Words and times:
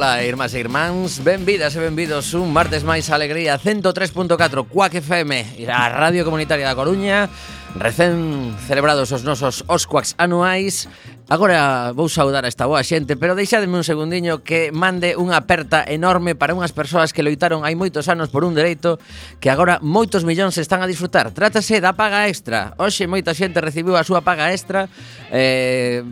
Ola, 0.00 0.24
irmás 0.24 0.56
e 0.56 0.60
irmáns, 0.64 1.20
benvidas 1.20 1.76
e 1.76 1.80
benvidos 1.84 2.32
un 2.32 2.56
martes 2.56 2.88
máis 2.88 3.12
alegría 3.12 3.60
103.4 3.60 4.32
Cuac 4.64 4.96
FM, 4.96 5.60
a 5.68 5.92
Radio 5.92 6.24
Comunitaria 6.24 6.64
da 6.64 6.72
Coruña, 6.72 7.28
recén 7.76 8.56
celebrados 8.64 9.12
os 9.12 9.28
nosos 9.28 9.60
Osquacs 9.68 10.16
anuais. 10.16 10.88
Agora 11.30 11.92
vou 11.94 12.10
saudar 12.10 12.42
a 12.42 12.50
esta 12.50 12.66
boa 12.66 12.82
xente, 12.82 13.14
pero 13.14 13.38
deixademe 13.38 13.78
un 13.78 13.86
segundiño 13.86 14.42
que 14.42 14.74
mande 14.74 15.14
unha 15.14 15.38
aperta 15.38 15.86
enorme 15.86 16.34
para 16.34 16.58
unhas 16.58 16.74
persoas 16.74 17.14
que 17.14 17.22
loitaron 17.22 17.62
hai 17.62 17.78
moitos 17.78 18.10
anos 18.10 18.34
por 18.34 18.42
un 18.42 18.50
dereito 18.50 18.98
que 19.38 19.46
agora 19.46 19.78
moitos 19.78 20.26
millóns 20.26 20.58
están 20.58 20.82
a 20.82 20.90
disfrutar. 20.90 21.30
Trátase 21.30 21.78
da 21.78 21.94
paga 21.94 22.26
extra. 22.26 22.74
Hoxe 22.82 23.06
moita 23.06 23.30
xente 23.30 23.62
recibiu 23.62 23.94
a 23.94 24.02
súa 24.02 24.26
paga 24.26 24.50
extra. 24.50 24.90
Eh, 25.30 26.02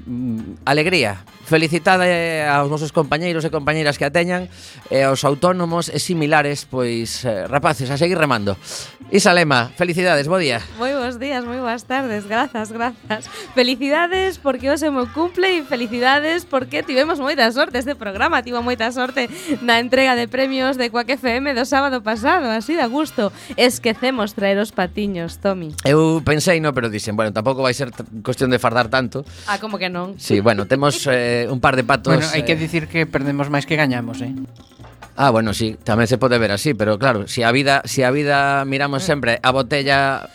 alegría. 0.62 1.26
Felicitade 1.50 2.06
eh, 2.06 2.46
aos 2.46 2.70
vosos 2.70 2.94
compañeiros 2.94 3.42
e 3.42 3.50
compañeiras 3.50 3.98
que 3.98 4.06
a 4.06 4.14
teñan 4.14 4.46
e 4.86 5.02
aos 5.02 5.26
autónomos 5.26 5.90
e 5.90 5.98
similares, 5.98 6.62
pois 6.62 7.26
eh, 7.26 7.50
rapaces, 7.50 7.90
a 7.90 7.98
seguir 7.98 8.22
remando. 8.22 8.54
Isa 9.10 9.32
Lema, 9.34 9.72
felicidades, 9.74 10.28
bo 10.28 10.38
día. 10.38 10.62
Moi 10.78 10.94
bons 10.94 11.18
días, 11.18 11.42
moi 11.42 11.58
boas 11.58 11.88
tardes, 11.88 12.28
grazas, 12.28 12.70
grazas. 12.70 13.26
Felicidades 13.56 14.36
porque 14.36 14.68
hoxe 14.68 14.92
meu 14.92 15.07
cumple 15.10 15.58
e 15.58 15.64
felicidades 15.64 16.44
porque 16.44 16.82
tivemos 16.82 17.18
moita 17.18 17.48
sorte 17.52 17.80
este 17.80 17.96
programa, 17.96 18.42
tivo 18.44 18.62
moita 18.62 18.90
sorte 18.92 19.26
na 19.64 19.80
entrega 19.80 20.14
de 20.14 20.28
premios 20.28 20.76
de 20.76 20.92
Quack 20.92 21.18
FM 21.18 21.56
do 21.56 21.64
sábado 21.64 22.04
pasado, 22.04 22.50
así 22.52 22.76
da 22.76 22.86
gusto. 22.86 23.32
Esquecemos 23.56 24.36
traer 24.36 24.58
os 24.60 24.70
patiños, 24.70 25.40
Tommy. 25.42 25.74
Eu 25.84 26.20
pensei, 26.24 26.60
no, 26.60 26.70
pero 26.76 26.92
dixen, 26.92 27.16
bueno, 27.16 27.32
tampouco 27.32 27.64
vai 27.64 27.74
ser 27.74 27.90
cuestión 28.22 28.52
de 28.52 28.58
fardar 28.58 28.88
tanto. 28.88 29.24
Ah, 29.48 29.58
como 29.58 29.76
que 29.80 29.88
non? 29.88 30.14
Sí, 30.20 30.40
bueno, 30.40 30.68
temos 30.68 31.04
eh, 31.10 31.48
un 31.48 31.60
par 31.60 31.74
de 31.74 31.84
patos... 31.84 32.14
Bueno, 32.14 32.28
hai 32.30 32.46
que 32.46 32.54
eh, 32.54 32.60
dicir 32.60 32.86
que 32.86 33.08
perdemos 33.08 33.50
máis 33.50 33.64
que 33.66 33.74
gañamos, 33.74 34.20
eh? 34.20 34.32
Ah, 35.18 35.34
bueno, 35.34 35.50
sí, 35.50 35.74
tamén 35.82 36.06
se 36.06 36.14
pode 36.14 36.38
ver 36.38 36.54
así, 36.54 36.78
pero 36.78 36.94
claro, 36.94 37.26
si 37.26 37.42
a 37.42 37.50
vida, 37.50 37.82
si 37.82 38.06
a 38.06 38.14
vida 38.14 38.62
miramos 38.62 39.02
sempre 39.02 39.42
a 39.42 39.50
botella 39.50 40.30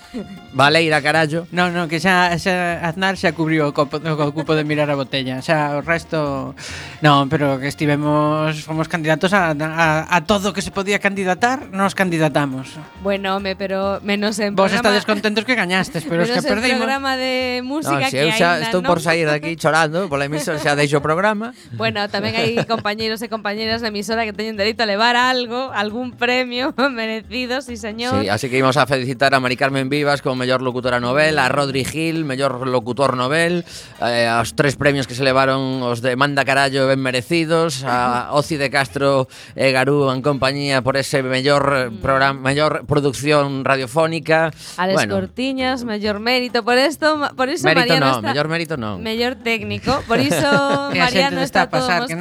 Valeira, 0.52 1.00
carallo. 1.00 1.48
No, 1.56 1.72
no, 1.72 1.88
que 1.88 2.04
xa, 2.04 2.36
xa 2.36 2.84
Aznar 2.84 3.16
xa 3.16 3.32
cubriu 3.32 3.64
o, 3.64 3.72
copo, 3.72 3.98
o 3.98 4.32
cupo 4.36 4.54
de 4.60 4.68
mirar 4.68 4.92
a 4.92 5.00
botella 5.00 5.42
Xa 5.42 5.80
o 5.80 5.82
resto... 5.82 6.54
No, 7.02 7.26
pero 7.32 7.58
que 7.58 7.72
estivemos 7.72 8.62
Fomos 8.62 8.86
candidatos 8.86 9.34
a, 9.34 9.56
a, 9.56 10.04
a 10.06 10.18
todo 10.28 10.54
que 10.54 10.62
se 10.62 10.70
podía 10.70 11.00
candidatar 11.00 11.72
Nos 11.72 11.96
candidatamos 11.96 12.78
Bueno, 13.02 13.40
home, 13.40 13.56
pero 13.56 14.04
menos 14.04 14.38
en 14.38 14.54
Vos 14.54 14.70
programa... 14.70 14.94
estades 14.94 15.06
contentos 15.08 15.46
que 15.48 15.56
gañastes 15.56 16.06
Pero 16.06 16.22
es 16.22 16.30
menos 16.30 16.44
que 16.44 16.50
en 16.50 16.54
perdimos 16.54 16.86
programa 16.86 17.18
de 17.18 17.62
música 17.64 17.98
No, 17.98 18.06
si 18.06 18.20
que 18.20 18.22
eu 18.22 18.30
xa 18.36 18.62
estou 18.62 18.84
non. 18.84 18.92
por 18.92 19.02
sair 19.02 19.26
de 19.26 19.34
aquí 19.34 19.56
chorando 19.56 20.06
pola 20.12 20.30
emisora, 20.30 20.60
xa 20.62 20.76
deixo 20.78 21.00
o 21.00 21.04
programa. 21.06 21.56
Bueno, 21.74 22.06
tamén 22.12 22.36
hai 22.38 22.62
compañeiros 22.70 23.22
e 23.26 23.28
compañeras 23.32 23.82
da 23.82 23.90
emisora 23.90 24.28
que 24.28 24.36
teñen 24.36 24.54
dereito 24.54 24.73
a 24.82 24.86
levar 24.86 25.16
algo, 25.16 25.72
algún 25.74 26.12
premio 26.12 26.74
merecido, 26.92 27.62
sí 27.62 27.78
señor. 27.78 28.22
Sí, 28.22 28.30
así 28.30 28.50
que 28.50 28.58
íbamos 28.58 28.78
a 28.78 28.88
felicitar 28.88 29.34
a 29.36 29.40
Mari 29.40 29.58
Carmen 29.58 29.90
Vivas 29.90 30.22
como 30.22 30.36
mellor 30.36 30.62
locutora 30.62 31.00
novel, 31.00 31.38
a 31.38 31.50
Rodri 31.50 31.86
Gil, 31.86 32.26
mellor 32.26 32.68
locutor 32.68 33.16
novel, 33.16 33.66
eh, 34.02 34.26
aos 34.26 34.56
tres 34.56 34.76
premios 34.76 35.06
que 35.06 35.14
se 35.14 35.24
levaron 35.24 35.84
os 35.84 36.02
de 36.02 36.16
Manda 36.16 36.46
Carallo 36.46 36.88
ben 36.88 37.00
merecidos, 37.00 37.84
a 37.86 38.32
Oci 38.34 38.58
de 38.58 38.70
Castro 38.74 39.28
e 39.54 39.70
Garú 39.70 40.10
en 40.10 40.26
compañía 40.26 40.82
por 40.82 40.98
ese 40.98 41.22
mellor 41.22 41.94
programa, 42.02 42.40
mellor 42.40 42.86
producción 42.88 43.64
radiofónica. 43.64 44.50
Alex 44.78 44.96
bueno, 44.96 45.16
Cortiñas, 45.16 45.84
mellor 45.84 46.20
mérito 46.20 46.64
por 46.64 46.78
esto, 46.78 47.22
por 47.38 47.50
iso 47.50 47.68
mérito 47.68 47.94
Mariano 47.94 48.22
no, 48.22 48.30
está 48.30 48.48
mérito 48.48 48.76
non. 48.78 48.98
mellor 49.04 49.36
técnico, 49.36 50.02
por 50.08 50.18
a 50.24 50.24
xente 50.24 50.98
Mariano 50.98 51.42
está 51.46 51.68
a 51.68 51.70
pasar, 51.70 52.08
todo 52.08 52.10
que 52.10 52.18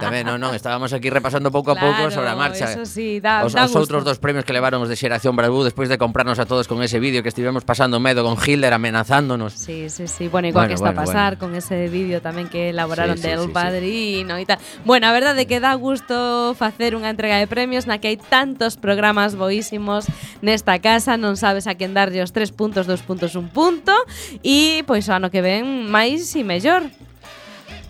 tamén, 0.00 0.24
non, 0.26 0.40
non, 0.40 0.56
estábamos 0.56 0.90
aquí 0.96 1.11
repasando 1.12 1.52
pouco 1.52 1.72
a 1.72 1.76
pouco 1.76 2.10
sobre 2.10 2.32
a 2.32 2.36
marcha. 2.36 2.72
Eso 2.72 2.88
sí, 2.88 3.20
dá, 3.20 3.44
os, 3.44 3.52
dá 3.52 3.68
os 3.68 3.76
outros 3.76 4.02
dos 4.02 4.18
premios 4.18 4.44
que 4.44 4.52
levaron 4.56 4.80
os 4.80 4.88
de 4.88 4.96
Xeración 4.96 5.36
Bravú 5.36 5.62
despois 5.62 5.92
de 5.92 6.00
comprarnos 6.00 6.40
a 6.40 6.48
todos 6.48 6.66
con 6.66 6.80
ese 6.82 6.98
vídeo 6.98 7.22
que 7.22 7.28
estivemos 7.28 7.64
pasando 7.64 8.00
medo 8.00 8.24
con 8.24 8.36
Hitler 8.40 8.72
amenazándonos. 8.72 9.52
Sí, 9.52 9.88
sí, 9.92 10.08
sí. 10.08 10.28
Bueno, 10.28 10.48
igual 10.48 10.66
bueno, 10.66 10.68
que 10.68 10.74
está 10.74 10.90
bueno, 10.90 11.00
a 11.00 11.04
pasar 11.04 11.30
bueno. 11.36 11.52
con 11.52 11.60
ese 11.60 11.88
vídeo 11.92 12.24
tamén 12.24 12.48
que 12.48 12.72
elaboraron 12.72 13.20
sí, 13.20 13.24
sí, 13.24 13.28
del 13.28 13.46
sí, 13.46 13.52
Padrino 13.52 14.34
sí. 14.36 14.42
e 14.42 14.46
tal. 14.48 14.58
Bueno, 14.88 15.06
a 15.06 15.12
verdade 15.12 15.44
é 15.44 15.48
que 15.48 15.60
dá 15.60 15.76
gusto 15.76 16.56
facer 16.56 16.96
unha 16.96 17.12
entrega 17.12 17.36
de 17.36 17.46
premios 17.46 17.84
na 17.84 18.00
que 18.00 18.10
hai 18.10 18.18
tantos 18.18 18.80
programas 18.80 19.36
boísimos 19.36 20.08
nesta 20.40 20.80
casa, 20.80 21.20
non 21.20 21.36
sabes 21.36 21.68
a 21.68 21.76
quen 21.76 21.92
darlle 21.92 22.24
os 22.24 22.32
tres 22.32 22.50
puntos, 22.50 22.88
dos 22.88 23.04
puntos, 23.04 23.36
un 23.36 23.52
punto 23.52 23.92
e 24.40 24.82
pois 24.88 25.06
o 25.08 25.12
ano 25.12 25.28
que 25.28 25.44
ven 25.44 25.90
máis 25.92 26.32
e 26.34 26.42
mellor. 26.42 26.88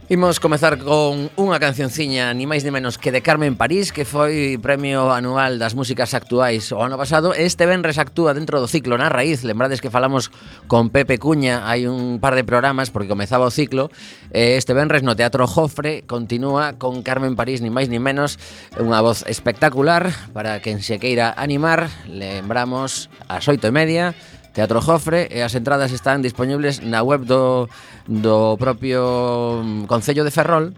Imos 0.08 0.42
comezar 0.42 0.82
con 0.82 1.30
unha 1.38 1.62
cancionciña 1.62 2.34
ni 2.34 2.42
máis 2.42 2.66
ni 2.66 2.74
menos 2.74 2.98
que 2.98 3.14
de 3.14 3.22
Carmen 3.22 3.54
París 3.54 3.94
que 3.94 4.02
foi 4.02 4.58
premio 4.58 5.14
anual 5.14 5.62
das 5.62 5.78
músicas 5.78 6.10
actuais 6.10 6.74
o 6.74 6.82
ano 6.82 6.98
pasado. 6.98 7.30
Este 7.38 7.70
venres 7.70 8.02
actúa 8.02 8.34
dentro 8.34 8.58
do 8.58 8.66
ciclo 8.66 8.98
na 8.98 9.06
raíz. 9.06 9.46
Lembrades 9.46 9.78
que 9.78 9.94
falamos 9.94 10.34
con 10.66 10.90
Pepe 10.90 11.22
Cuña 11.22 11.70
hai 11.70 11.86
un 11.86 12.18
par 12.18 12.34
de 12.34 12.42
programas 12.42 12.90
porque 12.90 13.06
comezaba 13.06 13.46
o 13.46 13.54
ciclo 13.54 13.94
e 14.34 14.58
este 14.58 14.74
venres 14.74 15.06
no 15.06 15.14
Teatro 15.14 15.46
Jofre 15.46 16.02
continúa 16.02 16.74
con 16.82 17.06
Carmen 17.06 17.38
París 17.38 17.62
ni 17.62 17.70
máis 17.70 17.86
ni 17.86 18.02
menos 18.02 18.42
unha 18.82 18.98
voz 19.06 19.22
espectacular 19.30 20.10
para 20.34 20.58
quen 20.58 20.82
se 20.82 20.98
queira 20.98 21.30
animar. 21.30 21.86
Lembramos 22.10 23.06
ás 23.30 23.46
oito 23.46 23.70
e 23.70 23.72
media 23.72 24.18
Teatro 24.52 24.84
Jofre 24.84 25.28
e 25.32 25.40
as 25.40 25.56
entradas 25.56 25.92
están 25.92 26.20
disponibles 26.20 26.84
na 26.84 27.00
web 27.00 27.24
do, 27.24 27.72
do 28.04 28.56
propio 28.60 29.64
mm, 29.64 29.88
Concello 29.88 30.24
de 30.24 30.32
Ferrol 30.32 30.76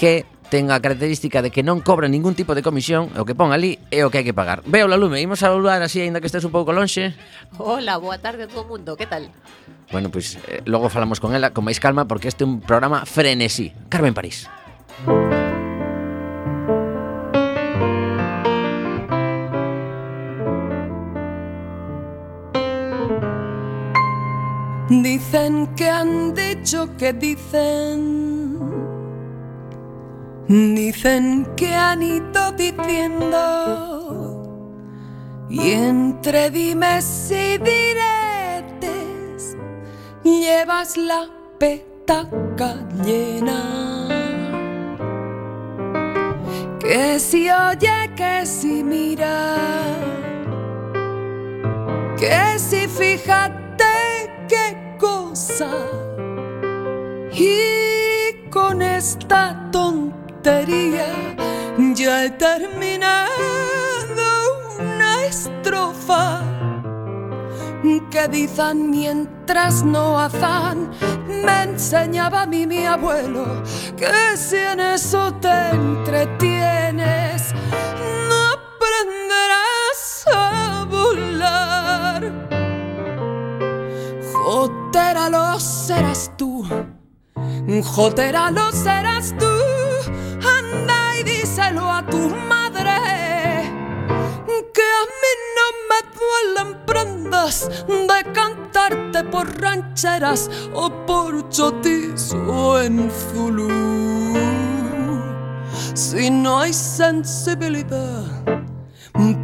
que 0.00 0.24
ten 0.50 0.74
a 0.74 0.82
característica 0.82 1.40
de 1.40 1.54
que 1.54 1.62
non 1.62 1.78
cobra 1.80 2.10
ningún 2.10 2.34
tipo 2.34 2.58
de 2.58 2.66
comisión, 2.66 3.08
o 3.14 3.22
que 3.22 3.38
pon 3.38 3.54
ali 3.54 3.78
é 3.94 4.02
o 4.02 4.10
que 4.10 4.18
hai 4.20 4.26
que 4.26 4.34
pagar. 4.34 4.66
Veo 4.66 4.90
la 4.90 4.98
lume, 4.98 5.22
imos 5.22 5.40
a 5.46 5.52
saludar 5.52 5.78
así, 5.80 6.02
aínda 6.02 6.18
que 6.18 6.26
estés 6.26 6.42
un 6.42 6.50
pouco 6.50 6.74
lonxe. 6.74 7.14
Hola, 7.56 7.96
boa 8.02 8.18
tarde 8.18 8.44
a 8.44 8.48
todo 8.50 8.66
mundo, 8.66 8.98
que 8.98 9.06
tal? 9.06 9.30
Bueno, 9.94 10.10
pois 10.10 10.34
pues, 10.34 10.44
eh, 10.50 10.62
logo 10.66 10.90
falamos 10.90 11.22
con 11.22 11.38
ela 11.38 11.54
con 11.54 11.62
máis 11.62 11.78
calma 11.78 12.10
porque 12.10 12.26
este 12.26 12.42
é 12.42 12.50
un 12.50 12.58
programa 12.58 13.06
frenesí. 13.06 13.70
Carmen 13.86 14.12
París. 14.12 14.50
Dicen 24.90 25.68
que 25.76 25.88
han 25.88 26.34
dicho 26.34 26.96
que 26.96 27.12
dicen. 27.12 28.58
Dicen 30.48 31.46
que 31.56 31.72
han 31.72 32.02
ido 32.02 32.50
diciendo. 32.52 33.76
Y 35.48 35.70
entre 35.70 36.50
dimes 36.50 37.30
y 37.30 37.58
diretes 37.58 38.10
llevas 40.24 40.96
la 40.96 41.28
petaca 41.58 42.74
llena. 43.04 44.08
Que 46.80 47.20
si 47.20 47.48
oye, 47.48 48.10
que 48.16 48.44
si 48.44 48.82
mira. 48.82 49.54
Que 52.18 52.58
si 52.58 52.88
fíjate 52.88 53.84
qué 54.48 54.79
Y 57.32 58.48
con 58.50 58.82
esta 58.82 59.70
tontería 59.70 61.06
ya 61.94 62.24
he 62.24 62.30
terminado 62.30 63.30
una 64.78 65.24
estrofa 65.24 66.42
que 68.10 68.28
dicen 68.28 68.90
mientras 68.90 69.82
no 69.82 70.18
hacen. 70.18 70.90
Me 71.28 71.62
enseñaba 71.62 72.42
a 72.42 72.46
mí 72.46 72.66
mi 72.66 72.84
abuelo 72.86 73.62
que 73.96 74.36
si 74.36 74.56
en 74.56 74.80
eso 74.80 75.32
te 75.34 75.70
entretienes, 75.70 77.54
no 78.28 78.52
aprenderás 78.52 80.24
a 80.34 80.86
volar. 80.88 82.22
Jotera 84.92 85.30
lo 85.30 85.60
serás 85.60 86.32
tú, 86.36 86.66
Jotera 87.84 88.50
lo 88.50 88.72
serás 88.72 89.32
tú. 89.38 89.46
Anda 90.58 91.16
y 91.16 91.22
díselo 91.22 91.88
a 91.88 92.04
tu 92.04 92.28
madre 92.48 92.96
que 94.74 94.82
a 94.82 95.02
mí 95.20 95.32
no 95.56 95.66
me 95.88 96.00
duelen 96.18 96.86
prendas 96.86 97.70
de 97.86 98.32
cantarte 98.32 99.22
por 99.30 99.60
rancheras 99.60 100.50
o 100.74 100.90
por 101.06 101.48
chotizo 101.50 102.82
en 102.82 103.08
Zulu. 103.12 103.68
Si 105.94 106.30
no 106.30 106.58
hay 106.58 106.72
sensibilidad 106.72 108.24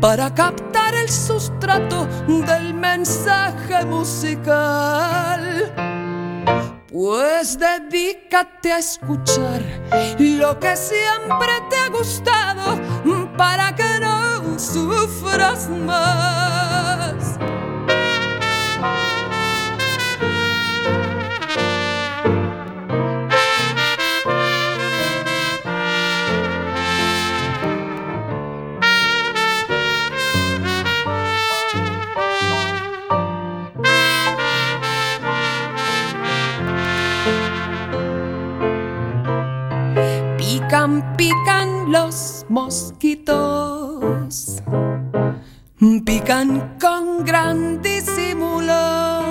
para 0.00 0.34
captar 0.34 0.85
el 1.06 1.12
sustrato 1.12 2.08
del 2.26 2.74
mensaje 2.74 3.84
musical. 3.84 5.40
Pues 6.90 7.56
dedícate 7.58 8.72
a 8.72 8.78
escuchar 8.78 9.62
lo 10.18 10.58
que 10.58 10.74
siempre 10.76 11.52
te 11.70 11.76
ha 11.76 11.88
gustado 11.90 12.80
para 13.36 13.72
que 13.76 14.00
no 14.00 14.58
sufras 14.58 15.68
más. 15.70 17.25
Pican, 40.68 41.92
los 41.92 42.44
mosquitos. 42.48 44.60
Pican 46.04 46.76
con 46.80 47.24
gran 47.24 47.80
disimulo. 47.80 49.22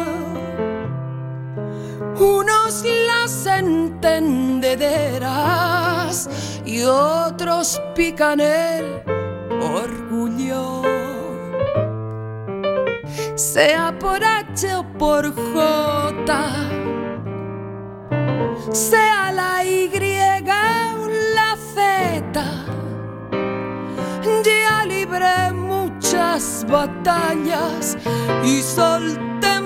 Unos 2.17 2.85
las 3.07 3.45
entendederas 3.47 6.29
y 6.63 6.83
otros 6.83 7.81
pican 7.95 8.39
el 8.39 9.03
orgullo. 9.61 10.83
Sea 13.35 13.93
por 13.99 14.23
H 14.23 14.73
o 14.73 14.85
por 14.97 15.35
J 15.35 16.85
sea 18.71 19.31
la 19.31 19.63
Y 19.63 19.87
muchas 26.15 26.65
batallas 26.69 27.97
y 28.43 28.61
solté 28.61 29.59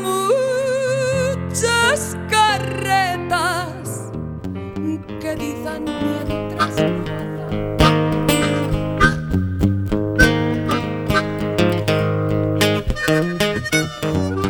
muchas 1.46 2.18
carretas 2.29 4.12
que 5.22 5.36
dizan 5.36 5.84
mientras 5.86 6.75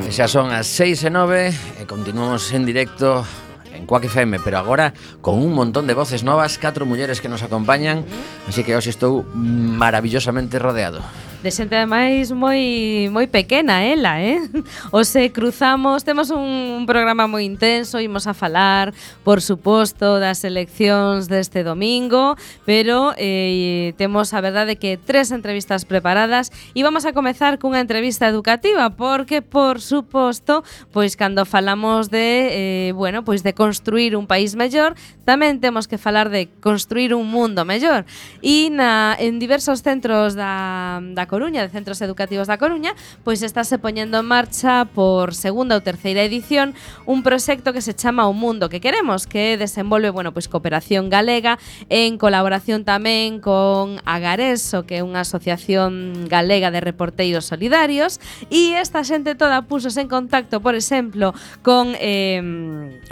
Xa 0.10 0.28
son 0.28 0.52
as 0.52 0.68
6 0.68 1.04
e 1.04 1.10
9 1.12 1.52
e 1.80 1.88
continuamos 1.88 2.52
en 2.52 2.68
directo 2.68 3.24
en 3.72 3.88
Quack 3.88 4.12
FM, 4.12 4.40
pero 4.44 4.60
agora 4.60 4.92
con 5.24 5.40
un 5.40 5.54
montón 5.56 5.88
de 5.88 5.96
voces 5.96 6.24
novas, 6.24 6.60
catro 6.60 6.86
mulleres 6.86 7.22
que 7.24 7.32
nos 7.32 7.44
acompañan, 7.44 8.04
así 8.48 8.68
que 8.68 8.76
hoxe 8.76 8.92
estou 8.92 9.24
maravillosamente 9.36 10.60
rodeado 10.60 11.00
de 11.44 11.52
xente 11.56 11.72
ademais 11.72 12.36
moi 12.36 13.08
moi 13.08 13.24
pequena 13.32 13.88
ela, 13.88 14.20
eh? 14.20 14.44
Ose 14.92 15.32
cruzamos, 15.32 16.04
temos 16.04 16.36
un 16.36 16.84
programa 16.84 17.32
moi 17.32 17.48
intenso, 17.48 18.04
imos 18.04 18.28
a 18.28 18.36
falar, 18.36 18.92
por 19.24 19.40
suposto, 19.40 20.20
das 20.20 20.44
eleccións 20.44 21.32
deste 21.32 21.64
domingo, 21.64 22.36
pero 22.68 23.16
eh, 23.16 23.96
temos 23.96 24.36
a 24.36 24.44
verdade 24.44 24.76
que 24.76 25.00
tres 25.00 25.32
entrevistas 25.32 25.88
preparadas 25.88 26.52
e 26.76 26.84
vamos 26.84 27.08
a 27.08 27.16
comezar 27.16 27.56
cunha 27.56 27.80
entrevista 27.80 28.28
educativa, 28.28 28.92
porque 28.92 29.40
por 29.40 29.80
suposto, 29.80 30.68
pois 30.92 31.16
cando 31.16 31.48
falamos 31.48 32.12
de 32.12 32.28
eh, 32.52 32.92
bueno, 32.92 33.24
pois 33.24 33.48
de 33.48 33.56
construir 33.56 34.20
un 34.20 34.28
país 34.28 34.60
mellor, 34.60 35.00
tamén 35.24 35.64
temos 35.64 35.88
que 35.88 35.96
falar 35.96 36.28
de 36.28 36.52
construir 36.60 37.16
un 37.16 37.32
mundo 37.32 37.64
mellor. 37.64 38.04
E 38.44 38.68
na 38.68 39.16
en 39.16 39.40
diversos 39.40 39.80
centros 39.88 40.36
da 40.36 41.00
da 41.16 41.29
Coruña, 41.30 41.62
de 41.62 41.70
centros 41.70 42.02
educativos 42.02 42.50
da 42.50 42.58
Coruña, 42.58 42.98
pois 43.22 43.46
estáse 43.46 43.78
poñendo 43.78 44.18
en 44.18 44.26
marcha 44.26 44.90
por 44.90 45.38
segunda 45.38 45.78
ou 45.78 45.86
terceira 45.86 46.26
edición 46.26 46.74
un 47.06 47.22
proxecto 47.22 47.70
que 47.72 47.86
se 47.86 47.94
chama 47.94 48.26
O 48.26 48.34
Mundo 48.34 48.68
que 48.68 48.82
Queremos, 48.82 49.30
que 49.30 49.54
desenvolve, 49.62 50.10
bueno, 50.10 50.34
pois 50.34 50.50
cooperación 50.50 51.14
galega 51.14 51.62
en 51.94 52.18
colaboración 52.18 52.82
tamén 52.82 53.38
con 53.38 54.02
Agareso, 54.10 54.90
que 54.90 55.00
é 55.00 55.06
unha 55.06 55.22
asociación 55.22 56.26
galega 56.26 56.74
de 56.74 56.82
reporteiros 56.82 57.46
solidarios, 57.46 58.18
e 58.50 58.74
esta 58.74 59.06
xente 59.06 59.38
toda 59.38 59.70
púsose 59.70 60.02
en 60.02 60.10
contacto, 60.10 60.66
por 60.66 60.74
exemplo, 60.74 61.38
con 61.62 61.94
eh, 62.02 62.42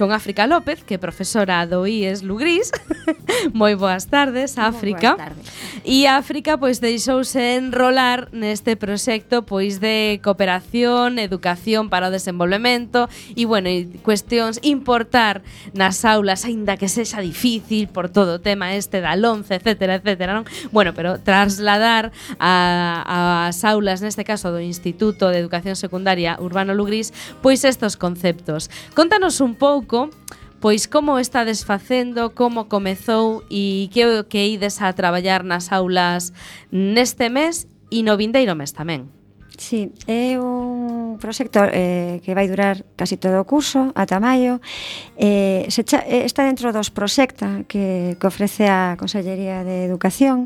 con 0.01 0.09
África 0.09 0.49
López, 0.49 0.81
que 0.81 0.97
é 0.97 0.99
profesora 0.99 1.61
do 1.69 1.85
IES 1.85 2.25
Lugris. 2.25 2.73
Moi 3.53 3.77
boas 3.77 4.09
tardes, 4.09 4.57
África. 4.57 5.13
Boas 5.13 5.29
tardes. 5.29 5.45
E 5.85 6.09
África 6.09 6.57
pois 6.57 6.81
deixouse 6.81 7.61
enrolar 7.61 8.06
falar 8.07 8.29
neste 8.31 8.75
proxecto 8.79 9.43
pois 9.43 9.79
de 9.83 10.21
cooperación, 10.23 11.19
educación 11.19 11.89
para 11.89 12.07
o 12.07 12.11
desenvolvemento 12.11 13.11
e 13.35 13.43
bueno, 13.43 13.67
e 13.67 13.83
cuestións 13.99 14.63
importar 14.63 15.43
nas 15.75 16.07
aulas, 16.07 16.47
aínda 16.47 16.79
que 16.79 16.87
sexa 16.87 17.19
difícil 17.19 17.91
por 17.91 18.07
todo 18.07 18.39
o 18.39 18.43
tema 18.43 18.79
este 18.79 19.03
da 19.03 19.19
LONCE, 19.19 19.59
etcétera, 19.59 19.99
etcétera, 19.99 20.31
non? 20.39 20.47
Bueno, 20.71 20.95
pero 20.95 21.19
trasladar 21.19 22.15
a, 22.39 23.51
as 23.51 23.67
aulas, 23.67 23.99
neste 23.99 24.23
caso 24.23 24.55
do 24.55 24.63
Instituto 24.63 25.27
de 25.27 25.43
Educación 25.43 25.75
Secundaria 25.75 26.39
Urbano 26.39 26.71
Lugrís, 26.71 27.11
pois 27.43 27.67
estos 27.67 27.99
conceptos. 27.99 28.71
Contanos 28.95 29.43
un 29.43 29.59
pouco 29.59 30.07
pois 30.59 30.87
como 30.87 31.19
está 31.19 31.45
desfacendo, 31.45 32.33
como 32.33 32.65
comezou 32.65 33.45
e 33.49 33.89
que 33.93 34.09
o 34.09 34.25
que 34.25 34.49
ides 34.49 34.81
a 34.81 34.89
traballar 34.93 35.45
nas 35.45 35.69
aulas 35.69 36.33
neste 36.73 37.29
mes 37.29 37.69
e 37.93 38.01
no 38.01 38.17
vindeiro 38.17 38.57
mes 38.57 38.73
tamén. 38.73 39.13
Sí, 39.53 39.93
é 40.09 40.41
o 40.41 40.56
un 41.17 41.19
proxecto 41.19 41.65
eh, 41.65 42.21
que 42.21 42.37
vai 42.37 42.45
durar 42.45 42.85
casi 42.93 43.17
todo 43.17 43.41
o 43.41 43.45
curso, 43.49 43.89
ata 43.97 44.21
maio. 44.21 44.61
Eh, 45.17 45.65
se 45.73 45.81
cha, 45.81 46.05
eh, 46.05 46.29
está 46.29 46.45
dentro 46.45 46.69
dos 46.69 46.93
proxecta 46.93 47.65
que, 47.65 48.13
que 48.21 48.27
ofrece 48.29 48.69
a 48.69 48.93
Consellería 49.01 49.65
de 49.65 49.89
Educación 49.89 50.45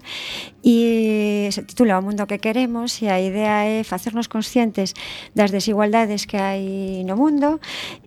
e 0.63 1.49
se 1.49 1.65
titula 1.65 1.97
O 1.97 2.05
mundo 2.05 2.29
que 2.29 2.37
queremos 2.37 3.01
e 3.01 3.09
a 3.09 3.17
idea 3.17 3.65
é 3.65 3.81
facernos 3.81 4.29
conscientes 4.29 4.93
das 5.33 5.49
desigualdades 5.49 6.29
que 6.29 6.37
hai 6.37 7.01
no 7.03 7.17
mundo 7.17 7.57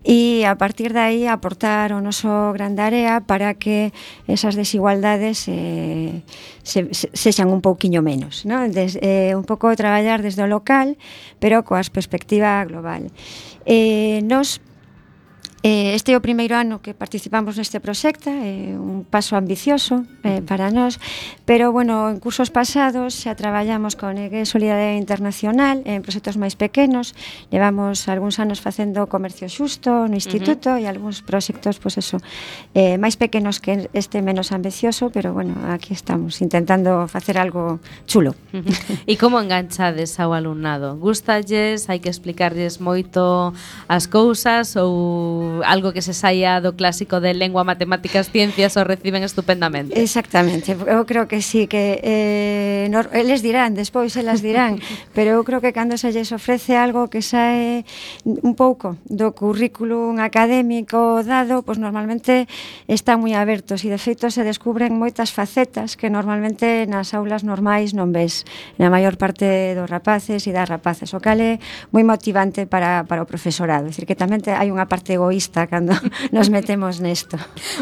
e 0.06 0.46
a 0.46 0.54
partir 0.54 0.94
de 0.94 1.02
aí 1.02 1.22
aportar 1.26 1.90
o 1.90 1.98
noso 1.98 2.54
gran 2.54 2.78
área 2.78 3.26
para 3.26 3.58
que 3.58 3.90
esas 4.30 4.54
desigualdades 4.54 5.50
eh, 5.50 6.22
se, 6.62 6.94
se, 6.94 7.10
sexan 7.10 7.50
un 7.50 7.58
pouquiño 7.58 8.06
menos, 8.06 8.46
non? 8.46 8.70
Des, 8.70 8.94
eh, 9.02 9.34
un 9.34 9.42
pouco 9.42 9.74
traballar 9.74 10.22
desde 10.22 10.46
o 10.46 10.48
local, 10.48 10.94
pero 11.42 11.66
coas 11.66 11.90
perspectivas 11.90 12.53
global. 12.62 13.10
Eh, 13.66 14.20
nos 14.22 14.60
Eh, 15.64 15.94
este 15.96 16.12
é 16.12 16.16
o 16.16 16.20
primeiro 16.20 16.60
ano 16.60 16.84
que 16.84 16.92
participamos 16.92 17.56
neste 17.56 17.80
proxecto, 17.80 18.28
é 18.28 18.76
un 18.76 19.00
paso 19.08 19.32
ambicioso 19.32 20.04
eh, 20.20 20.44
para 20.44 20.68
nós, 20.68 21.00
pero 21.48 21.72
bueno, 21.72 22.12
en 22.12 22.20
cursos 22.20 22.52
pasados 22.52 23.16
xa 23.16 23.32
traballamos 23.32 23.96
con 23.96 24.20
EGE 24.20 24.44
Solidariedade 24.44 25.00
Internacional 25.00 25.80
en 25.88 26.04
proxectos 26.04 26.36
máis 26.36 26.52
pequenos, 26.52 27.16
levamos 27.48 28.12
algúns 28.12 28.36
anos 28.36 28.60
facendo 28.60 29.08
comercio 29.08 29.48
xusto 29.48 30.04
no 30.04 30.12
instituto 30.12 30.68
uh 30.68 30.76
-huh. 30.76 30.84
e 30.84 30.92
algúns 30.92 31.24
proxectos, 31.24 31.80
pois 31.80 31.96
pues 31.96 32.04
eso, 32.04 32.20
eh, 32.76 33.00
máis 33.00 33.16
pequenos 33.16 33.56
que 33.56 33.88
este 33.96 34.20
menos 34.20 34.52
ambicioso, 34.52 35.08
pero 35.08 35.32
bueno, 35.32 35.56
aquí 35.72 35.96
estamos 35.96 36.44
intentando 36.44 37.08
facer 37.08 37.40
algo 37.40 37.80
chulo. 38.04 38.36
Uh 38.52 38.60
-huh. 38.60 39.08
E 39.08 39.16
como 39.16 39.40
enganchades 39.40 40.20
ao 40.20 40.36
alumnado? 40.36 41.00
Gustalles? 41.00 41.88
Hai 41.88 42.04
que 42.04 42.12
explicarlles 42.12 42.84
moito 42.84 43.56
as 43.88 44.04
cousas 44.04 44.76
ou 44.76 45.53
algo 45.62 45.92
que 45.92 46.00
se 46.00 46.16
saia 46.16 46.58
do 46.64 46.74
clásico 46.74 47.20
de 47.20 47.36
lengua, 47.36 47.62
matemáticas, 47.62 48.32
ciencias 48.32 48.74
o 48.80 48.82
reciben 48.82 49.22
estupendamente. 49.22 49.94
Exactamente, 49.94 50.72
eu 50.72 51.04
creo 51.04 51.28
que 51.28 51.44
sí, 51.44 51.68
que 51.68 52.00
eh, 52.00 52.88
no, 52.88 53.04
eles 53.12 53.44
dirán, 53.44 53.76
despois 53.76 54.16
elas 54.16 54.40
dirán, 54.40 54.80
pero 55.14 55.36
eu 55.36 55.44
creo 55.44 55.60
que 55.60 55.76
cando 55.76 56.00
se 56.00 56.10
lles 56.16 56.32
ofrece 56.32 56.80
algo 56.80 57.12
que 57.12 57.20
sae 57.20 57.84
un 58.24 58.56
pouco 58.56 58.96
do 59.04 59.36
currículum 59.36 60.16
académico 60.16 61.20
dado, 61.20 61.60
pois 61.60 61.76
pues 61.76 61.84
normalmente 61.84 62.48
están 62.88 63.20
moi 63.20 63.36
abertos 63.36 63.84
e 63.84 63.92
de 63.92 64.00
feito 64.00 64.32
se 64.32 64.46
descubren 64.46 64.96
moitas 64.96 65.34
facetas 65.34 65.98
que 65.98 66.08
normalmente 66.08 66.88
nas 66.88 67.12
aulas 67.12 67.44
normais 67.44 67.92
non 67.92 68.14
ves 68.14 68.48
na 68.80 68.88
maior 68.88 69.20
parte 69.20 69.76
dos 69.76 69.90
rapaces 69.90 70.46
e 70.46 70.54
das 70.54 70.70
rapaces, 70.70 71.12
o 71.12 71.20
cal 71.20 71.36
é 71.42 71.60
moi 71.92 72.06
motivante 72.06 72.64
para, 72.64 73.04
para 73.04 73.20
o 73.20 73.28
profesorado, 73.28 73.84
é 73.86 73.92
dicir 73.92 74.06
que 74.06 74.16
tamén 74.16 74.40
hai 74.48 74.70
unha 74.70 74.86
parte 74.88 75.18
egoísta 75.18 75.43
feminista 75.44 75.66
cando 75.66 75.92
nos 76.32 76.50
metemos 76.50 77.00
nesto. 77.00 77.36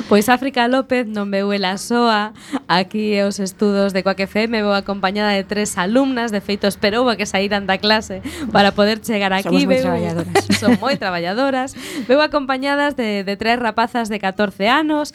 Pois 0.08 0.28
África 0.28 0.66
López 0.68 1.06
non 1.06 1.30
veu 1.30 1.52
ela 1.54 1.78
soa 1.78 2.34
aquí 2.66 3.18
os 3.22 3.38
estudos 3.38 3.92
de 3.92 4.02
Coac 4.02 4.26
FM, 4.26 4.62
veu 4.62 4.74
acompañada 4.74 5.32
de 5.32 5.44
tres 5.44 5.78
alumnas, 5.78 6.32
de 6.32 6.40
feito 6.40 6.66
esperou 6.66 7.08
a 7.08 7.16
que 7.16 7.26
saíran 7.26 7.66
da 7.66 7.78
clase 7.78 8.22
para 8.50 8.72
poder 8.72 9.00
chegar 9.02 9.32
aquí. 9.32 9.62
Somos 9.62 9.70
moi 9.70 9.78
traballadoras. 9.78 10.44
Son 10.60 10.72
moi 10.80 10.96
traballadoras. 10.96 11.70
Veu 12.08 12.20
acompañadas 12.20 12.96
de, 12.98 13.24
de 13.24 13.34
tres 13.36 13.58
rapazas 13.58 14.08
de 14.08 14.18
14 14.18 14.68
anos, 14.68 15.14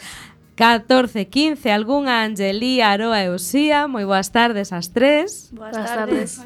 14, 0.58 1.28
15, 1.28 1.70
algunha 1.70 2.24
Angelí, 2.24 2.82
Aroa 2.82 3.22
e 3.22 3.30
Osía, 3.30 3.86
Moi 3.86 4.10
boas 4.10 4.34
tardes 4.34 4.74
ás 4.74 4.90
tres. 4.90 5.54
Boas, 5.54 5.78
tardes. 5.78 6.42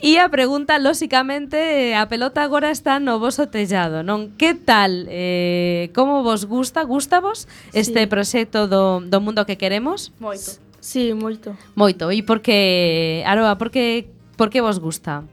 E 0.00 0.16
a 0.16 0.24
pregunta, 0.32 0.80
lóxicamente, 0.80 1.92
a 1.92 2.08
pelota 2.08 2.40
agora 2.40 2.72
está 2.72 2.96
no 2.96 3.20
voso 3.20 3.52
tellado, 3.52 4.00
non? 4.00 4.32
Que 4.40 4.56
tal? 4.56 5.04
Eh, 5.12 5.92
como 5.92 6.24
vos 6.24 6.48
gusta? 6.48 6.80
Gusta 6.88 7.20
vos 7.20 7.44
este 7.76 8.00
sí. 8.00 8.08
proxecto 8.08 8.72
do, 8.72 9.04
do 9.04 9.18
mundo 9.20 9.44
que 9.44 9.60
queremos? 9.60 10.16
Moito. 10.16 10.56
Sí, 10.80 11.12
moito. 11.12 11.52
Moito. 11.76 12.08
E 12.08 12.24
por 12.24 12.40
que, 12.40 13.20
Aroa, 13.28 13.60
por 13.60 13.68
que, 13.68 14.08
por 14.40 14.48
que 14.48 14.64
vos 14.64 14.80
gusta? 14.80 15.28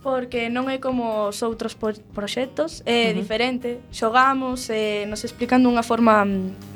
Porque 0.00 0.48
non 0.48 0.72
é 0.72 0.80
como 0.80 1.28
os 1.28 1.44
outros 1.44 1.76
proxectos, 1.76 2.80
é 2.88 3.12
uh 3.12 3.12
-huh. 3.12 3.20
diferente. 3.20 3.68
Xogamos, 3.92 4.72
eh, 4.72 5.04
nos 5.12 5.28
explican 5.28 5.60
dunha 5.60 5.84
forma 5.84 6.24
mm, 6.24 6.73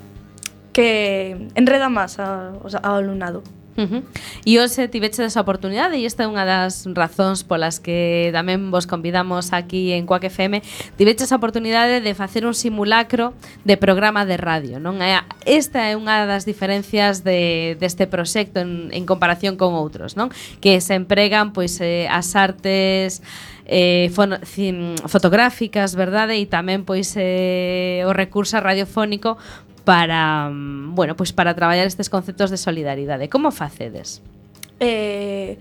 que 0.78 1.34
enreda 1.58 1.90
máis 1.90 2.22
ao, 2.22 2.62
ao 2.86 2.94
alumnado. 3.02 3.42
Uh 3.74 3.82
-huh. 3.82 4.02
E 4.46 4.58
hoxe 4.58 4.86
tiveches 4.86 5.34
a 5.34 5.42
oportunidade 5.42 5.98
e 5.98 6.06
esta 6.06 6.22
é 6.22 6.30
unha 6.30 6.46
das 6.46 6.86
razóns 6.94 7.42
polas 7.42 7.82
que 7.82 8.30
tamén 8.34 8.70
vos 8.70 8.86
convidamos 8.86 9.50
aquí 9.50 9.94
en 9.94 10.06
Coac 10.06 10.26
FM 10.26 10.62
tiveches 10.98 11.30
esa 11.30 11.38
oportunidade 11.38 12.02
de 12.02 12.12
facer 12.14 12.42
un 12.46 12.54
simulacro 12.54 13.34
de 13.62 13.78
programa 13.78 14.26
de 14.26 14.34
radio 14.38 14.82
non 14.82 14.98
esta 15.46 15.90
é 15.90 15.94
unha 15.94 16.26
das 16.26 16.42
diferencias 16.42 17.22
de, 17.22 17.78
deste 17.78 18.10
proxecto 18.10 18.58
en, 18.58 18.90
en 18.90 19.06
comparación 19.06 19.54
con 19.54 19.78
outros 19.78 20.18
non 20.18 20.34
que 20.58 20.82
se 20.82 20.98
empregan 20.98 21.54
pois 21.54 21.78
eh, 21.78 22.10
as 22.10 22.34
artes 22.34 23.22
eh, 23.68 24.10
fotográficas, 25.06 25.94
verdade? 25.94 26.40
E 26.40 26.48
tamén 26.48 26.88
pois 26.88 27.12
eh, 27.20 28.02
o 28.08 28.16
recurso 28.16 28.56
radiofónico 28.58 29.36
para, 29.88 30.50
mm, 30.50 30.94
bueno, 30.94 31.16
pois 31.16 31.32
para 31.32 31.56
traballar 31.56 31.86
estes 31.86 32.12
conceptos 32.12 32.52
de 32.52 32.58
solidaridade. 32.60 33.30
Como 33.32 33.48
facedes? 33.48 34.20
Eh, 34.80 35.56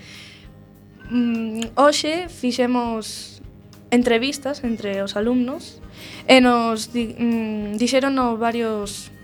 mm, 1.10 1.80
hoxe 1.80 2.28
fixemos 2.28 3.40
entrevistas 3.88 4.68
entre 4.68 5.00
os 5.00 5.16
alumnos 5.16 5.80
e 6.28 6.44
nos 6.44 6.92
di, 6.92 7.16
mm, 7.16 7.80
dixeron 7.80 8.20
varios 8.36 9.16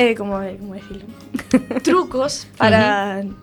eh, 0.00 0.16
como, 0.16 0.40
eh, 0.40 0.56
como 0.56 0.72
decirlo, 0.72 1.04
trucos 1.84 2.48
para 2.56 3.20
uh 3.20 3.28
-huh. 3.28 3.36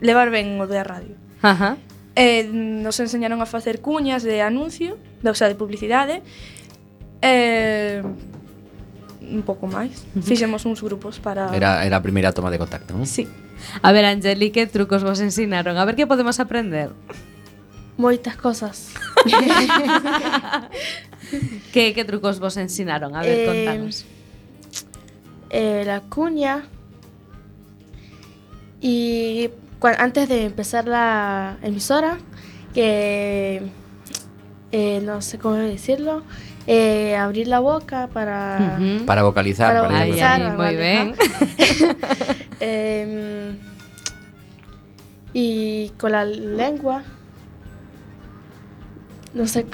levar 0.00 0.32
ben 0.32 0.56
o 0.56 0.64
da 0.64 0.88
radio. 0.88 1.12
Ajá. 1.44 1.76
Eh, 2.16 2.48
nos 2.48 2.96
enseñaron 2.96 3.44
a 3.44 3.46
facer 3.46 3.84
cuñas 3.84 4.24
de 4.24 4.40
anuncio, 4.40 4.96
de, 5.20 5.28
o 5.28 5.36
sea, 5.36 5.52
de 5.52 5.54
publicidade. 5.54 6.24
Eh, 7.20 8.00
un 9.30 9.44
pouco 9.44 9.68
máis. 9.68 10.08
Fixemos 10.24 10.64
uns 10.64 10.80
grupos 10.80 11.20
para... 11.20 11.52
Era, 11.52 11.84
era 11.84 11.98
a 11.98 12.02
primeira 12.02 12.32
toma 12.32 12.50
de 12.50 12.58
contacto, 12.58 12.96
non? 12.96 13.04
Sí. 13.04 13.28
A 13.82 13.92
ver, 13.92 14.04
Angeli, 14.04 14.50
que 14.50 14.66
trucos 14.66 15.04
vos 15.04 15.20
ensinaron? 15.20 15.76
A 15.76 15.84
ver 15.84 15.96
que 15.96 16.06
podemos 16.06 16.40
aprender. 16.40 16.90
Moitas 17.98 18.38
cosas. 18.38 18.94
que, 21.72 21.94
que 21.94 22.04
trucos 22.04 22.38
vos 22.38 22.56
ensinaron? 22.56 23.14
A 23.14 23.22
ver, 23.22 23.38
eh, 23.38 23.46
contanos. 23.46 24.06
Eh, 25.50 25.82
la 25.84 26.00
cuña. 26.06 26.64
Y 28.80 29.50
cuando, 29.78 30.00
antes 30.00 30.28
de 30.28 30.46
empezar 30.46 30.86
la 30.86 31.58
emisora, 31.62 32.18
que... 32.72 33.62
Eh, 34.70 35.00
no 35.02 35.22
sé 35.22 35.38
cómo 35.38 35.56
decirlo. 35.56 36.22
Eh, 36.68 37.16
abrir 37.16 37.48
la 37.48 37.60
boca 37.64 38.08
para... 38.12 38.76
Ujú. 38.76 39.06
Para 39.08 39.22
vocalizar, 39.24 39.72
Para 39.72 39.88
para, 39.88 40.04
vocalizar. 40.04 40.36
ai, 40.36 40.52
vale, 40.52 40.56
moi 40.60 40.74
ben. 40.76 41.06
Em, 42.60 43.56
y 45.32 45.88
con 45.96 46.12
la 46.12 46.24
lengua. 46.24 47.02
No 49.34 49.46
sé. 49.46 49.64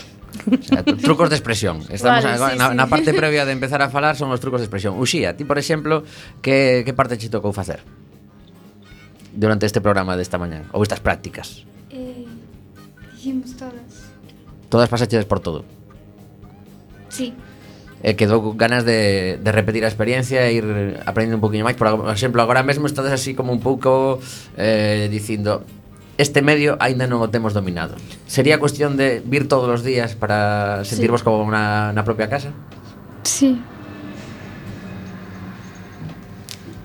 O 0.46 0.62
sea, 0.62 0.84
tru- 0.84 1.00
trucos 1.00 1.30
de 1.30 1.36
expresión. 1.36 1.82
Estamos 1.90 2.22
Vale, 2.24 2.34
agora- 2.36 2.52
sí, 2.52 2.58
na, 2.58 2.68
sí. 2.70 2.76
na 2.76 2.86
parte 2.86 3.14
previa 3.14 3.44
de 3.46 3.52
empezar 3.58 3.80
a 3.82 3.88
falar 3.90 4.14
son 4.16 4.30
os 4.30 4.38
trucos 4.40 4.60
de 4.60 4.66
expresión. 4.66 4.94
Uxía, 4.98 5.34
ti, 5.36 5.44
por 5.44 5.58
exemplo, 5.58 6.04
que, 6.42 6.82
que 6.84 6.92
parte 6.94 7.18
che 7.18 7.26
tocou 7.30 7.50
facer? 7.52 7.80
Durante 9.34 9.66
este 9.66 9.80
programa 9.82 10.14
desta 10.14 10.38
mañá, 10.38 10.62
ou 10.70 10.82
estas 10.86 11.02
prácticas. 11.02 11.66
Eh, 11.90 12.22
dijimos 13.18 13.50
todas. 13.58 14.14
Todas 14.70 14.86
pasachedes 14.86 15.26
por 15.26 15.42
todo. 15.42 15.64
Sí. 17.14 17.30
E 18.02 18.18
quedou 18.18 18.42
ganas 18.58 18.82
de, 18.82 19.38
de 19.38 19.50
repetir 19.54 19.86
a 19.86 19.88
experiencia 19.88 20.44
e 20.50 20.58
ir 20.58 20.66
aprendendo 21.06 21.38
un 21.38 21.44
poquinho 21.46 21.64
máis. 21.64 21.78
Por 21.78 22.10
exemplo, 22.10 22.42
agora 22.42 22.66
mesmo 22.66 22.90
estades 22.90 23.14
así 23.14 23.32
como 23.38 23.54
un 23.54 23.62
pouco 23.62 24.18
eh, 24.58 25.06
dicindo 25.08 25.62
este 26.18 26.42
medio 26.42 26.76
aínda 26.82 27.06
non 27.06 27.22
o 27.22 27.30
temos 27.30 27.54
dominado. 27.54 27.94
Sería 28.26 28.58
cuestión 28.58 28.98
de 28.98 29.22
vir 29.22 29.46
todos 29.46 29.70
os 29.70 29.80
días 29.86 30.18
para 30.18 30.82
sentirvos 30.82 31.22
sí. 31.22 31.26
como 31.26 31.46
na, 31.48 31.94
na 31.94 32.02
propia 32.02 32.28
casa? 32.28 32.52
Sí, 33.24 33.56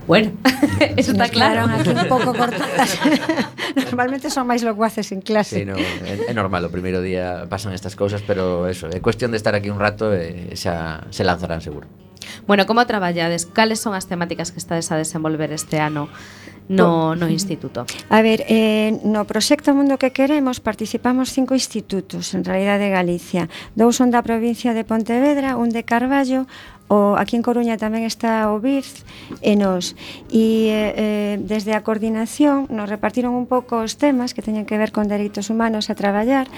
Bueno, 0.09 0.31
eso 0.97 1.11
está 1.11 1.29
claro. 1.29 1.71
aquí 1.71 1.87
un 1.87 2.07
pouco 2.07 2.33
cortadas. 2.33 2.97
Normalmente 3.75 4.33
son 4.33 4.49
máis 4.49 4.65
locuaces 4.65 5.13
en 5.13 5.21
clase. 5.21 5.61
Sí, 5.61 5.69
no, 5.69 5.77
é, 5.77 6.25
é 6.25 6.33
normal, 6.33 6.65
o 6.65 6.73
primeiro 6.73 6.97
día 6.97 7.45
pasan 7.45 7.77
estas 7.77 7.93
cousas, 7.93 8.25
pero 8.25 8.65
eso, 8.65 8.89
é 8.89 8.97
cuestión 9.05 9.29
de 9.29 9.37
estar 9.37 9.53
aquí 9.53 9.69
un 9.69 9.77
rato 9.77 10.09
e 10.09 10.57
xa 10.57 11.05
se 11.13 11.21
lanzarán 11.21 11.61
seguro. 11.61 11.85
Bueno, 12.49 12.65
como 12.65 12.81
traballades? 12.89 13.45
Cales 13.45 13.77
son 13.77 13.93
as 13.93 14.09
temáticas 14.09 14.49
que 14.49 14.57
estades 14.57 14.89
a 14.89 14.97
desenvolver 14.97 15.53
este 15.53 15.77
ano? 15.77 16.09
no, 16.69 17.15
no 17.15 17.27
instituto? 17.27 17.85
A 18.09 18.21
ver, 18.21 18.45
eh, 18.47 18.97
no 19.03 19.25
proxecto 19.25 19.73
Mundo 19.73 19.97
que 19.97 20.13
Queremos 20.13 20.61
participamos 20.61 21.33
cinco 21.33 21.53
institutos 21.53 22.33
en 22.33 22.45
realidad 22.45 22.77
de 22.77 22.89
Galicia. 22.89 23.49
Dous 23.75 23.97
son 23.97 24.13
da 24.13 24.21
provincia 24.21 24.77
de 24.77 24.85
Pontevedra, 24.85 25.57
un 25.57 25.73
de 25.73 25.81
Carballo, 25.83 26.45
O, 26.89 27.13
aquí 27.13 27.37
en 27.37 27.45
Coruña 27.45 27.77
tamén 27.77 28.01
está 28.01 28.49
o 28.49 28.57
BIRZ 28.57 29.05
e 29.45 29.53
nos. 29.53 29.93
E 30.33 30.73
eh, 30.73 30.93
eh, 30.97 31.33
desde 31.37 31.77
a 31.77 31.85
coordinación 31.85 32.65
nos 32.73 32.89
repartiron 32.89 33.37
un 33.37 33.45
pouco 33.45 33.85
os 33.85 33.93
temas 34.01 34.33
que 34.33 34.41
teñen 34.41 34.65
que 34.65 34.73
ver 34.73 34.89
con 34.89 35.05
dereitos 35.05 35.53
humanos 35.53 35.93
a 35.93 35.95
traballar 35.95 36.49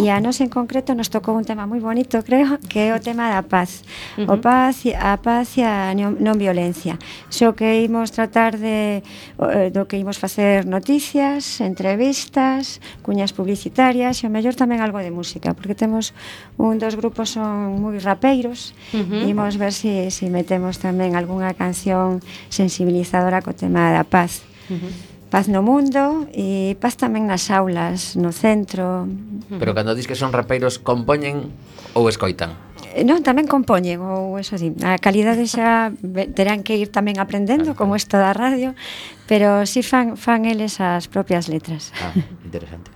e 0.00 0.08
a 0.08 0.24
nos 0.24 0.40
en 0.40 0.48
concreto 0.48 0.96
nos 0.96 1.12
tocou 1.12 1.36
un 1.36 1.44
tema 1.44 1.68
moi 1.68 1.84
bonito, 1.84 2.24
creo, 2.24 2.56
que 2.64 2.88
é 2.88 2.90
o 2.96 3.00
tema 3.04 3.28
da 3.28 3.44
paz. 3.44 3.84
Uh 4.16 4.24
-huh. 4.24 4.32
O 4.32 4.36
paz, 4.40 4.88
a 4.88 5.20
paz 5.20 5.60
e 5.60 5.62
a 5.68 5.92
non 5.92 6.36
violencia. 6.40 6.96
Xo 7.28 7.52
que 7.52 7.84
imos 7.84 8.08
tratar 8.08 8.56
de 8.56 9.04
eh, 9.04 9.68
do 9.68 9.84
que 9.84 10.00
imos 10.00 10.16
facer 10.16 10.64
noticias, 10.64 11.60
entrevistas, 11.60 12.80
cuñas 13.04 13.36
publicitarias 13.36 14.24
e 14.24 14.24
o 14.24 14.32
mellor 14.32 14.56
tamén 14.56 14.80
algo 14.80 14.96
de 15.04 15.12
música, 15.12 15.52
porque 15.52 15.76
temos 15.76 16.16
un 16.56 16.80
dos 16.80 16.96
grupos 16.96 17.36
son 17.36 17.84
moi 17.84 18.00
rapeiros, 18.00 18.72
uh 18.96 19.04
-huh. 19.04 19.28
imos 19.28 19.60
ver 19.60 19.73
se, 19.74 20.14
se 20.14 20.30
metemos 20.30 20.78
tamén 20.78 21.18
algunha 21.18 21.52
canción 21.58 22.22
sensibilizadora 22.48 23.42
co 23.42 23.52
tema 23.52 23.90
da 23.90 24.06
paz. 24.06 24.46
Uh 24.70 24.78
-huh 24.78 25.14
paz 25.34 25.48
no 25.50 25.66
mundo 25.66 26.30
e 26.30 26.78
paz 26.78 26.94
tamén 26.94 27.26
nas 27.26 27.50
aulas, 27.50 28.14
no 28.14 28.30
centro. 28.30 29.10
Pero 29.50 29.74
cando 29.74 29.98
dis 29.98 30.06
que 30.06 30.14
son 30.14 30.30
rapeiros, 30.30 30.78
compoñen 30.78 31.50
ou 31.90 32.06
escoitan? 32.06 32.54
Eh, 32.94 33.02
non, 33.02 33.18
tamén 33.26 33.50
compoñen, 33.50 33.98
ou 33.98 34.38
eso 34.38 34.54
sí, 34.54 34.70
a 34.86 34.94
calidade 35.02 35.42
xa 35.50 35.90
terán 36.38 36.62
que 36.62 36.78
ir 36.78 36.94
tamén 36.94 37.18
aprendendo, 37.18 37.74
como 37.74 37.98
isto 37.98 38.14
da 38.14 38.30
radio, 38.30 38.78
pero 39.26 39.66
si 39.66 39.82
sí 39.82 39.90
fan, 39.90 40.14
fan 40.14 40.46
eles 40.46 40.78
as 40.78 41.10
propias 41.10 41.50
letras. 41.50 41.90
Ah, 41.98 42.14
interesante. 42.46 42.93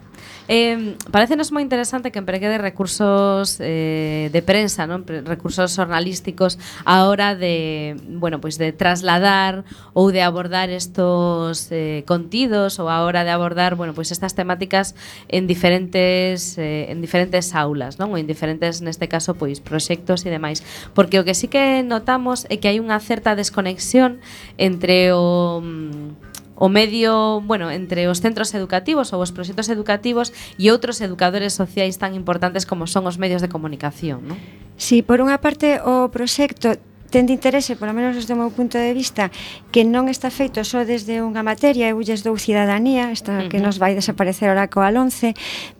Eh, 0.48 0.96
parecenos 1.12 1.52
moi 1.52 1.60
interesante 1.60 2.08
que 2.08 2.16
empregue 2.16 2.48
de 2.48 2.56
recursos 2.56 3.60
eh, 3.60 4.32
de 4.32 4.40
prensa, 4.40 4.88
non? 4.88 5.04
recursos 5.04 5.76
jornalísticos 5.76 6.56
a 6.88 7.04
hora 7.04 7.36
de, 7.36 8.00
bueno, 8.16 8.40
pois 8.40 8.56
de 8.56 8.72
trasladar 8.72 9.68
ou 9.92 10.08
de 10.08 10.24
abordar 10.24 10.72
estos 10.72 11.68
eh, 11.68 12.00
contidos 12.08 12.80
ou 12.80 12.88
a 12.88 13.04
hora 13.04 13.28
de 13.28 13.32
abordar, 13.36 13.76
bueno, 13.76 13.92
pois 13.92 14.08
estas 14.08 14.32
temáticas 14.32 14.96
en 15.28 15.44
diferentes 15.44 16.56
eh, 16.56 16.88
en 16.88 17.04
diferentes 17.04 17.52
aulas, 17.52 18.00
non? 18.00 18.16
Ou 18.16 18.16
en 18.16 18.24
diferentes 18.24 18.80
neste 18.80 19.04
caso 19.04 19.36
pois 19.36 19.60
proxectos 19.60 20.24
e 20.24 20.32
demais, 20.32 20.64
porque 20.96 21.20
o 21.20 21.28
que 21.28 21.36
sí 21.36 21.52
que 21.52 21.84
notamos 21.84 22.48
é 22.48 22.56
que 22.56 22.72
hai 22.72 22.80
unha 22.80 22.96
certa 23.04 23.36
desconexión 23.36 24.16
entre 24.56 25.12
o 25.12 25.60
mm, 25.60 26.27
o 26.58 26.66
medio, 26.66 27.40
bueno, 27.46 27.70
entre 27.70 28.10
os 28.10 28.18
centros 28.18 28.50
educativos 28.52 29.14
ou 29.14 29.22
os 29.22 29.30
proxectos 29.30 29.70
educativos 29.70 30.34
e 30.58 30.74
outros 30.74 30.98
educadores 30.98 31.54
sociais 31.54 32.02
tan 32.02 32.18
importantes 32.18 32.66
como 32.66 32.90
son 32.90 33.06
os 33.06 33.16
medios 33.16 33.38
de 33.38 33.48
comunicación, 33.48 34.26
non? 34.26 34.38
Sí, 34.74 35.06
por 35.06 35.22
unha 35.22 35.38
parte 35.38 35.78
o 35.86 36.10
proxecto 36.10 36.74
ten 37.08 37.24
de 37.24 37.32
interese, 37.32 37.76
polo 37.76 37.96
menos 37.96 38.16
desde 38.16 38.32
o 38.32 38.38
meu 38.38 38.52
punto 38.52 38.76
de 38.76 38.92
vista, 38.92 39.32
que 39.72 39.84
non 39.84 40.12
está 40.12 40.28
feito 40.28 40.60
só 40.64 40.84
desde 40.84 41.24
unha 41.24 41.40
materia, 41.40 41.88
eu 41.88 41.98
lles 42.04 42.20
dou 42.20 42.36
cidadanía, 42.36 43.10
esta 43.10 43.32
uh 43.32 43.36
-huh. 43.44 43.50
que 43.50 43.58
nos 43.58 43.80
vai 43.80 43.96
desaparecer 43.96 44.52
ora 44.52 44.68
coa 44.68 44.92
11, 44.92 45.32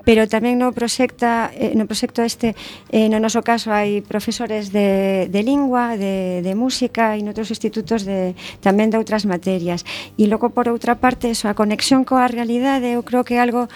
pero 0.08 0.24
tamén 0.24 0.56
no 0.56 0.72
proxecta 0.72 1.52
eh, 1.52 1.76
no 1.76 1.84
proxecto 1.84 2.24
este, 2.24 2.56
eh, 2.88 3.12
no 3.12 3.20
noso 3.20 3.44
caso 3.44 3.68
hai 3.68 4.00
profesores 4.00 4.72
de, 4.72 5.28
de 5.28 5.40
lingua, 5.44 6.00
de, 6.00 6.40
de 6.40 6.52
música 6.56 7.16
e 7.16 7.20
noutros 7.20 7.52
institutos 7.52 8.08
de 8.08 8.32
tamén 8.64 8.88
de 8.88 8.96
outras 8.96 9.28
materias. 9.28 9.84
E 10.16 10.24
logo 10.26 10.48
por 10.50 10.66
outra 10.72 10.96
parte, 10.96 11.28
eso, 11.28 11.48
a 11.48 11.54
conexión 11.54 12.08
coa 12.08 12.24
realidade, 12.24 12.88
eu 12.96 13.04
creo 13.04 13.22
que 13.22 13.36
é 13.36 13.40
algo 13.44 13.68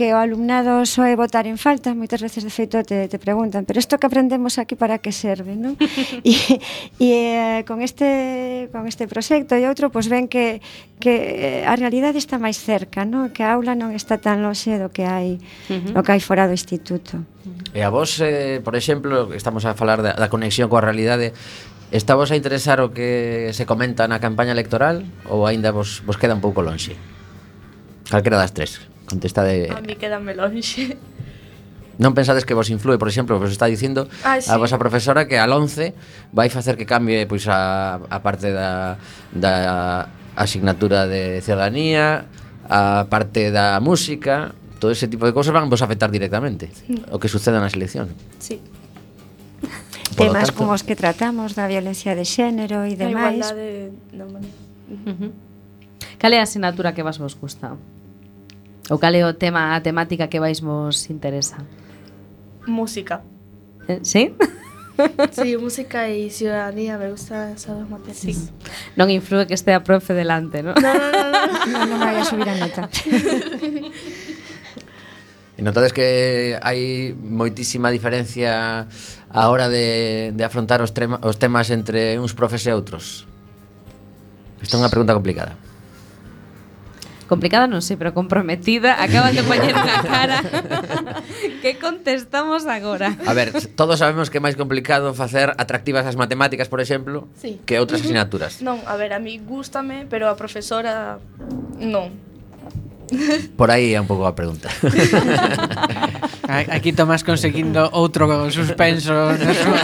que 0.00 0.16
o 0.16 0.16
alumnado 0.16 0.88
soe 0.88 1.12
votar 1.12 1.44
en 1.44 1.60
falta, 1.60 1.92
moitas 1.92 2.24
veces 2.24 2.40
de 2.40 2.48
feito 2.48 2.80
te, 2.80 3.04
te 3.04 3.20
preguntan, 3.20 3.68
pero 3.68 3.76
isto 3.76 4.00
que 4.00 4.08
aprendemos 4.08 4.56
aquí 4.56 4.72
para 4.72 4.96
que 4.96 5.12
serve, 5.12 5.60
non? 5.60 5.76
e, 6.24 6.56
e 6.96 7.08
eh, 7.60 7.60
con 7.68 7.84
este 7.84 8.72
con 8.72 8.88
este 8.88 9.04
proxecto 9.04 9.60
e 9.60 9.68
outro, 9.68 9.92
pois 9.92 10.08
ven 10.08 10.24
que 10.24 10.64
que 10.96 11.60
eh, 11.60 11.68
a 11.68 11.76
realidade 11.76 12.16
está 12.16 12.40
máis 12.40 12.56
cerca, 12.56 13.04
non? 13.04 13.28
Que 13.28 13.44
a 13.44 13.52
aula 13.52 13.76
non 13.76 13.92
está 13.92 14.16
tan 14.16 14.40
lonxe 14.40 14.80
do 14.80 14.88
que 14.88 15.04
hai 15.04 15.36
uh 15.68 15.76
-huh. 15.76 15.92
do 15.92 16.00
que 16.00 16.16
hai 16.16 16.22
fora 16.24 16.48
do 16.48 16.56
instituto. 16.56 17.20
E 17.76 17.84
a 17.84 17.92
vos, 17.92 18.24
eh, 18.24 18.64
por 18.64 18.80
exemplo, 18.80 19.36
estamos 19.36 19.68
a 19.68 19.76
falar 19.76 20.00
da, 20.00 20.16
da 20.16 20.32
conexión 20.32 20.72
coa 20.72 20.80
realidade, 20.80 21.36
Está 21.90 22.14
vos 22.14 22.30
a 22.30 22.38
interesar 22.38 22.78
o 22.78 22.94
que 22.94 23.50
se 23.50 23.66
comenta 23.66 24.06
na 24.06 24.22
campaña 24.22 24.54
electoral 24.54 25.02
ou 25.26 25.44
aínda 25.44 25.74
vos, 25.74 26.06
vos 26.06 26.16
queda 26.16 26.38
un 26.38 26.40
pouco 26.40 26.62
lonxe? 26.62 26.94
Calquera 28.06 28.38
das 28.38 28.54
tres. 28.54 28.89
Contestade... 29.10 29.74
A 29.74 29.82
mí 29.82 29.98
quedame 29.98 30.38
lonxe. 30.38 30.94
Non 32.00 32.16
pensades 32.16 32.48
que 32.48 32.56
vos 32.56 32.70
influe, 32.72 32.96
por 32.96 33.12
exemplo, 33.12 33.36
vos 33.36 33.52
está 33.52 33.68
dicindo 33.68 34.08
ah, 34.24 34.40
sí. 34.40 34.48
a 34.48 34.56
vosa 34.56 34.80
profesora 34.80 35.28
que 35.28 35.36
al 35.36 35.52
11 35.52 36.32
vai 36.32 36.48
facer 36.48 36.80
que 36.80 36.88
cambie 36.88 37.28
pois 37.28 37.44
a, 37.44 38.00
a 38.00 38.18
parte 38.24 38.54
da, 38.54 38.96
da 39.36 40.08
asignatura 40.32 41.04
de 41.04 41.44
ciudadanía, 41.44 42.24
a 42.70 43.04
parte 43.12 43.52
da 43.52 43.84
música, 43.84 44.56
todo 44.80 44.94
ese 44.94 45.12
tipo 45.12 45.28
de 45.28 45.36
cosas 45.36 45.52
van 45.52 45.68
vos 45.68 45.84
afectar 45.84 46.08
directamente 46.08 46.72
sí. 46.72 47.04
o 47.12 47.20
que 47.20 47.28
suceda 47.28 47.60
na 47.60 47.68
selección. 47.68 48.08
Sí. 48.40 48.64
Por 50.16 50.32
Temas 50.32 50.48
tanto, 50.48 50.56
como 50.56 50.72
os 50.72 50.80
que 50.80 50.96
tratamos 50.96 51.52
da 51.52 51.68
violencia 51.68 52.16
de 52.16 52.24
xénero 52.24 52.88
e 52.88 52.96
demais. 52.96 53.52
A 53.52 53.52
igualdade... 53.52 53.92
No, 54.16 54.24
uh 54.24 55.04
-huh. 55.04 55.30
Cal 56.16 56.32
é 56.32 56.40
a 56.40 56.48
asignatura 56.48 56.96
que 56.96 57.04
vas 57.04 57.20
vos 57.20 57.36
gusta? 57.36 57.76
O 58.90 58.98
cal 58.98 59.14
é 59.14 59.22
o 59.22 59.38
tema, 59.38 59.78
a 59.78 59.80
temática 59.80 60.26
que 60.26 60.42
vais 60.42 60.58
vos 60.58 61.06
interesa? 61.14 61.62
Música. 62.66 63.22
Eh, 63.86 64.02
sí? 64.02 64.34
sí, 65.30 65.54
música 65.54 66.10
e 66.10 66.26
ciudadanía, 66.26 66.98
me 66.98 67.06
gustan 67.06 67.54
esas 67.54 67.78
dos 67.78 67.86
materias. 67.86 68.18
Sí. 68.18 68.34
Non 68.98 69.06
influe 69.06 69.46
que 69.46 69.54
este 69.54 69.70
a 69.70 69.86
profe 69.86 70.10
delante, 70.10 70.66
¿no? 70.66 70.74
No, 70.74 70.90
no, 70.90 71.06
no, 71.06 71.22
no. 71.22 71.86
Non, 71.86 72.02
no 72.02 72.18
a 72.18 72.26
subir 72.26 72.50
a 72.50 72.58
nota. 72.58 72.90
E 75.54 75.62
notades 75.66 75.94
que 75.94 76.58
hai 76.58 77.14
moitísima 77.14 77.94
diferencia 77.94 78.90
a 79.30 79.42
hora 79.46 79.70
de, 79.70 80.34
de 80.34 80.42
afrontar 80.42 80.82
os, 80.82 80.90
trema, 80.90 81.22
os 81.22 81.38
temas 81.38 81.70
entre 81.70 82.18
uns 82.18 82.34
profes 82.34 82.66
e 82.66 82.74
outros? 82.74 83.22
Esta 84.58 84.74
é 84.74 84.82
unha 84.82 84.90
pregunta 84.90 85.14
complicada 85.14 85.69
complicada 87.30 87.70
non 87.70 87.78
sei, 87.78 87.94
pero 87.94 88.10
comprometida, 88.10 88.98
acabas 88.98 89.38
de 89.38 89.46
poñer 89.46 89.70
unha 89.70 90.02
cara. 90.02 90.42
que 91.62 91.78
contestamos 91.78 92.66
agora? 92.66 93.14
A 93.22 93.32
ver, 93.38 93.54
todos 93.78 94.02
sabemos 94.02 94.26
que 94.34 94.36
é 94.36 94.42
máis 94.42 94.58
complicado 94.58 95.14
facer 95.14 95.54
atractivas 95.54 96.02
as 96.10 96.18
matemáticas, 96.18 96.66
por 96.66 96.82
exemplo, 96.82 97.30
sí. 97.38 97.62
que 97.62 97.78
outras 97.78 98.02
asignaturas. 98.02 98.58
Non, 98.66 98.82
a 98.82 98.98
ver, 98.98 99.14
a 99.14 99.22
mí 99.22 99.38
gústame, 99.38 100.10
pero 100.10 100.26
a 100.26 100.34
profesora 100.34 101.22
non. 101.78 102.10
Por 103.56 103.70
aí 103.70 103.94
é 103.94 104.00
un 104.00 104.06
pouco 104.06 104.26
a 104.26 104.34
pregunta. 104.34 104.70
Aquí 106.50 106.90
Tomás 106.90 107.22
conseguindo 107.22 107.86
outro 107.94 108.26
suspenso 108.50 109.14
na 109.14 109.54
súa 109.54 109.82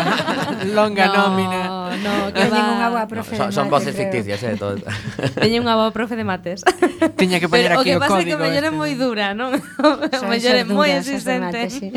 longa 0.74 1.06
no, 1.10 1.14
nómina 1.14 1.65
no, 2.06 2.32
que 2.32 2.46
va... 2.46 2.62
unha 2.78 2.88
boa 2.94 3.06
profe 3.10 3.34
no, 3.34 3.50
son, 3.50 3.50
son 3.52 3.66
voces 3.66 3.92
ficticias, 3.92 4.38
eh, 4.46 4.54
todo. 4.54 4.78
Teñen 5.42 5.66
unha 5.66 5.74
boa 5.74 5.90
profe 5.90 6.14
de 6.14 6.22
mates. 6.22 6.62
Tiña 7.20 7.42
que 7.42 7.50
poñer 7.50 7.74
aquí 7.74 7.90
o, 7.92 8.00
código. 8.00 8.06
O 8.06 8.06
que 8.06 8.06
pasa 8.06 8.18
é 8.20 8.26
que 8.30 8.36
mellor 8.38 8.64
é 8.64 8.72
moi 8.72 8.92
dura, 8.94 9.34
non? 9.34 9.52
O 9.54 10.26
mellor 10.30 10.54
é 10.54 10.64
moi 10.64 10.90
exigente. 10.94 11.68
Sí. 11.68 11.88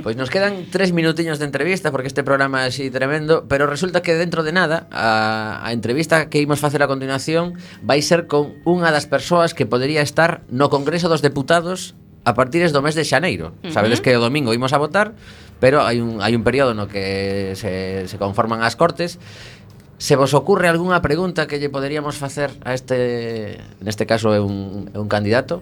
Pois 0.00 0.02
pues 0.02 0.16
nos 0.16 0.30
quedan 0.30 0.70
tres 0.70 0.92
minutiños 0.92 1.38
de 1.38 1.44
entrevista 1.44 1.90
porque 1.90 2.08
este 2.08 2.22
programa 2.22 2.64
é 2.64 2.72
así 2.72 2.88
tremendo, 2.88 3.44
pero 3.48 3.66
resulta 3.66 4.00
que 4.00 4.14
dentro 4.14 4.44
de 4.44 4.52
nada 4.52 4.88
a, 4.92 5.60
a 5.60 5.72
entrevista 5.72 6.28
que 6.28 6.40
imos 6.40 6.60
facer 6.60 6.80
a 6.82 6.88
continuación 6.88 7.56
vai 7.82 8.00
ser 8.00 8.28
con 8.28 8.56
unha 8.64 8.92
das 8.92 9.04
persoas 9.08 9.52
que 9.52 9.68
podería 9.68 10.00
estar 10.00 10.44
no 10.48 10.72
Congreso 10.72 11.08
dos 11.08 11.20
Deputados 11.20 11.96
a 12.24 12.34
partir 12.34 12.64
do 12.68 12.80
mes 12.84 12.94
de 12.94 13.04
xaneiro. 13.04 13.56
Uh 13.60 13.68
-huh. 13.68 13.72
Sabedes 13.72 14.00
que 14.00 14.12
o 14.16 14.20
domingo 14.20 14.52
imos 14.52 14.72
a 14.72 14.78
votar, 14.78 15.16
pero 15.60 15.84
hai 15.84 16.00
un, 16.00 16.24
hai 16.24 16.34
un 16.34 16.42
período 16.42 16.74
no 16.74 16.88
que 16.88 17.54
se, 17.54 18.08
se 18.08 18.16
conforman 18.18 18.64
as 18.64 18.74
cortes 18.74 19.20
Se 20.00 20.16
vos 20.16 20.32
ocurre 20.32 20.64
algunha 20.64 21.04
pregunta 21.04 21.44
que 21.44 21.60
lle 21.60 21.68
poderíamos 21.68 22.16
facer 22.16 22.56
a 22.64 22.72
este, 22.72 23.60
neste 23.84 24.08
caso 24.08 24.32
é 24.32 24.40
un, 24.40 24.88
é 24.88 24.98
un 24.98 25.12
candidato? 25.12 25.60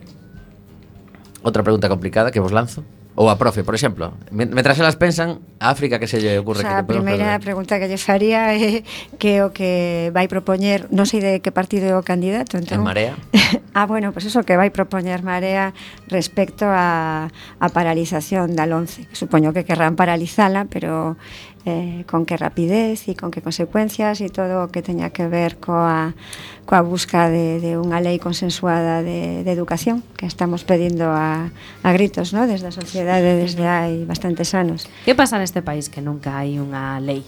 Outra 1.42 1.66
pregunta 1.66 1.90
complicada 1.90 2.30
que 2.30 2.38
vos 2.38 2.54
lanzo. 2.54 2.86
Ou 3.18 3.26
a 3.26 3.34
profe, 3.34 3.66
por 3.66 3.74
exemplo. 3.74 4.14
Mentras 4.30 4.78
elas 4.78 4.94
pensan, 4.94 5.42
a 5.58 5.74
África 5.74 5.98
que 5.98 6.06
se 6.06 6.22
lle 6.22 6.38
ocurre 6.38 6.62
o 6.62 6.62
sea, 6.62 6.70
que 6.70 6.78
a 6.78 6.86
primeira 6.86 7.34
fazer? 7.34 7.42
pregunta 7.42 7.74
que 7.82 7.90
lle 7.90 7.98
faría 7.98 8.54
é 8.54 8.86
que 9.18 9.42
o 9.42 9.50
que 9.50 10.14
vai 10.14 10.30
propoñer, 10.30 10.86
non 10.94 11.02
sei 11.02 11.18
de 11.18 11.42
que 11.42 11.50
partido 11.50 11.90
é 11.90 11.98
o 11.98 12.06
candidato, 12.06 12.54
entón. 12.54 12.78
En 12.78 12.86
Marea. 12.86 13.18
ah, 13.74 13.90
bueno, 13.90 14.14
pois 14.14 14.22
pues 14.22 14.30
eso 14.30 14.46
que 14.46 14.54
vai 14.54 14.70
propoñer 14.70 15.26
Marea 15.26 15.74
respecto 16.06 16.70
a, 16.70 17.26
a 17.58 17.66
paralización 17.74 18.54
da 18.54 18.70
11, 18.70 19.10
que 19.10 19.16
supoño 19.18 19.50
que 19.50 19.66
querrán 19.66 19.98
paralizala, 19.98 20.70
pero 20.70 21.18
eh, 21.64 22.04
con 22.10 22.26
que 22.26 22.36
rapidez 22.36 23.08
e 23.08 23.14
con 23.14 23.30
que 23.30 23.40
consecuencias 23.40 24.20
e 24.20 24.28
todo 24.28 24.66
o 24.66 24.70
que 24.74 24.82
teña 24.82 25.14
que 25.14 25.30
ver 25.30 25.62
coa, 25.62 26.18
coa 26.66 26.82
busca 26.82 27.30
de, 27.30 27.62
de 27.62 27.78
unha 27.78 28.02
lei 28.02 28.18
consensuada 28.18 29.06
de, 29.06 29.46
de 29.46 29.50
educación 29.54 30.02
que 30.18 30.26
estamos 30.26 30.66
pedindo 30.66 31.14
a, 31.14 31.54
a 31.82 31.88
gritos 31.94 32.34
no? 32.34 32.50
desde 32.50 32.68
a 32.68 32.74
sociedade 32.74 33.38
desde 33.38 33.64
hai 33.64 34.02
bastantes 34.02 34.52
anos. 34.58 34.90
Que 35.06 35.14
pasa 35.14 35.38
neste 35.38 35.62
país 35.62 35.86
que 35.86 36.02
nunca 36.02 36.34
hai 36.42 36.58
unha 36.58 36.98
lei 36.98 37.22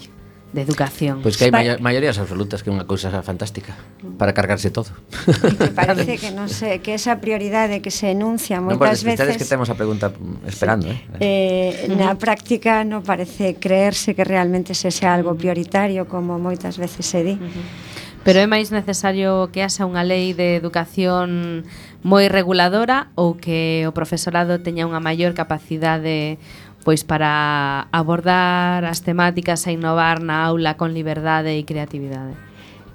de 0.53 0.61
educación. 0.61 1.21
Pois 1.23 1.35
pues 1.35 1.37
que 1.37 1.43
hai 1.47 1.51
España... 1.51 1.79
maiorías 1.79 2.19
absolutas 2.19 2.59
que 2.63 2.69
é 2.69 2.73
unha 2.75 2.83
cousa 2.83 3.09
fantástica 3.23 3.75
para 4.19 4.35
cargarse 4.35 4.67
todo. 4.67 4.91
Que 5.61 5.71
parece 5.71 6.19
que 6.19 6.31
non 6.35 6.51
sei, 6.51 6.83
que 6.83 6.95
esa 6.95 7.23
prioridade 7.23 7.79
que 7.79 7.91
se 7.91 8.11
enuncia 8.11 8.59
moitas 8.59 9.03
no, 9.03 9.15
veces 9.15 9.39
que 9.39 9.47
temos 9.47 9.71
a 9.71 9.75
pregunta 9.79 10.11
esperando, 10.43 10.91
eh? 10.91 10.99
sí. 10.99 11.23
eh. 11.23 11.87
eh 11.87 11.95
na 11.95 12.19
práctica 12.19 12.83
non 12.83 12.99
parece 13.01 13.55
creerse 13.55 14.11
que 14.11 14.27
realmente 14.27 14.75
se 14.75 14.91
sea 14.91 15.15
algo 15.15 15.31
prioritario 15.39 16.09
como 16.11 16.35
moitas 16.35 16.75
veces 16.75 17.07
se 17.07 17.23
di. 17.23 17.35
Uh 17.39 17.47
-huh. 17.47 17.91
Pero 18.21 18.37
é 18.37 18.45
máis 18.45 18.69
necesario 18.69 19.49
que 19.49 19.65
haxa 19.65 19.89
unha 19.89 20.05
lei 20.05 20.37
de 20.37 20.53
educación 20.53 21.65
moi 22.05 22.29
reguladora 22.29 23.09
ou 23.17 23.33
que 23.33 23.89
o 23.89 23.95
profesorado 23.97 24.61
teña 24.61 24.85
unha 24.85 25.01
maior 25.01 25.33
capacidade 25.33 26.05
de 26.05 26.19
pois 26.83 27.05
para 27.05 27.87
abordar 27.91 28.85
as 28.85 29.01
temáticas 29.01 29.65
e 29.67 29.77
innovar 29.77 30.19
na 30.21 30.41
aula 30.45 30.77
con 30.77 30.93
liberdade 30.93 31.53
e 31.53 31.63
creatividade? 31.63 32.51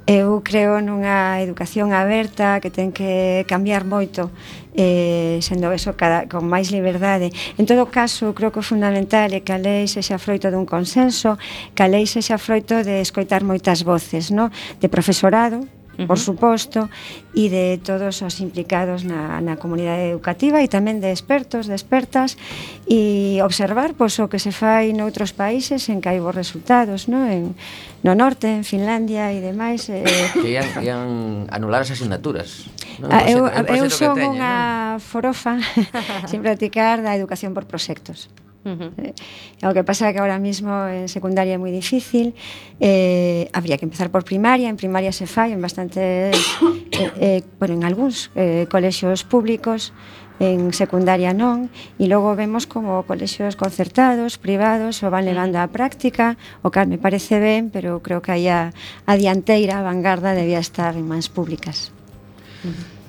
Eu 0.07 0.39
creo 0.47 0.79
nunha 0.79 1.43
educación 1.43 1.91
aberta 1.91 2.63
que 2.63 2.71
ten 2.71 2.95
que 2.95 3.43
cambiar 3.51 3.83
moito 3.83 4.31
eh, 4.79 5.43
sendo 5.43 5.75
eso 5.75 5.99
cada, 5.99 6.31
con 6.31 6.47
máis 6.47 6.71
liberdade. 6.71 7.35
En 7.59 7.67
todo 7.67 7.91
caso, 7.91 8.31
creo 8.31 8.55
que 8.55 8.63
o 8.63 8.67
fundamental 8.67 9.35
é 9.35 9.43
que 9.43 9.51
a 9.51 9.59
lei 9.59 9.91
sexa 9.91 10.23
froito 10.23 10.47
dun 10.47 10.63
consenso, 10.63 11.35
que 11.75 11.83
a 11.83 11.91
lei 11.91 12.07
sexa 12.07 12.39
froito 12.39 12.87
de 12.87 13.03
escoitar 13.03 13.43
moitas 13.43 13.83
voces, 13.83 14.31
no? 14.31 14.47
de 14.79 14.87
profesorado, 14.87 15.67
por 16.05 16.21
suposto, 16.21 16.93
e 17.33 17.49
de 17.49 17.81
todos 17.81 18.21
os 18.21 18.35
implicados 18.45 19.09
na, 19.09 19.41
na 19.41 19.57
comunidade 19.57 20.13
educativa 20.13 20.61
e 20.61 20.69
tamén 20.69 21.01
de 21.01 21.09
expertos, 21.09 21.65
de 21.65 21.73
expertas, 21.73 22.37
e 22.85 23.41
observar 23.41 23.97
pois, 23.97 24.21
o 24.21 24.29
que 24.29 24.37
se 24.37 24.53
fai 24.53 24.93
noutros 24.93 25.33
países 25.33 25.89
en 25.89 26.05
que 26.05 26.13
hai 26.13 26.21
bons 26.21 26.37
resultados, 26.37 27.09
no? 27.09 27.25
En, 27.25 27.57
no 28.05 28.13
norte, 28.13 28.53
en 28.53 28.65
Finlandia 28.69 29.33
e 29.33 29.41
demais. 29.41 29.89
Eh... 29.89 30.05
Que 30.47 30.53
ian, 30.53 30.69
ian 30.85 31.09
anular 31.49 31.81
as 31.81 31.91
asignaturas. 31.97 32.69
Non? 33.01 33.09
A, 33.09 33.25
ah, 33.25 33.31
eu, 33.33 33.49
eu 33.49 33.89
son 33.89 34.21
unha 34.21 35.01
forofa 35.01 35.57
sin 36.31 36.45
practicar 36.45 37.01
da 37.01 37.17
educación 37.17 37.57
por 37.57 37.65
proxectos. 37.65 38.29
Uh 38.67 38.75
-huh. 38.75 38.91
eh, 38.99 39.15
o 39.63 39.71
que 39.71 39.87
pasa 39.87 40.11
é 40.11 40.13
que 40.13 40.19
ahora 40.19 40.43
mismo 40.43 40.75
en 40.91 41.07
secundaria 41.07 41.55
é 41.55 41.61
moi 41.63 41.71
difícil, 41.71 42.35
eh, 42.83 43.47
habría 43.55 43.79
que 43.79 43.87
empezar 43.87 44.11
por 44.11 44.27
primaria, 44.27 44.67
en 44.67 44.75
primaria 44.75 45.15
se 45.15 45.31
fai 45.31 45.55
en 45.55 45.63
bastantes, 45.63 46.35
eh, 46.99 47.39
eh, 47.39 47.41
bueno, 47.63 47.79
en 47.79 47.83
algúns 47.87 48.35
eh, 48.35 48.67
colexios 48.67 49.23
públicos, 49.23 49.95
en 50.43 50.75
secundaria 50.75 51.31
non, 51.31 51.71
e 51.97 52.11
logo 52.11 52.35
vemos 52.35 52.67
como 52.67 53.07
colexios 53.07 53.55
concertados, 53.55 54.35
privados, 54.37 54.99
o 55.07 55.15
van 55.15 55.25
levando 55.25 55.63
á 55.63 55.71
práctica, 55.71 56.35
o 56.67 56.75
cal 56.75 56.91
me 56.91 56.99
parece 56.99 57.39
ben, 57.39 57.71
pero 57.71 58.03
creo 58.03 58.19
que 58.19 58.35
aí 58.35 58.51
a, 58.51 58.75
a 59.07 59.13
dianteira, 59.15 59.79
a 59.79 59.87
vanguarda, 59.87 60.35
debía 60.35 60.59
estar 60.59 60.99
en 60.99 61.07
mans 61.07 61.31
públicas. 61.31 61.95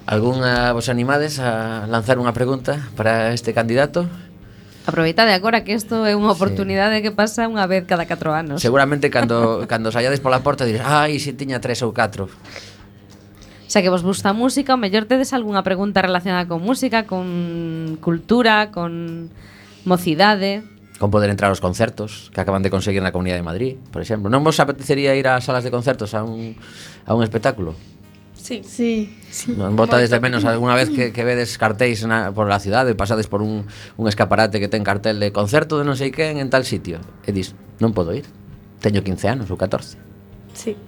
Alguna. 0.05 0.45
Algúnha 0.45 0.71
vos 0.71 0.87
animades 0.87 1.41
a 1.41 1.83
lanzar 1.89 2.15
unha 2.21 2.31
pregunta 2.31 2.87
para 2.95 3.35
este 3.35 3.51
candidato? 3.51 4.07
Aproveitade 4.87 5.35
agora 5.35 5.67
que 5.67 5.75
isto 5.75 6.07
é 6.07 6.15
unha 6.15 6.31
oportunidade 6.31 7.03
sí. 7.03 7.03
que 7.03 7.11
pasa 7.11 7.43
unha 7.43 7.67
vez 7.67 7.83
cada 7.83 8.07
4 8.07 8.31
anos. 8.31 8.57
Seguramente 8.63 9.11
cando 9.11 9.59
cando 9.71 9.91
saíades 9.91 10.23
pola 10.23 10.39
porta 10.39 10.63
dirás, 10.63 10.87
"Ai, 10.87 11.19
se 11.19 11.35
tiña 11.35 11.59
3 11.59 11.83
ou 11.83 11.91
4." 11.91 12.31
Xa 13.67 13.83
que 13.83 13.91
vos 13.91 13.99
gusta 13.99 14.31
a 14.31 14.35
música, 14.35 14.71
o 14.73 14.79
mellor 14.79 15.03
tedes 15.03 15.35
algunha 15.35 15.59
pregunta 15.59 15.99
relacionada 15.99 16.47
con 16.47 16.63
música, 16.63 17.03
con 17.03 17.99
cultura, 17.99 18.71
con 18.71 19.27
mocidade 19.83 20.63
con 20.97 21.11
poder 21.11 21.29
entrar 21.29 21.49
aos 21.53 21.61
concertos 21.61 22.31
que 22.33 22.41
acaban 22.41 22.63
de 22.65 22.73
conseguir 22.73 23.05
na 23.05 23.13
Comunidade 23.13 23.45
de 23.45 23.45
Madrid, 23.45 23.73
por 23.93 24.01
exemplo. 24.01 24.33
Non 24.33 24.41
vos 24.41 24.57
apetecería 24.57 25.13
ir 25.13 25.29
ás 25.29 25.45
salas 25.45 25.61
de 25.61 25.69
concertos 25.69 26.17
a 26.17 26.25
un, 26.25 26.57
a 27.05 27.13
un 27.13 27.21
espectáculo? 27.21 27.77
Sí. 28.47 28.63
sí. 28.63 29.51
Non 29.59 29.75
botades 29.75 30.07
de 30.07 30.23
menos 30.23 30.47
algunha 30.47 30.71
vez 30.71 30.87
que, 30.87 31.11
que 31.11 31.27
vedes 31.27 31.59
cartéis 31.59 32.07
na, 32.07 32.31
por 32.31 32.47
la 32.47 32.63
cidade, 32.63 32.95
pasades 32.95 33.27
por 33.27 33.43
un, 33.43 33.67
un 33.99 34.05
escaparate 34.07 34.63
que 34.63 34.71
ten 34.71 34.87
cartel 34.87 35.19
de 35.19 35.35
concerto 35.35 35.75
de 35.75 35.83
non 35.83 35.99
sei 35.99 36.15
quen 36.15 36.39
en 36.39 36.47
tal 36.47 36.63
sitio. 36.63 37.03
E 37.27 37.35
dis, 37.35 37.51
non 37.83 37.91
podo 37.91 38.15
ir. 38.15 38.23
Teño 38.79 39.03
15 39.03 39.27
anos 39.27 39.47
ou 39.51 39.59
14. 39.59 39.99
Sí. 40.55 40.79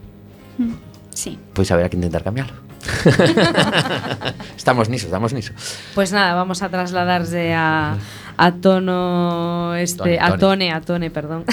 Mm. 0.56 0.80
Sí. 1.12 1.36
Pois 1.52 1.68
haberá 1.68 1.92
que 1.92 2.00
intentar 2.00 2.24
cambiarlo. 2.24 2.69
estamos 4.58 4.90
niso, 4.90 5.08
estamos 5.08 5.34
niso. 5.34 5.54
Pois 5.54 5.94
pues 5.94 6.12
nada, 6.12 6.34
vamos 6.36 6.62
a 6.62 6.70
trasladarse 6.70 7.54
a, 7.54 7.98
a 8.38 8.52
tono 8.54 9.76
este 9.76 10.18
tone, 10.18 10.20
a 10.20 10.38
tone, 10.38 10.72
a 10.72 10.82
tone, 10.82 11.12
perdón. 11.12 11.46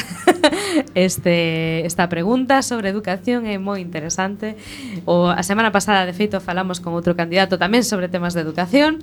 este 0.94 1.86
esta 1.86 2.08
pregunta 2.08 2.62
sobre 2.62 2.88
educación 2.88 3.46
é 3.46 3.58
moi 3.58 3.82
interesante. 3.82 4.54
O 5.06 5.30
a 5.30 5.42
semana 5.42 5.70
pasada 5.74 6.06
de 6.06 6.14
feito 6.14 6.38
falamos 6.38 6.78
con 6.78 6.94
outro 6.94 7.18
candidato 7.18 7.58
tamén 7.58 7.82
sobre 7.82 8.06
temas 8.06 8.34
de 8.34 8.42
educación, 8.42 9.02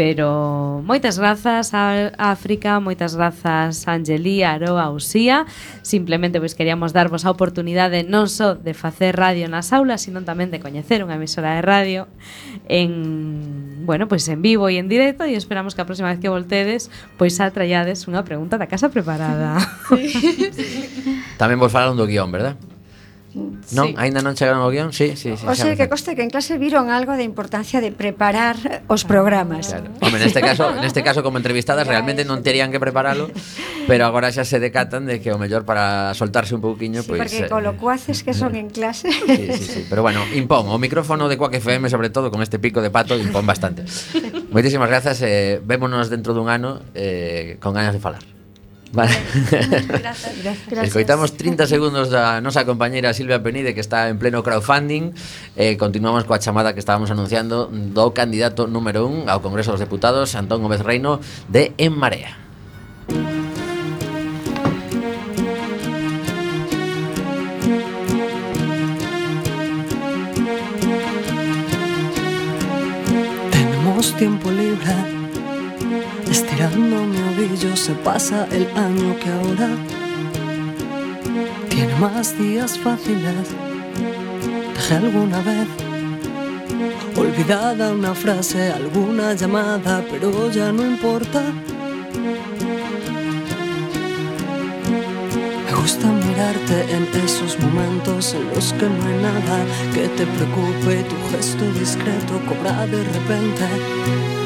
pero 0.00 0.80
moitas 0.80 1.20
grazas 1.20 1.76
a 1.76 2.08
África, 2.16 2.80
moitas 2.80 3.12
grazas 3.20 3.84
a 3.84 4.00
Angelí, 4.00 4.40
a 4.40 4.56
Aroa, 4.56 4.88
Usía. 4.88 5.44
Simplemente 5.84 6.40
pois 6.40 6.56
queríamos 6.56 6.96
darvos 6.96 7.28
a 7.28 7.30
oportunidade 7.30 8.00
non 8.08 8.24
só 8.24 8.56
de 8.56 8.72
facer 8.72 9.20
radio 9.20 9.44
nas 9.52 9.76
aulas, 9.76 10.00
sino 10.00 10.24
tamén 10.24 10.48
de 10.48 10.56
coñecer 10.56 11.04
unha 11.04 11.20
emisora 11.20 11.52
de 11.52 11.60
radio 11.60 12.08
en 12.64 13.84
bueno, 13.84 14.08
pois 14.08 14.24
en 14.32 14.40
vivo 14.40 14.72
e 14.72 14.80
en 14.80 14.88
directo 14.88 15.28
e 15.28 15.36
esperamos 15.36 15.76
que 15.76 15.84
a 15.84 15.88
próxima 15.88 16.08
vez 16.08 16.16
que 16.16 16.32
voltedes 16.32 16.88
pois 17.20 17.36
atraiades 17.36 18.08
unha 18.08 18.24
pregunta 18.24 18.56
da 18.56 18.72
casa 18.72 18.88
preparada. 18.88 19.60
Sí. 19.90 20.16
Tamén 21.40 21.60
vos 21.60 21.68
falaron 21.68 22.00
do 22.00 22.08
guión, 22.08 22.32
verdad? 22.32 22.56
Non, 23.34 23.86
sí. 23.90 23.94
aínda 23.94 24.26
non 24.26 24.34
chegaron 24.34 24.58
ao 24.58 24.74
guión, 24.74 24.90
sí, 24.90 25.14
sí, 25.14 25.38
sí. 25.38 25.46
O 25.46 25.54
sea, 25.54 25.78
que 25.78 25.86
coste 25.86 26.18
que 26.18 26.26
en 26.26 26.30
clase 26.34 26.58
viron 26.58 26.90
algo 26.90 27.14
de 27.14 27.22
importancia 27.22 27.78
de 27.78 27.94
preparar 27.94 28.82
os 28.90 29.06
programas. 29.06 29.70
Claro. 29.70 29.94
Home, 30.02 30.18
neste 30.18 30.42
caso, 30.42 30.74
neste 30.82 31.06
caso 31.06 31.22
como 31.22 31.38
entrevistadas 31.38 31.86
realmente 31.86 32.26
non 32.26 32.42
terían 32.42 32.74
que 32.74 32.82
preparalo, 32.82 33.30
pero 33.86 34.02
agora 34.02 34.34
xa 34.34 34.42
se 34.42 34.58
decatan 34.58 35.06
de 35.06 35.22
que 35.22 35.30
o 35.30 35.38
mellor 35.38 35.62
para 35.62 36.10
soltarse 36.18 36.58
un 36.58 36.62
pouquiño, 36.62 37.06
sí, 37.06 37.14
pois 37.14 37.22
porque 37.22 37.46
eh, 37.46 37.52
colocuaces 37.52 38.26
que 38.26 38.34
son 38.34 38.58
en 38.58 38.66
clase. 38.66 39.06
Sí, 39.14 39.46
sí, 39.54 39.64
sí, 39.64 39.80
pero 39.86 40.02
bueno, 40.02 40.26
impón 40.34 40.66
o 40.66 40.74
micrófono 40.82 41.30
de 41.30 41.38
Quack 41.38 41.62
FM 41.62 41.86
sobre 41.86 42.10
todo 42.10 42.34
con 42.34 42.42
este 42.42 42.58
pico 42.58 42.82
de 42.82 42.90
pato 42.90 43.14
impón 43.14 43.46
bastante. 43.46 43.86
Moitísimas 44.50 44.90
grazas, 44.90 45.22
eh, 45.22 45.62
vémonos 45.62 46.10
dentro 46.10 46.34
dun 46.34 46.50
ano 46.50 46.82
eh, 46.98 47.62
con 47.62 47.78
ganas 47.78 47.94
de 47.94 48.02
falar. 48.02 48.39
Vale. 48.92 49.14
Grazas, 49.86 50.34
grazas. 50.42 50.82
Escoitamos 50.82 51.36
30 51.38 51.66
segundos 51.70 52.10
da 52.10 52.42
nosa 52.42 52.66
compañeira 52.66 53.14
Silvia 53.14 53.38
Penide 53.38 53.70
que 53.70 53.78
está 53.78 54.10
en 54.10 54.18
pleno 54.18 54.42
crowdfunding 54.42 55.14
e 55.54 55.74
eh, 55.74 55.74
continuamos 55.78 56.26
coa 56.26 56.42
chamada 56.42 56.74
que 56.74 56.82
estábamos 56.82 57.06
anunciando 57.14 57.70
do 57.70 58.10
candidato 58.10 58.66
número 58.66 59.06
1 59.06 59.30
ao 59.30 59.38
Congreso 59.38 59.70
dos 59.70 59.82
Deputados 59.82 60.34
Antón 60.34 60.66
Gómez 60.66 60.82
Reino 60.82 61.22
de 61.46 61.70
En 61.78 61.94
Marea. 61.94 62.34
Tenemos 73.54 74.10
tiempo 74.18 74.50
libre 74.50 75.19
estirando 76.30 77.04
mi 77.06 77.18
ovillo 77.22 77.76
se 77.76 77.92
pasa 77.92 78.46
el 78.52 78.66
año 78.76 79.18
que 79.18 79.30
ahora 79.30 79.68
tiene 81.68 81.94
más 81.96 82.38
días 82.38 82.78
fáciles. 82.78 83.48
Dejé 84.74 84.94
alguna 84.94 85.40
vez 85.40 85.68
olvidada 87.16 87.92
una 87.92 88.14
frase, 88.14 88.70
alguna 88.70 89.34
llamada, 89.34 90.04
pero 90.10 90.50
ya 90.50 90.72
no 90.72 90.82
importa. 90.84 91.42
Me 95.66 95.72
gusta 95.80 96.06
mirarte 96.06 96.76
en 96.94 97.08
esos 97.24 97.58
momentos 97.58 98.34
en 98.34 98.48
los 98.54 98.72
que 98.74 98.86
no 98.86 99.06
hay 99.06 99.22
nada 99.22 99.64
que 99.94 100.08
te 100.08 100.26
preocupe 100.26 101.04
tu 101.04 101.16
gesto 101.30 101.64
discreto 101.78 102.40
cobra 102.46 102.86
de 102.86 103.02
repente 103.02 104.39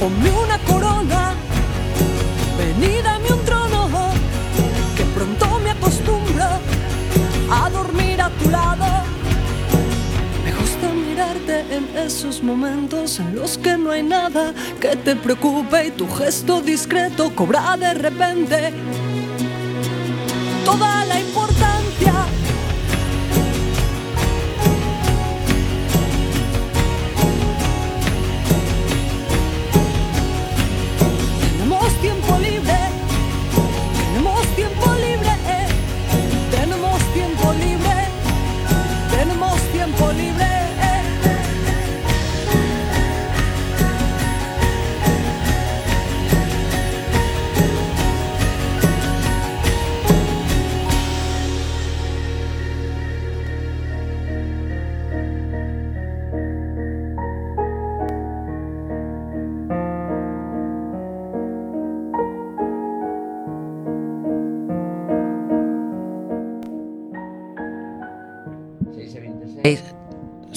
Ponme 0.00 0.30
una 0.30 0.58
corona, 0.58 1.34
ven 2.56 2.82
y 2.82 3.02
dame 3.02 3.32
un 3.32 3.44
trono, 3.44 3.88
que 4.96 5.04
pronto 5.04 5.58
me 5.60 5.70
acostumbro 5.70 6.44
a 7.50 7.70
dormir 7.70 8.20
a 8.20 8.30
tu 8.30 8.50
lado. 8.50 8.86
Me 10.44 10.52
gusta 10.52 10.88
mirarte 10.92 11.60
en 11.74 11.96
esos 11.96 12.42
momentos 12.42 13.20
en 13.20 13.34
los 13.34 13.58
que 13.58 13.76
no 13.76 13.90
hay 13.90 14.02
nada 14.02 14.54
que 14.80 14.96
te 14.96 15.16
preocupe 15.16 15.86
y 15.86 15.90
tu 15.90 16.08
gesto 16.08 16.60
discreto 16.60 17.34
cobra 17.34 17.76
de 17.76 17.94
repente 17.94 18.72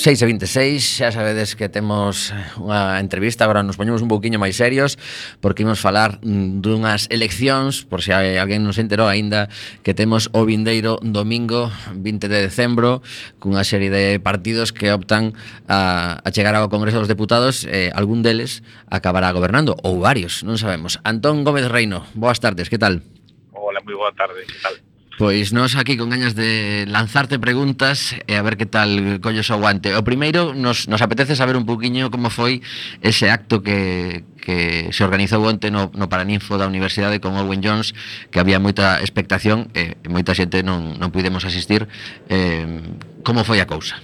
6 0.02 0.18
e 0.18 0.26
26, 0.26 0.82
xa 0.98 1.14
sabedes 1.14 1.54
que 1.54 1.70
temos 1.70 2.34
unha 2.58 2.98
entrevista, 2.98 3.46
agora 3.46 3.62
nos 3.62 3.78
poñemos 3.78 4.02
un 4.02 4.10
pouquiño 4.10 4.42
máis 4.42 4.58
serios 4.58 4.98
porque 5.46 5.62
imos 5.62 5.78
falar 5.78 6.18
mm, 6.26 6.58
dunhas 6.58 7.06
eleccións, 7.14 7.86
por 7.86 8.02
se 8.02 8.10
alguén 8.10 8.66
nos 8.66 8.82
enterou 8.82 9.06
aínda 9.06 9.46
que 9.86 9.94
temos 9.94 10.34
o 10.34 10.42
vindeiro 10.42 10.98
domingo 11.06 11.70
20 11.94 12.34
de 12.34 12.40
decembro 12.42 13.06
cunha 13.38 13.62
serie 13.62 13.94
de 13.94 14.18
partidos 14.18 14.74
que 14.74 14.90
optan 14.90 15.38
a, 15.70 16.18
a 16.18 16.28
chegar 16.34 16.58
ao 16.58 16.66
Congreso 16.74 16.98
dos 16.98 17.06
Deputados, 17.06 17.70
eh, 17.70 17.94
algún 17.94 18.26
deles 18.26 18.66
acabará 18.90 19.30
gobernando, 19.30 19.78
ou 19.86 20.02
varios, 20.02 20.42
non 20.42 20.58
sabemos. 20.58 20.98
Antón 21.06 21.46
Gómez 21.46 21.70
Reino, 21.70 22.10
boas 22.18 22.42
tardes, 22.42 22.74
que 22.74 22.82
tal? 22.82 23.06
Hola, 23.54 23.86
moi 23.86 23.94
boa 23.94 24.10
tarde, 24.18 24.50
que 24.50 24.58
tal? 24.66 24.82
Pois 25.22 25.54
nos 25.54 25.78
aquí 25.78 25.98
con 25.98 26.10
gañas 26.10 26.34
de 26.34 26.86
lanzarte 26.90 27.38
preguntas 27.38 28.18
e 28.26 28.34
a 28.34 28.42
ver 28.42 28.58
que 28.58 28.66
tal 28.66 29.22
collos 29.22 29.54
o 29.54 29.54
aguante. 29.54 29.94
O 29.94 30.02
primeiro, 30.02 30.58
nos, 30.58 30.90
nos 30.90 30.98
apetece 31.06 31.38
saber 31.38 31.54
un 31.54 31.70
poquinho 31.70 32.10
como 32.10 32.34
foi 32.34 32.66
ese 33.06 33.30
acto 33.30 33.62
que, 33.62 34.26
que 34.42 34.90
se 34.90 35.06
organizou 35.06 35.46
onte 35.46 35.70
no, 35.70 35.94
no 35.94 36.10
Paraninfo 36.10 36.58
da 36.58 36.66
Universidade 36.66 37.22
con 37.22 37.38
Owen 37.38 37.62
Jones, 37.62 37.94
que 38.34 38.42
había 38.42 38.58
moita 38.58 38.98
expectación 38.98 39.70
e 39.78 39.94
eh, 39.94 40.10
moita 40.10 40.34
xente 40.34 40.66
non, 40.66 40.98
non 40.98 41.14
pudemos 41.14 41.46
asistir. 41.46 41.86
Eh, 42.26 42.82
como 43.22 43.46
foi 43.46 43.62
a 43.62 43.70
cousa? 43.70 44.02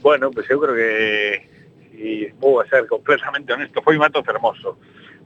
Bueno, 0.00 0.32
pois 0.32 0.48
pues 0.48 0.56
eu 0.56 0.64
creo 0.64 0.72
que, 0.72 0.92
si 1.92 2.32
vou 2.40 2.56
a 2.56 2.64
ser 2.72 2.88
completamente 2.88 3.52
honesto, 3.52 3.84
foi 3.84 4.00
un 4.00 4.04
acto 4.08 4.24
fermoso. 4.24 4.80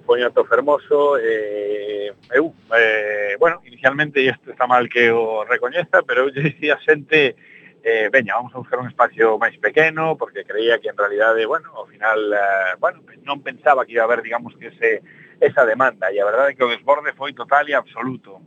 Poñato 0.07 0.45
Fermoso 0.47 1.19
eh, 1.19 2.15
eu, 2.31 2.55
eh, 2.73 3.37
bueno, 3.39 3.61
inicialmente 3.67 4.21
e 4.21 4.31
isto 4.31 4.55
está 4.55 4.67
mal 4.67 4.89
que 4.89 5.11
o 5.11 5.45
recoñeza 5.45 6.07
pero 6.07 6.25
eu 6.25 6.31
dicía 6.31 6.79
xente 6.81 7.35
eh, 7.83 8.09
veña, 8.11 8.35
vamos 8.35 8.55
a 8.55 8.59
buscar 8.59 8.79
un 8.79 8.89
espacio 8.89 9.39
máis 9.39 9.59
pequeno 9.59 10.17
porque 10.17 10.47
creía 10.47 10.79
que 10.79 10.89
en 10.89 10.97
realidade, 10.99 11.47
bueno, 11.47 11.71
ao 11.75 11.87
final 11.87 12.19
eh, 12.33 12.75
bueno, 12.79 13.03
non 13.27 13.43
pensaba 13.43 13.85
que 13.85 13.99
iba 13.99 14.03
a 14.03 14.09
haber 14.09 14.23
digamos 14.23 14.55
que 14.59 14.71
ese, 14.71 15.03
esa 15.43 15.67
demanda 15.67 16.11
e 16.15 16.19
a 16.19 16.27
verdade 16.27 16.51
é 16.51 16.57
que 16.57 16.65
o 16.65 16.71
desborde 16.71 17.15
foi 17.19 17.35
total 17.35 17.67
e 17.69 17.75
absoluto. 17.75 18.41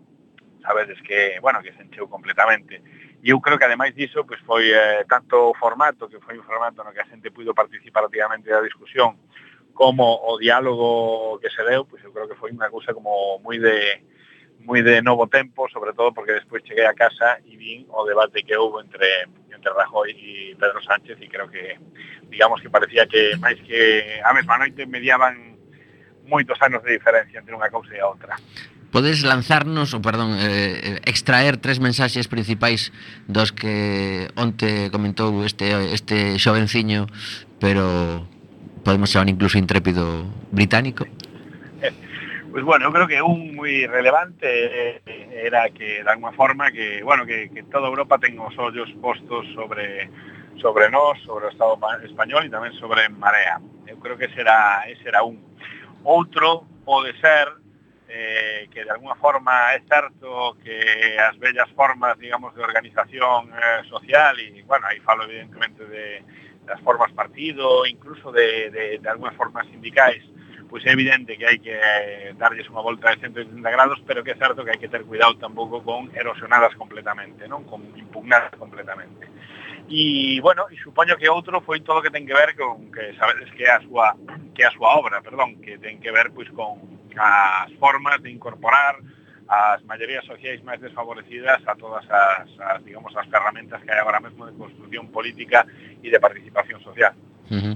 Sabedes 0.60 1.00
que, 1.08 1.40
bueno, 1.40 1.64
que 1.64 1.72
se 1.72 1.82
encheu 1.88 2.12
completamente. 2.12 2.84
E 3.24 3.32
eu 3.32 3.40
creo 3.40 3.56
que 3.56 3.64
ademais 3.64 3.96
diso 3.96 4.28
pois 4.28 4.40
foi 4.44 4.72
eh, 4.72 5.08
tanto 5.08 5.52
o 5.52 5.56
formato, 5.56 6.08
que 6.12 6.20
foi 6.20 6.36
un 6.36 6.44
formato 6.44 6.84
no 6.84 6.92
que 6.92 7.00
a 7.00 7.08
xente 7.08 7.32
puido 7.32 7.56
participar 7.56 8.04
activamente 8.04 8.52
da 8.52 8.60
discusión, 8.60 9.20
como 9.80 10.20
o 10.28 10.38
diálogo 10.38 11.40
que 11.40 11.50
se 11.50 11.64
deu, 11.64 11.86
pois 11.86 12.04
eu 12.04 12.12
creo 12.12 12.28
que 12.28 12.36
foi 12.36 12.52
unha 12.52 12.68
cousa 12.68 12.92
como 12.92 13.40
moi 13.40 13.56
de 13.64 14.04
moi 14.68 14.84
de 14.84 15.00
novo 15.00 15.32
tempo, 15.32 15.72
sobre 15.72 15.96
todo 15.96 16.12
porque 16.12 16.36
despois 16.36 16.68
cheguei 16.68 16.84
a 16.84 16.92
casa 16.92 17.40
e 17.48 17.56
vin 17.56 17.88
o 17.88 18.04
debate 18.04 18.44
que 18.44 18.60
houve 18.60 18.84
entre 18.84 19.08
entre 19.48 19.72
Rajoy 19.72 20.12
e 20.12 20.52
Pedro 20.60 20.84
Sánchez 20.84 21.16
e 21.24 21.32
creo 21.32 21.48
que 21.48 21.80
digamos 22.28 22.60
que 22.60 22.68
parecía 22.68 23.08
que 23.08 23.40
máis 23.40 23.56
que 23.64 24.20
a 24.20 24.36
mesma 24.36 24.60
noite 24.60 24.84
mediaban 24.84 25.56
moitos 26.28 26.60
anos 26.60 26.84
de 26.84 27.00
diferencia 27.00 27.40
entre 27.40 27.56
unha 27.56 27.72
cousa 27.72 27.96
e 27.96 28.04
a 28.04 28.12
outra. 28.12 28.36
Podes 28.92 29.24
lanzarnos, 29.24 29.96
ou 29.96 30.04
perdón, 30.04 30.36
eh, 30.44 31.00
eh, 31.00 31.00
extraer 31.08 31.56
tres 31.56 31.80
mensaxes 31.80 32.28
principais 32.28 32.92
dos 33.32 33.56
que 33.56 34.28
onte 34.36 34.92
comentou 34.92 35.40
este 35.48 35.72
este 35.96 36.36
xovenciño, 36.36 37.08
pero 37.64 38.28
podemos 38.84 39.12
chamar 39.12 39.30
incluso 39.30 39.58
intrépido 39.58 40.26
británico? 40.52 41.06
Pois 41.80 41.94
pues 42.52 42.64
bueno, 42.64 42.86
eu 42.88 42.92
creo 42.92 43.08
que 43.08 43.22
un 43.22 43.56
moi 43.56 43.86
relevante 43.86 44.48
eh, 44.48 45.02
era 45.46 45.70
que 45.70 46.04
de 46.04 46.10
alguma 46.10 46.34
forma 46.34 46.72
que, 46.72 47.04
bueno, 47.04 47.26
que, 47.26 47.50
que 47.50 47.64
toda 47.70 47.88
Europa 47.88 48.18
ten 48.20 48.40
os 48.40 48.58
ollos 48.58 48.90
postos 49.02 49.46
sobre 49.54 50.10
sobre 50.60 50.90
nós, 50.90 51.18
sobre 51.24 51.48
o 51.48 51.50
Estado 51.50 51.80
español 52.04 52.44
e 52.44 52.52
tamén 52.52 52.76
sobre 52.76 53.08
Marea. 53.08 53.64
Eu 53.88 53.98
creo 53.98 54.20
que 54.20 54.28
será 54.36 54.84
ese 54.86 55.08
era 55.08 55.24
un. 55.24 55.40
Outro 56.04 56.68
pode 56.84 57.16
ser 57.20 57.48
eh, 58.10 58.68
que 58.72 58.84
de 58.84 58.92
alguna 58.92 59.16
forma 59.16 59.72
é 59.74 59.82
certo 59.88 60.58
que 60.64 61.18
as 61.18 61.38
bellas 61.38 61.70
formas, 61.72 62.18
digamos, 62.20 62.54
de 62.56 62.62
organización 62.62 63.52
eh, 63.54 63.84
social 63.88 64.38
e, 64.40 64.64
bueno, 64.64 64.88
aí 64.88 65.00
falo 65.00 65.24
evidentemente 65.24 65.86
de 65.86 66.24
das 66.70 66.80
formas 66.82 67.12
partido, 67.14 67.86
incluso 67.90 68.32
de, 68.32 68.70
de, 68.70 68.84
de 69.00 69.10
algunhas 69.10 69.34
formas 69.34 69.66
sindicais, 69.74 70.22
pois 70.70 70.86
é 70.86 70.94
evidente 70.94 71.36
que 71.36 71.46
hai 71.50 71.58
que 71.58 71.74
darlles 72.38 72.70
unha 72.70 72.86
volta 72.86 73.10
de 73.18 73.26
180 73.26 73.58
grados, 73.74 73.98
pero 74.06 74.22
que 74.22 74.38
é 74.38 74.38
certo 74.38 74.62
que 74.62 74.70
hai 74.70 74.78
que 74.78 74.88
ter 74.94 75.02
cuidado 75.02 75.42
tampouco 75.42 75.82
con 75.82 76.14
erosionadas 76.14 76.78
completamente, 76.78 77.50
non? 77.50 77.66
Con 77.66 77.82
impugnadas 77.98 78.54
completamente. 78.54 79.26
E, 79.90 80.38
bueno, 80.46 80.70
e 80.70 80.78
supoño 80.78 81.18
que 81.18 81.26
outro 81.26 81.66
foi 81.66 81.82
todo 81.82 82.06
que 82.06 82.14
ten 82.14 82.30
que 82.30 82.38
ver 82.38 82.54
con 82.54 82.94
que 82.94 83.18
sabedes 83.18 83.50
que 83.58 83.66
é 83.66 83.74
a 83.74 83.82
súa 83.82 84.14
que 84.54 84.62
é 84.62 84.70
a 84.70 84.76
súa 84.78 84.94
obra, 84.94 85.26
perdón, 85.26 85.58
que 85.58 85.82
ten 85.82 85.98
que 85.98 86.14
ver 86.14 86.30
pois 86.30 86.54
con 86.54 86.78
as 87.18 87.74
formas 87.82 88.22
de 88.22 88.30
incorporar 88.30 89.02
as 89.50 89.82
maiorías 89.90 90.24
sociais 90.30 90.62
máis 90.62 90.78
desfavorecidas 90.78 91.58
a 91.66 91.74
todas 91.74 92.06
as, 92.06 92.50
as 92.62 92.80
digamos, 92.86 93.10
as 93.18 93.26
ferramentas 93.26 93.82
que 93.82 93.90
hai 93.90 93.98
agora 93.98 94.22
mesmo 94.22 94.46
de 94.46 94.54
construción 94.54 95.10
política 95.10 95.66
e 96.06 96.14
de 96.14 96.20
participación 96.22 96.78
social. 96.86 97.18
Uh 97.50 97.58
-huh. 97.58 97.76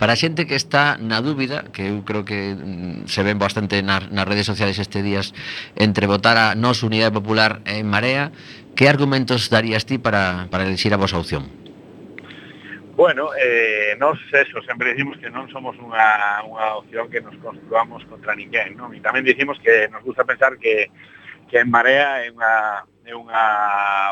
Para 0.00 0.16
a 0.16 0.20
xente 0.20 0.48
que 0.48 0.56
está 0.56 0.96
na 0.96 1.20
dúbida, 1.20 1.68
que 1.76 1.92
eu 1.92 2.00
creo 2.08 2.24
que 2.24 2.56
mm, 2.56 3.04
se 3.04 3.20
ven 3.20 3.36
bastante 3.36 3.84
nas, 3.84 4.08
nas 4.08 4.24
redes 4.24 4.48
sociais 4.48 4.80
este 4.80 5.04
días 5.04 5.36
entre 5.76 6.08
votar 6.08 6.40
a 6.40 6.56
Nos 6.56 6.80
Unidade 6.80 7.12
Popular 7.12 7.60
en 7.68 7.84
Marea, 7.84 8.32
que 8.72 8.88
argumentos 8.88 9.52
darías 9.52 9.84
ti 9.84 10.00
para, 10.00 10.48
para 10.48 10.64
elixir 10.64 10.96
a 10.96 10.96
vosa 10.96 11.20
opción? 11.20 11.59
Bueno, 13.00 13.30
eh, 13.34 13.96
nos 13.98 14.18
eso, 14.30 14.60
sempre 14.60 14.92
dicimos 14.92 15.16
que 15.16 15.32
non 15.32 15.48
somos 15.48 15.72
unha, 15.80 16.44
unha 16.44 16.76
opción 16.76 17.08
que 17.08 17.24
nos 17.24 17.32
construamos 17.40 18.04
contra 18.04 18.36
ninguén, 18.36 18.76
non? 18.76 18.92
E 18.92 19.00
tamén 19.00 19.24
dicimos 19.24 19.56
que 19.64 19.88
nos 19.88 20.04
gusta 20.04 20.28
pensar 20.28 20.60
que, 20.60 20.92
que 21.48 21.64
en 21.64 21.72
Marea 21.72 22.20
é 22.20 22.28
unha, 22.28 22.84
é 23.08 23.16
unha 23.16 23.44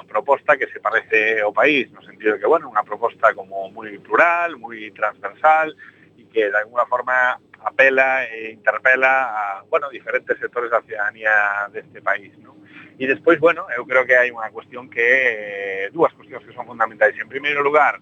proposta 0.09 0.57
que 0.57 0.73
se 0.73 0.81
parece 0.81 1.45
ao 1.45 1.53
país, 1.53 1.93
no 1.93 2.01
sentido 2.01 2.33
de 2.33 2.41
que, 2.41 2.49
bueno, 2.49 2.73
unha 2.73 2.81
proposta 2.81 3.37
como 3.37 3.69
moi 3.69 3.93
plural, 4.01 4.57
moi 4.57 4.89
transversal, 4.97 5.77
e 6.17 6.25
que 6.33 6.49
de 6.49 6.57
alguna 6.57 6.89
forma 6.89 7.37
apela 7.61 8.25
e 8.25 8.57
interpela 8.57 9.13
a, 9.29 9.45
bueno, 9.69 9.93
diferentes 9.93 10.41
sectores 10.41 10.73
da 10.73 10.81
ciudadanía 10.81 11.69
deste 11.77 12.01
país, 12.01 12.33
non? 12.41 12.57
E 12.97 13.05
despois, 13.05 13.37
bueno, 13.37 13.69
eu 13.69 13.85
creo 13.85 14.09
que 14.09 14.17
hai 14.17 14.33
unha 14.33 14.49
cuestión 14.49 14.89
que, 14.89 15.05
eh, 15.05 15.93
dúas 15.93 16.17
cuestións 16.17 16.41
que 16.41 16.57
son 16.57 16.65
fundamentais. 16.65 17.13
En 17.21 17.29
primeiro 17.29 17.61
lugar, 17.61 18.01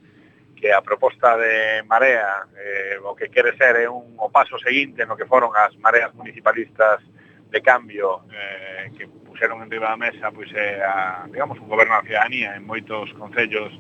que 0.57 0.73
a 0.73 0.81
proposta 0.81 1.37
de 1.37 1.85
Marea 1.85 2.49
eh, 2.57 2.99
o 3.05 3.14
que 3.14 3.29
quere 3.29 3.57
ser 3.57 3.77
é 3.77 3.88
un 3.88 4.16
o 4.16 4.33
paso 4.33 4.59
seguinte 4.59 5.05
no 5.05 5.14
que 5.14 5.29
foron 5.29 5.53
as 5.53 5.77
mareas 5.77 6.11
municipalistas 6.16 7.05
de 7.53 7.61
cambio 7.61 8.25
eh, 8.33 8.90
que 8.97 9.07
puxeron 9.07 9.62
en 9.62 9.71
riba 9.71 9.92
da 9.92 10.01
mesa 10.01 10.33
pois 10.33 10.49
é 10.57 10.81
a, 10.83 11.29
digamos, 11.29 11.61
un 11.61 11.69
goberno 11.69 11.95
da 11.95 12.03
ciudadanía 12.03 12.57
en 12.57 12.64
moitos 12.64 13.12
concellos 13.21 13.71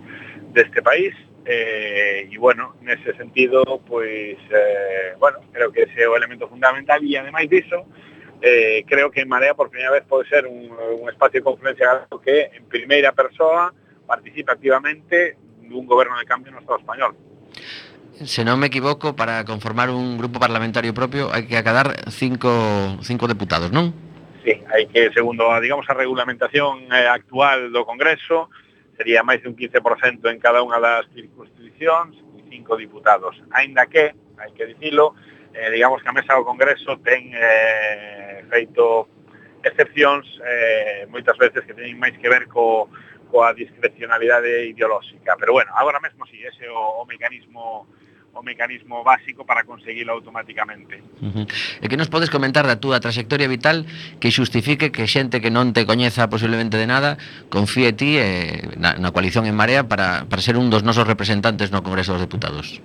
deste 0.52 0.84
país 0.84 1.16
eh, 1.48 2.28
e 2.28 2.36
bueno, 2.38 2.76
nese 2.84 3.16
sentido 3.16 3.64
pois, 3.80 4.36
eh, 4.52 5.16
bueno, 5.18 5.40
creo 5.50 5.72
que 5.72 5.88
ese 5.88 6.04
é 6.04 6.08
o 6.08 6.14
elemento 6.14 6.46
fundamental 6.46 7.00
e 7.00 7.16
ademais 7.16 7.48
diso 7.48 7.88
eh, 8.44 8.84
creo 8.84 9.10
que 9.10 9.24
en 9.24 9.32
Marea 9.32 9.56
por 9.56 9.72
primeira 9.72 9.96
vez 9.96 10.04
pode 10.04 10.28
ser 10.28 10.44
un, 10.46 10.68
un 10.68 11.08
espacio 11.08 11.40
de 11.40 11.44
confluencia 11.44 12.04
que 12.20 12.52
en 12.52 12.68
primeira 12.68 13.16
persoa 13.16 13.72
participa 14.06 14.52
activamente 14.52 15.40
dun 15.68 15.86
goberno 15.86 16.18
de 16.18 16.24
cambio 16.24 16.52
no 16.52 16.60
Estado 16.60 16.78
español. 16.78 17.14
Se 18.24 18.48
non 18.48 18.56
me 18.56 18.72
equivoco, 18.72 19.12
para 19.12 19.44
conformar 19.44 19.92
un 19.92 20.16
grupo 20.16 20.40
parlamentario 20.40 20.96
propio 20.96 21.28
hai 21.28 21.44
que 21.44 21.60
acadar 21.60 22.08
cinco, 22.08 22.48
cinco 23.04 23.28
deputados, 23.28 23.68
non? 23.68 23.92
Sí, 24.40 24.56
hai 24.72 24.88
que, 24.88 25.12
segundo, 25.12 25.44
digamos, 25.60 25.84
a 25.90 25.94
regulamentación 25.94 26.88
eh, 26.88 27.10
actual 27.10 27.68
do 27.74 27.84
Congreso, 27.84 28.48
sería 28.96 29.20
máis 29.20 29.44
de 29.44 29.52
un 29.52 29.56
15% 29.58 30.32
en 30.32 30.38
cada 30.40 30.64
unha 30.64 30.80
das 30.80 31.04
circunscripcións 31.12 32.16
e 32.40 32.40
cinco 32.48 32.80
diputados. 32.80 33.36
Ainda 33.52 33.84
que, 33.84 34.16
hai 34.40 34.50
que 34.56 34.64
dicilo, 34.72 35.12
eh, 35.52 35.68
digamos 35.68 36.00
que 36.00 36.08
a 36.08 36.16
mesa 36.16 36.40
do 36.40 36.48
Congreso 36.48 36.96
ten 37.04 37.36
eh, 37.36 38.48
feito 38.48 39.12
excepcións 39.60 40.24
eh, 40.40 41.04
moitas 41.12 41.36
veces 41.36 41.66
que 41.68 41.74
teñen 41.74 42.00
máis 42.00 42.16
que 42.16 42.28
ver 42.30 42.48
co, 42.48 42.88
coa 43.30 43.52
discrecionalidade 43.52 44.70
ideolóxica. 44.70 45.36
Pero 45.38 45.52
bueno, 45.52 45.70
agora 45.74 46.00
mesmo 46.00 46.26
si 46.26 46.38
sí, 46.38 46.44
ese 46.44 46.68
o, 46.68 47.02
o 47.02 47.06
mecanismo 47.06 47.86
o 48.36 48.42
mecanismo 48.44 49.02
básico 49.02 49.46
para 49.46 49.64
conseguilo 49.64 50.12
automáticamente. 50.12 51.00
Uh 51.24 51.32
-huh. 51.32 51.46
E 51.80 51.88
que 51.88 51.96
nos 51.96 52.12
podes 52.12 52.28
comentar 52.28 52.68
da 52.68 52.76
túa 52.76 53.00
trayectoria 53.00 53.48
vital 53.48 53.88
que 54.20 54.28
xustifique 54.28 54.92
que 54.92 55.08
xente 55.08 55.40
que 55.40 55.48
non 55.48 55.72
te 55.72 55.88
coñeza 55.88 56.28
posiblemente 56.28 56.76
de 56.76 56.84
nada 56.84 57.16
confíe 57.48 57.96
ti 57.96 58.20
eh, 58.20 58.60
na, 58.76 59.00
na 59.00 59.08
coalición 59.10 59.48
en 59.48 59.56
Marea 59.56 59.88
para, 59.88 60.28
para 60.28 60.44
ser 60.44 60.60
un 60.60 60.68
dos 60.68 60.84
nosos 60.84 61.08
representantes 61.08 61.72
no 61.72 61.80
Congreso 61.80 62.12
dos 62.12 62.20
Deputados? 62.28 62.84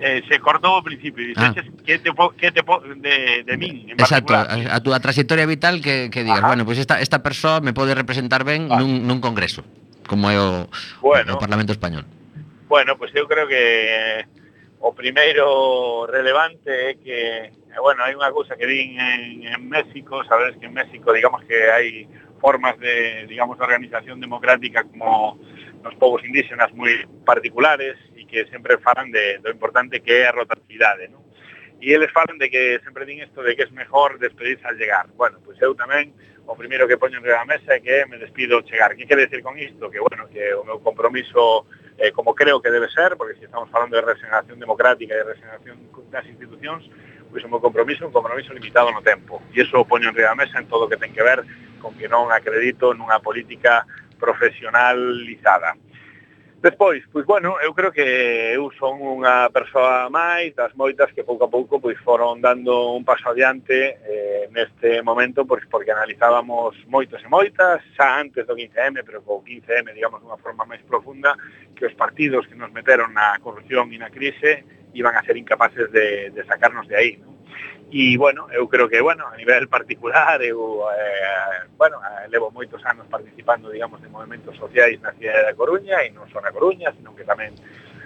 eh, 0.00 0.22
se 0.28 0.38
cortou 0.38 0.78
ao 0.78 0.82
principio. 0.82 1.26
Dixeches 1.26 1.66
ah. 1.66 1.82
que 1.84 1.98
te, 1.98 2.10
que 2.12 2.48
te 2.52 2.62
de, 2.62 3.44
de 3.44 3.54
min, 3.56 3.90
en 3.90 3.98
Exacto, 3.98 4.34
particular. 4.34 4.72
a, 4.72 4.76
a 4.76 4.82
túa 4.82 4.98
trayectoria 5.00 5.46
vital 5.46 5.80
que, 5.82 6.10
que 6.10 6.22
digas, 6.22 6.40
Ajá. 6.40 6.48
bueno, 6.54 6.64
pois 6.64 6.78
pues 6.78 6.86
esta, 6.86 7.00
esta 7.00 7.22
persoa 7.22 7.60
me 7.60 7.72
pode 7.72 7.94
representar 7.94 8.44
ben 8.44 8.70
ah. 8.70 8.78
nun, 8.78 9.06
nun 9.06 9.18
congreso, 9.20 9.66
como 10.06 10.30
é 10.30 10.38
o, 10.38 10.70
bueno, 11.02 11.34
o 11.34 11.42
Parlamento 11.42 11.72
Español. 11.74 12.06
Bueno, 12.68 12.96
pois 12.96 13.10
pues 13.10 13.20
eu 13.20 13.26
creo 13.26 13.48
que 13.48 13.62
eh, 13.62 14.20
o 14.80 14.94
primeiro 14.94 16.06
relevante 16.06 16.70
é 16.70 16.94
que, 16.94 17.50
eh, 17.50 17.80
bueno, 17.82 18.06
hai 18.06 18.14
unha 18.14 18.30
cousa 18.30 18.54
que 18.54 18.66
din 18.68 18.94
en, 19.00 19.42
en 19.42 19.62
México, 19.66 20.22
sabes 20.28 20.54
que 20.60 20.70
en 20.70 20.74
México, 20.74 21.10
digamos 21.10 21.42
que 21.48 21.58
hai 21.72 22.06
formas 22.38 22.78
de, 22.78 23.26
digamos, 23.26 23.58
organización 23.58 24.20
democrática 24.20 24.86
como 24.86 25.38
nos 25.82 25.94
povos 25.96 26.24
indígenas 26.24 26.72
moi 26.74 27.06
particulares 27.24 27.96
e 28.18 28.26
que 28.26 28.46
sempre 28.50 28.78
falan 28.82 29.10
de, 29.10 29.38
do 29.38 29.50
importante 29.50 30.00
que 30.00 30.24
é 30.24 30.28
a 30.28 30.36
rotatividade, 30.36 31.08
non? 31.08 31.22
E 31.78 31.94
eles 31.94 32.10
falan 32.10 32.38
de 32.38 32.50
que 32.50 32.82
sempre 32.82 33.06
din 33.06 33.22
isto 33.22 33.38
de 33.42 33.54
que 33.54 33.62
é 33.62 33.70
mellor 33.70 34.18
despedirse 34.18 34.66
al 34.66 34.74
llegar. 34.74 35.06
Bueno, 35.14 35.38
pois 35.44 35.58
pues 35.58 35.62
eu 35.62 35.78
tamén 35.78 36.10
o 36.48 36.56
primeiro 36.56 36.88
que 36.88 36.96
poño 36.96 37.20
en 37.20 37.28
a 37.30 37.44
mesa 37.44 37.76
é 37.76 37.80
que 37.80 38.08
me 38.10 38.18
despido 38.18 38.56
ao 38.58 38.66
chegar. 38.66 38.96
Que 38.96 39.06
quere 39.06 39.28
decir 39.28 39.44
con 39.44 39.54
isto? 39.60 39.86
Que, 39.92 40.00
bueno, 40.00 40.26
que 40.32 40.42
o 40.56 40.64
meu 40.64 40.80
compromiso 40.80 41.68
eh, 41.98 42.10
como 42.10 42.34
creo 42.34 42.62
que 42.62 42.70
debe 42.70 42.88
ser, 42.88 43.16
porque 43.16 43.34
se 43.34 43.40
si 43.40 43.44
estamos 43.46 43.70
falando 43.70 43.96
de 43.96 44.02
regeneración 44.02 44.58
democrática 44.58 45.14
e 45.14 45.18
de 45.18 45.28
regeneración 45.34 45.76
das 46.10 46.24
institucións, 46.26 46.88
pois 47.30 47.44
o 47.44 47.50
meu 47.52 47.60
compromiso 47.60 48.02
é 48.02 48.06
un 48.08 48.16
compromiso 48.16 48.54
limitado 48.54 48.90
no 48.90 49.02
tempo. 49.02 49.42
E 49.52 49.60
iso 49.60 49.78
o 49.78 49.86
poño 49.86 50.10
en 50.10 50.16
a 50.24 50.34
mesa 50.34 50.58
en 50.58 50.66
todo 50.66 50.86
o 50.86 50.90
que 50.90 50.96
ten 50.96 51.12
que 51.12 51.22
ver 51.22 51.44
con 51.78 51.94
que 51.94 52.08
non 52.08 52.32
acredito 52.32 52.96
nunha 52.96 53.20
política 53.20 53.84
profesionalizada. 54.18 55.74
Despois, 56.60 57.04
pois 57.12 57.24
bueno, 57.24 57.54
eu 57.62 57.72
creo 57.72 57.92
que 57.92 58.02
eu 58.02 58.66
son 58.74 58.98
unha 58.98 59.46
persoa 59.54 60.10
máis 60.10 60.50
das 60.58 60.74
moitas 60.74 61.06
que 61.14 61.22
pouco 61.22 61.46
a 61.46 61.52
pouco 61.54 61.78
pois 61.78 61.94
foron 62.02 62.42
dando 62.42 62.98
un 62.98 63.06
paso 63.06 63.30
adiante 63.30 63.94
eh, 64.02 64.50
neste 64.50 64.98
momento 65.06 65.46
pois 65.46 65.62
porque 65.70 65.94
analizábamos 65.94 66.74
moitos 66.90 67.22
e 67.22 67.30
moitas 67.30 67.78
xa 67.94 68.18
antes 68.18 68.42
do 68.42 68.58
15M, 68.58 69.06
pero 69.06 69.22
co 69.22 69.38
15M 69.38 69.94
digamos 69.94 70.18
dunha 70.18 70.34
forma 70.42 70.66
máis 70.66 70.82
profunda 70.82 71.38
que 71.78 71.86
os 71.86 71.94
partidos 71.94 72.50
que 72.50 72.58
nos 72.58 72.74
meteron 72.74 73.14
na 73.14 73.38
corrupción 73.38 73.94
e 73.94 73.98
na 74.02 74.10
crise 74.10 74.66
iban 74.98 75.14
a 75.14 75.22
ser 75.22 75.38
incapaces 75.38 75.86
de, 75.94 76.34
de 76.34 76.42
sacarnos 76.42 76.90
de 76.90 76.98
aí, 76.98 77.12
non? 77.22 77.37
E, 77.90 78.18
bueno, 78.18 78.48
eu 78.52 78.68
creo 78.68 78.86
que, 78.86 79.00
bueno, 79.00 79.26
a 79.26 79.36
nivel 79.36 79.66
particular, 79.68 80.42
eu, 80.42 80.84
eh, 80.92 81.64
bueno, 81.78 81.96
levo 82.28 82.52
moitos 82.52 82.84
anos 82.84 83.08
participando, 83.08 83.72
digamos, 83.72 84.02
de 84.04 84.12
movimentos 84.12 84.52
sociais 84.60 85.00
na 85.00 85.16
cidade 85.16 85.48
da 85.48 85.56
Coruña, 85.56 86.04
e 86.04 86.12
non 86.12 86.28
só 86.28 86.36
na 86.44 86.52
Coruña, 86.52 86.92
senón 86.92 87.16
que 87.16 87.24
tamén 87.24 87.56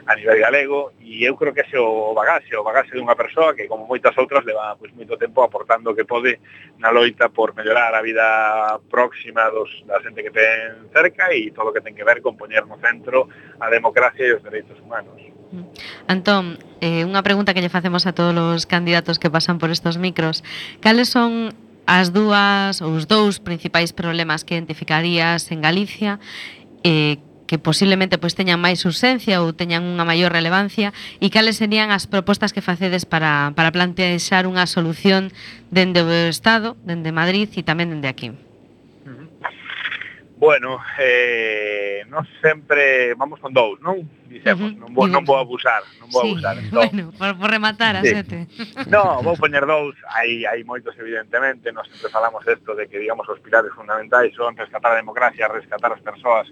a 0.07 0.14
nivel 0.14 0.38
galego, 0.38 0.95
e 1.03 1.27
eu 1.27 1.35
creo 1.35 1.55
que 1.55 1.66
ese 1.66 1.79
o 1.79 2.14
bagaxe, 2.14 2.55
o 2.55 2.62
bagaxe 2.62 2.95
dunha 2.95 3.18
persoa 3.18 3.55
que, 3.59 3.66
como 3.66 3.87
moitas 3.90 4.14
outras, 4.18 4.47
leva 4.47 4.79
pois, 4.79 4.95
moito 4.95 5.18
tempo 5.18 5.42
aportando 5.42 5.90
o 5.90 5.97
que 5.99 6.07
pode 6.07 6.38
na 6.79 6.95
loita 6.95 7.35
por 7.35 7.55
mellorar 7.55 7.95
a 7.95 8.07
vida 8.07 8.79
próxima 8.87 9.51
dos, 9.51 9.83
da 9.87 9.99
xente 9.99 10.23
que 10.23 10.31
ten 10.31 10.90
cerca 10.95 11.35
e 11.35 11.51
todo 11.51 11.71
o 11.71 11.75
que 11.75 11.83
ten 11.83 11.95
que 11.95 12.07
ver 12.07 12.23
con 12.23 12.38
poñer 12.38 12.66
no 12.71 12.79
centro 12.79 13.27
a 13.59 13.66
democracia 13.66 14.27
e 14.27 14.35
os 14.35 14.42
dereitos 14.47 14.79
humanos. 14.79 15.32
Antón, 16.09 16.59
eh, 16.81 17.05
unha 17.05 17.21
pregunta 17.21 17.53
que 17.53 17.61
lle 17.61 17.73
facemos 17.73 18.09
a 18.09 18.17
todos 18.17 18.35
os 18.35 18.65
candidatos 18.65 19.21
que 19.21 19.29
pasan 19.29 19.61
por 19.61 19.69
estos 19.69 20.01
micros. 20.01 20.41
Cales 20.81 21.12
son 21.12 21.53
as 21.85 22.15
dúas 22.15 22.81
ou 22.81 22.95
os 22.95 23.11
dous 23.11 23.43
principais 23.43 23.91
problemas 23.93 24.47
que 24.47 24.55
identificarías 24.55 25.51
en 25.51 25.61
Galicia 25.61 26.23
eh, 26.87 27.19
que 27.53 27.59
posiblemente 27.59 28.17
pois 28.17 28.33
teñan 28.33 28.65
máis 28.65 28.81
urxencia 28.88 29.45
ou 29.45 29.53
teñan 29.53 29.85
unha 29.85 30.09
maior 30.09 30.33
relevancia 30.33 30.97
e 31.21 31.29
cales 31.29 31.61
serían 31.61 31.93
as 31.93 32.09
propostas 32.09 32.57
que 32.57 32.65
facedes 32.65 33.05
para, 33.05 33.53
para 33.53 33.75
plantear 33.75 34.49
unha 34.49 34.65
solución 34.65 35.29
dende 35.69 36.01
o 36.01 36.09
Estado, 36.09 36.81
dende 36.87 37.12
Madrid 37.12 37.53
e 37.53 37.61
tamén 37.61 37.93
dende 37.93 38.09
aquí? 38.09 38.33
Bueno, 40.42 40.81
eh, 40.98 42.02
non 42.11 42.26
sempre 42.42 43.14
vamos 43.14 43.38
con 43.38 43.55
dous, 43.55 43.78
non? 43.78 44.02
Dicemos, 44.26 44.74
uh 44.74 44.74
-huh. 44.74 44.83
non, 44.83 44.90
vou, 44.90 45.07
non 45.07 45.22
vou 45.22 45.38
abusar, 45.38 45.87
non 46.02 46.11
vou 46.11 46.26
sí. 46.26 46.35
abusar. 46.35 46.59
Entón. 46.59 46.83
Bueno, 46.83 47.05
por, 47.14 47.31
por 47.38 47.46
rematar 47.46 47.94
a 47.94 48.02
sí. 48.02 48.11
sete. 48.11 48.50
No, 48.90 49.22
vou 49.22 49.38
poñer 49.38 49.62
dous, 49.70 49.94
hai, 50.11 50.42
hai 50.42 50.66
moitos 50.66 50.98
evidentemente, 50.98 51.70
nós 51.70 51.87
sempre 51.87 52.11
falamos 52.11 52.42
isto 52.42 52.74
de 52.74 52.90
que 52.90 52.98
digamos 52.98 53.22
os 53.31 53.38
pilares 53.38 53.70
fundamentais 53.70 54.35
son 54.35 54.59
rescatar 54.59 54.90
a 54.90 54.98
democracia, 54.98 55.46
rescatar 55.46 55.94
as 55.94 56.02
persoas 56.02 56.50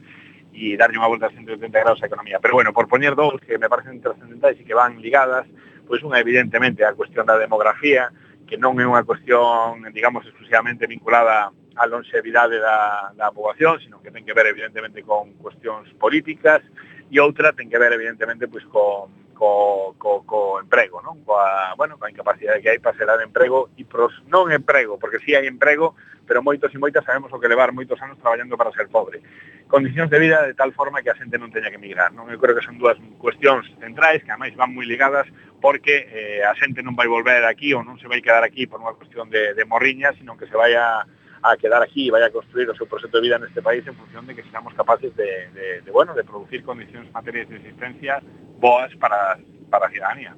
e 0.54 0.78
darlle 0.78 0.94
unha 0.94 1.10
volta 1.10 1.26
a 1.26 1.34
180 1.34 1.74
graus 1.82 1.98
á 1.98 2.06
economía. 2.06 2.38
Pero 2.38 2.54
bueno, 2.54 2.70
por 2.70 2.86
poñer 2.86 3.18
dous 3.18 3.42
que 3.42 3.58
me 3.58 3.66
parecen 3.66 3.98
trascendentais 3.98 4.54
e 4.54 4.62
que 4.62 4.78
van 4.78 5.02
ligadas, 5.02 5.50
pois 5.90 5.98
unha 6.06 6.22
evidentemente 6.22 6.86
a 6.86 6.94
cuestión 6.94 7.26
da 7.26 7.34
demografía, 7.34 8.14
que 8.46 8.54
non 8.54 8.78
é 8.78 8.86
unha 8.86 9.02
cuestión, 9.02 9.82
digamos, 9.90 10.22
exclusivamente 10.30 10.86
vinculada 10.86 11.50
a 11.76 11.86
longevidade 11.86 12.58
da, 12.58 13.12
da 13.14 13.30
poboación, 13.30 13.78
sino 13.80 14.02
que 14.02 14.10
ten 14.10 14.24
que 14.26 14.34
ver 14.34 14.46
evidentemente 14.50 15.02
con 15.02 15.34
cuestións 15.38 15.86
políticas 15.98 16.62
e 17.10 17.18
outra 17.18 17.52
ten 17.52 17.70
que 17.70 17.78
ver 17.78 17.92
evidentemente 17.94 18.46
pois 18.46 18.64
con 18.70 19.10
co, 19.40 19.94
co, 19.96 20.22
co 20.28 20.60
emprego, 20.60 21.00
non? 21.00 21.24
Coa, 21.24 21.72
bueno, 21.72 21.96
coa 21.96 22.12
incapacidade 22.12 22.60
que 22.60 22.76
hai 22.76 22.78
para 22.78 22.92
xerar 22.92 23.16
emprego 23.24 23.72
e 23.80 23.88
pros 23.88 24.12
non 24.28 24.52
emprego, 24.52 25.00
porque 25.00 25.16
si 25.24 25.32
sí 25.32 25.38
hai 25.38 25.48
emprego, 25.48 25.96
pero 26.28 26.44
moitos 26.44 26.68
e 26.76 26.78
moitas 26.78 27.00
sabemos 27.08 27.32
o 27.32 27.40
que 27.40 27.48
levar 27.48 27.72
moitos 27.72 27.96
anos 28.04 28.20
traballando 28.20 28.60
para 28.60 28.68
ser 28.76 28.92
pobre. 28.92 29.24
Condicións 29.64 30.12
de 30.12 30.20
vida 30.20 30.44
de 30.44 30.52
tal 30.52 30.76
forma 30.76 31.00
que 31.00 31.08
a 31.08 31.16
xente 31.16 31.40
non 31.40 31.48
teña 31.48 31.72
que 31.72 31.80
emigrar, 31.80 32.12
non? 32.12 32.28
Eu 32.28 32.36
creo 32.36 32.52
que 32.52 32.60
son 32.60 32.76
dúas 32.76 33.00
cuestións 33.16 33.64
centrais 33.80 34.20
que 34.20 34.28
ademais 34.28 34.52
van 34.52 34.76
moi 34.76 34.84
ligadas 34.84 35.24
porque 35.56 36.04
eh, 36.12 36.44
a 36.44 36.52
xente 36.60 36.84
non 36.84 36.92
vai 36.92 37.08
volver 37.08 37.40
aquí 37.48 37.72
ou 37.72 37.80
non 37.80 37.96
se 37.96 38.12
vai 38.12 38.20
quedar 38.20 38.44
aquí 38.44 38.68
por 38.68 38.84
unha 38.84 38.92
cuestión 38.92 39.32
de, 39.32 39.56
de 39.56 39.64
morriña, 39.64 40.12
sino 40.20 40.36
que 40.36 40.44
se 40.52 40.56
vai 40.56 40.76
a 40.76 41.08
a 41.42 41.56
quedar 41.56 41.82
aquí 41.82 42.08
e 42.08 42.12
vai 42.12 42.22
a 42.22 42.30
construir 42.30 42.68
o 42.68 42.76
seu 42.76 42.86
proxecto 42.86 43.18
de 43.18 43.24
vida 43.26 43.38
neste 43.40 43.62
país 43.64 43.86
en 43.86 43.96
función 43.96 44.26
de 44.28 44.36
que 44.36 44.44
seamos 44.48 44.74
capaces 44.74 45.14
de, 45.16 45.48
de, 45.56 45.66
de 45.80 45.90
bueno, 45.90 46.12
de 46.14 46.24
producir 46.24 46.62
condicións 46.62 47.08
materiais 47.12 47.48
de 47.48 47.56
existencia 47.56 48.20
boas 48.60 48.92
para 49.00 49.40
para 49.70 49.86
a 49.86 49.90
ciudadanía. 49.90 50.34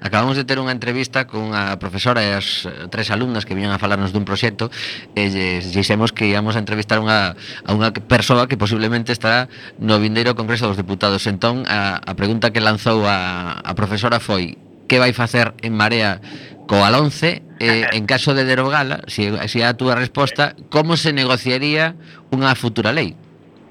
Acabamos 0.00 0.36
de 0.36 0.44
ter 0.44 0.60
unha 0.60 0.70
entrevista 0.70 1.24
con 1.24 1.56
a 1.56 1.80
profesora 1.80 2.20
e 2.20 2.36
as 2.36 2.68
tres 2.92 3.08
alumnas 3.08 3.48
que 3.48 3.56
viñan 3.56 3.72
a 3.72 3.80
falarnos 3.80 4.12
dun 4.12 4.28
proxecto 4.28 4.68
e 5.16 5.32
lles 5.32 5.72
dixemos 5.72 6.12
que 6.12 6.28
íamos 6.28 6.54
a 6.54 6.60
entrevistar 6.60 7.00
unha, 7.00 7.34
a 7.64 7.70
unha 7.72 7.90
persoa 7.90 8.46
que 8.46 8.60
posiblemente 8.60 9.10
estará 9.10 9.48
no 9.80 9.96
vindeiro 9.96 10.36
Congreso 10.36 10.68
dos 10.68 10.76
Deputados. 10.76 11.24
Entón, 11.24 11.64
a, 11.66 11.96
a 11.98 12.12
pregunta 12.14 12.52
que 12.52 12.60
lanzou 12.60 13.08
a, 13.08 13.58
a 13.64 13.72
profesora 13.72 14.20
foi 14.20 14.60
que 14.86 15.00
vai 15.00 15.10
facer 15.16 15.56
en 15.66 15.74
Marea 15.74 16.20
coa 16.66 16.90
11, 16.90 17.42
eh, 17.62 17.86
en 17.94 18.04
caso 18.06 18.34
de 18.34 18.44
derogala, 18.44 19.02
se 19.06 19.30
si, 19.30 19.48
si 19.48 19.58
a 19.62 19.78
túa 19.78 19.94
resposta, 19.94 20.54
como 20.68 20.98
se 20.98 21.14
negociaría 21.14 21.94
unha 22.34 22.52
futura 22.58 22.90
lei? 22.90 23.14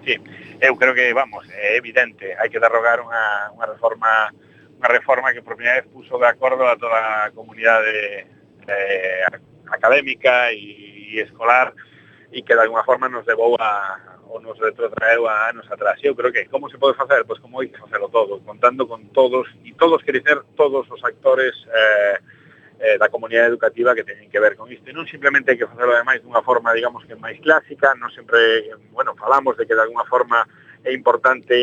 Sí, 0.07 0.15
eu 0.63 0.73
creo 0.79 0.95
que, 0.95 1.11
vamos, 1.11 1.43
é 1.51 1.75
evidente, 1.75 2.33
hai 2.39 2.47
que 2.47 2.59
derrogar 2.59 3.03
unha, 3.03 3.51
unha 3.53 3.67
reforma 3.67 4.31
unha 4.75 4.89
reforma 4.91 5.31
que 5.31 5.43
por 5.43 5.55
primeira 5.55 5.81
vez 5.81 5.87
puso 5.91 6.19
de 6.19 6.27
acordo 6.27 6.67
a 6.67 6.75
toda 6.75 7.27
a 7.27 7.31
comunidade 7.31 8.27
eh, 8.67 9.23
académica 9.71 10.51
e, 10.51 11.15
e 11.15 11.23
escolar 11.23 11.71
e 12.31 12.43
que 12.43 12.55
de 12.55 12.61
alguma 12.61 12.83
forma 12.83 13.07
nos 13.07 13.23
levou 13.23 13.55
a 13.59 14.15
ou 14.27 14.41
nos 14.41 14.59
retrotraeu 14.59 15.27
a 15.27 15.49
anos 15.49 15.69
atrás. 15.71 15.95
Eu 16.03 16.15
creo 16.15 16.33
que 16.33 16.45
como 16.51 16.69
se 16.69 16.77
pode 16.77 16.97
facer? 16.97 17.23
Pois 17.23 17.39
como 17.39 17.61
hai 17.61 17.71
que 17.71 17.79
facelo 17.79 18.09
todo, 18.09 18.41
contando 18.43 18.83
con 18.87 19.07
todos 19.15 19.47
e 19.63 19.71
todos 19.79 20.03
quer 20.03 20.19
dizer 20.19 20.43
todos 20.59 20.89
os 20.91 21.01
actores 21.03 21.55
eh, 21.71 22.19
eh, 22.79 22.97
da 22.97 23.09
comunidade 23.09 23.49
educativa 23.49 23.95
que 23.95 24.03
teñen 24.03 24.29
que 24.29 24.39
ver 24.39 24.55
con 24.55 24.71
isto. 24.71 24.89
E 24.89 24.93
non 24.93 25.07
simplemente 25.07 25.51
hai 25.51 25.57
que 25.59 25.67
facelo 25.67 25.95
ademais 25.95 26.21
dunha 26.21 26.43
forma, 26.43 26.75
digamos, 26.75 27.03
que 27.07 27.15
máis 27.15 27.39
clásica, 27.39 27.95
non 27.95 28.11
sempre, 28.11 28.69
bueno, 28.91 29.15
falamos 29.15 29.55
de 29.55 29.63
que 29.63 29.75
de 29.75 29.83
alguna 29.83 30.05
forma 30.05 30.43
é 30.83 30.91
importante 30.91 31.55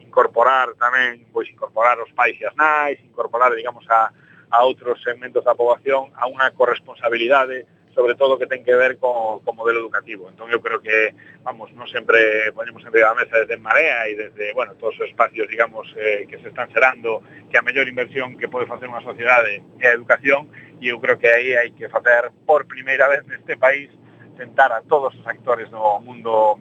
incorporar 0.00 0.76
tamén, 0.76 1.24
pois 1.32 1.48
incorporar 1.48 1.96
os 1.98 2.12
pais 2.12 2.36
e 2.38 2.44
as 2.44 2.54
nais, 2.54 3.00
incorporar, 3.00 3.50
digamos, 3.56 3.82
a, 3.88 4.12
a 4.52 4.58
outros 4.64 5.00
segmentos 5.00 5.42
da 5.42 5.56
poboación 5.56 6.12
a 6.14 6.28
unha 6.28 6.52
corresponsabilidade 6.52 7.64
sobre 7.94 8.14
todo 8.14 8.38
que 8.38 8.46
ten 8.46 8.64
que 8.64 8.74
ver 8.74 8.96
co, 8.98 9.40
co 9.44 9.52
modelo 9.52 9.80
educativo. 9.80 10.28
Entón 10.28 10.48
eu 10.48 10.60
creo 10.60 10.80
que, 10.80 11.14
vamos, 11.44 11.68
non 11.76 11.84
sempre 11.88 12.48
ponemos 12.56 12.80
en 12.84 12.92
a 12.92 13.14
mesa 13.14 13.44
desde 13.44 13.60
Marea 13.60 14.08
e 14.08 14.16
desde, 14.16 14.52
bueno, 14.56 14.74
todos 14.80 14.96
os 15.00 15.08
espacios, 15.08 15.48
digamos, 15.48 15.88
eh, 15.96 16.24
que 16.28 16.40
se 16.40 16.48
están 16.48 16.72
xerando, 16.72 17.22
que 17.50 17.58
a 17.58 17.62
mellor 17.62 17.88
inversión 17.88 18.36
que 18.40 18.48
pode 18.48 18.66
facer 18.66 18.88
unha 18.88 19.04
sociedade 19.04 19.60
é 19.80 19.92
a 19.92 19.96
educación, 19.96 20.48
e 20.80 20.88
eu 20.88 20.98
creo 20.98 21.20
que 21.20 21.28
aí 21.28 21.54
hai 21.54 21.70
que 21.76 21.92
facer 21.92 22.32
por 22.48 22.64
primeira 22.64 23.06
vez 23.06 23.22
neste 23.28 23.60
país 23.60 23.92
sentar 24.40 24.72
a 24.72 24.80
todos 24.82 25.12
os 25.14 25.26
actores 25.28 25.68
do 25.68 26.00
mundo 26.00 26.56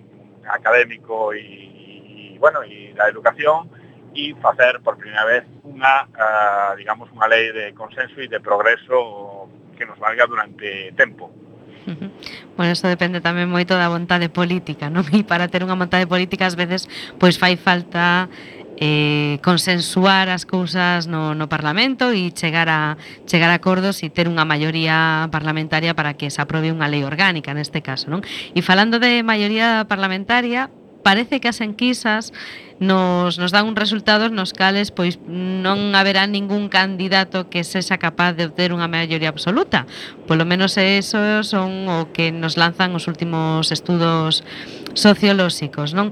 académico 0.45 1.31
e, 1.33 2.35
e 2.35 2.39
bueno, 2.39 2.61
e 2.67 2.91
da 2.93 3.07
educación, 3.07 3.71
e 4.13 4.35
facer 4.43 4.81
por 4.83 4.97
primeira 4.97 5.25
vez 5.25 5.43
unha, 5.63 6.03
uh, 6.03 6.75
digamos, 6.75 7.07
unha 7.15 7.31
lei 7.31 7.55
de 7.55 7.71
consenso 7.71 8.19
e 8.19 8.27
de 8.27 8.43
progreso 8.43 9.40
que 9.81 9.89
nos 9.89 9.97
valga 9.97 10.29
durante 10.29 10.93
tempo. 10.93 11.33
Bueno, 12.55 12.71
eso 12.71 12.85
depende 12.85 13.25
tamén 13.25 13.49
moito 13.49 13.73
da 13.73 13.89
vontade 13.89 14.29
política, 14.29 14.93
non? 14.93 15.01
E 15.17 15.25
para 15.25 15.49
ter 15.49 15.65
unha 15.65 15.73
vontade 15.73 16.05
política 16.05 16.45
ás 16.45 16.53
veces 16.53 16.85
pois 17.17 17.41
fai 17.41 17.57
falta 17.57 18.29
eh, 18.77 19.41
consensuar 19.41 20.29
as 20.29 20.45
cousas 20.45 21.09
no, 21.09 21.33
no 21.33 21.49
Parlamento 21.49 22.13
e 22.13 22.29
chegar 22.37 22.69
a 22.69 23.01
chegar 23.25 23.49
a 23.49 23.57
acordos 23.57 24.05
e 24.05 24.13
ter 24.13 24.29
unha 24.29 24.45
maioría 24.45 25.25
parlamentaria 25.33 25.97
para 25.97 26.13
que 26.13 26.29
se 26.29 26.37
aprobe 26.37 26.69
unha 26.69 26.85
lei 26.85 27.01
orgánica 27.01 27.57
neste 27.57 27.81
caso, 27.81 28.13
non? 28.13 28.21
E 28.53 28.61
falando 28.61 29.01
de 29.01 29.25
maioría 29.25 29.89
parlamentaria, 29.89 30.69
parece 31.03 31.41
que 31.41 31.49
as 31.49 31.61
enquisas 31.61 32.33
nos, 32.81 33.37
nos 33.37 33.53
dan 33.53 33.69
un 33.69 33.77
resultados 33.77 34.33
nos 34.33 34.53
cales 34.57 34.89
pois 34.89 35.21
non 35.29 35.93
haberá 35.93 36.25
ningún 36.25 36.65
candidato 36.65 37.45
que 37.49 37.61
sexa 37.61 38.01
capaz 38.01 38.33
de 38.33 38.49
obter 38.49 38.73
unha 38.73 38.89
maioría 38.89 39.29
absoluta. 39.29 39.85
Polo 40.25 40.49
menos 40.49 40.77
eso 40.81 41.45
son 41.45 41.85
o 41.85 42.09
que 42.09 42.33
nos 42.33 42.57
lanzan 42.57 42.97
os 42.97 43.05
últimos 43.05 43.69
estudos 43.69 44.41
sociolóxicos, 44.97 45.93
non? 45.93 46.09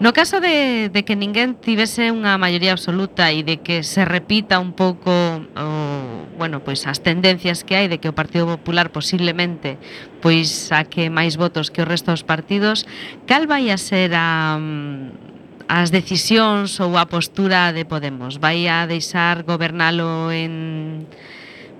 No 0.00 0.14
caso 0.14 0.40
de, 0.40 0.88
de 0.88 1.04
que 1.04 1.12
ninguén 1.12 1.60
tivese 1.60 2.08
unha 2.08 2.40
maioría 2.40 2.72
absoluta 2.72 3.28
e 3.36 3.44
de 3.44 3.60
que 3.60 3.84
se 3.84 4.08
repita 4.08 4.56
un 4.56 4.72
pouco 4.72 5.12
o, 5.12 6.24
bueno, 6.40 6.64
pois 6.64 6.88
as 6.88 7.04
tendencias 7.04 7.68
que 7.68 7.76
hai 7.76 7.84
de 7.84 8.00
que 8.00 8.08
o 8.08 8.16
Partido 8.16 8.48
Popular 8.48 8.96
posiblemente 8.96 9.76
pois 10.24 10.48
saque 10.48 11.12
máis 11.12 11.36
votos 11.36 11.68
que 11.68 11.84
o 11.84 11.88
resto 11.88 12.16
dos 12.16 12.24
partidos, 12.24 12.88
cal 13.28 13.44
vai 13.44 13.68
a 13.68 13.76
ser 13.76 14.16
a 14.16 14.56
as 15.68 15.92
decisións 15.92 16.80
ou 16.80 16.96
a 16.96 17.04
postura 17.04 17.68
de 17.76 17.84
Podemos? 17.84 18.40
Vai 18.40 18.72
a 18.72 18.88
deixar 18.88 19.44
gobernalo 19.44 20.32
en 20.32 21.04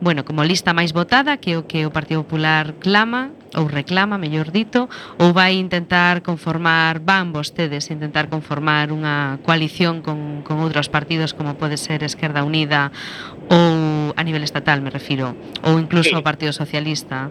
bueno, 0.04 0.28
como 0.28 0.44
lista 0.44 0.76
máis 0.76 0.92
votada, 0.92 1.40
que 1.40 1.56
o 1.56 1.64
que 1.64 1.88
o 1.88 1.90
Partido 1.90 2.28
Popular 2.28 2.76
clama, 2.84 3.32
ou 3.56 3.66
reclama, 3.66 4.18
mellor 4.18 4.50
dito, 4.54 4.86
ou 5.18 5.34
vai 5.34 5.58
intentar 5.58 6.22
conformar, 6.22 7.02
van 7.02 7.32
vostedes 7.34 7.90
intentar 7.90 8.30
conformar 8.30 8.94
unha 8.94 9.42
coalición 9.42 10.02
con, 10.04 10.46
con 10.46 10.62
outros 10.62 10.86
partidos 10.86 11.34
como 11.34 11.58
pode 11.58 11.74
ser 11.80 12.02
Esquerda 12.06 12.46
Unida 12.46 12.94
ou 13.50 14.14
a 14.14 14.22
nivel 14.22 14.46
estatal, 14.46 14.78
me 14.84 14.90
refiro, 14.90 15.34
ou 15.66 15.78
incluso 15.78 16.14
sí. 16.14 16.18
o 16.18 16.22
Partido 16.22 16.54
Socialista? 16.54 17.30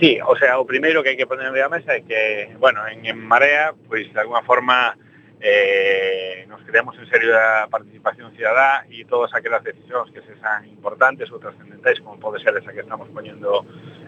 Sí, 0.00 0.20
o 0.20 0.36
sea, 0.36 0.60
o 0.60 0.68
primeiro 0.68 1.00
que 1.00 1.12
hai 1.12 1.18
que 1.18 1.24
poner 1.24 1.48
na 1.48 1.72
mesa 1.72 1.96
é 1.96 2.04
que, 2.04 2.52
bueno, 2.60 2.84
en, 2.84 3.00
en 3.08 3.16
Marea, 3.16 3.72
pois, 3.88 4.04
pues, 4.04 4.12
de 4.12 4.20
alguna 4.20 4.44
forma, 4.44 4.92
eh, 5.40 6.44
nos 6.48 6.60
creemos 6.62 6.96
en 6.98 7.08
serio 7.08 7.32
da 7.32 7.68
participación 7.68 8.32
cidadá 8.36 8.84
e 8.88 9.04
todas 9.04 9.32
aquelas 9.32 9.64
decisións 9.64 10.08
que 10.12 10.20
se 10.24 10.36
sean 10.40 10.64
importantes 10.68 11.28
ou 11.32 11.40
trascendentes 11.40 12.00
como 12.00 12.20
pode 12.20 12.40
ser 12.40 12.56
esa 12.56 12.72
que 12.72 12.84
estamos 12.84 13.08
poñendo 13.12 13.64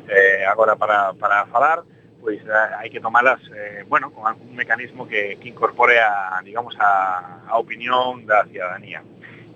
eh, 0.09 0.45
agora 0.45 0.77
para, 0.77 1.13
para 1.15 1.47
falar, 1.47 1.85
pois 2.21 2.41
eh, 2.43 2.71
hai 2.81 2.91
que 2.91 3.01
tomalas, 3.01 3.41
eh, 3.55 3.85
bueno, 3.87 4.11
con 4.11 4.27
algún 4.27 4.57
mecanismo 4.57 5.07
que, 5.07 5.39
que 5.39 5.49
incorpore 5.49 6.01
a, 6.01 6.41
digamos, 6.43 6.75
a, 6.81 7.45
a 7.47 7.55
opinión 7.59 8.27
da 8.27 8.45
ciudadanía. 8.49 9.05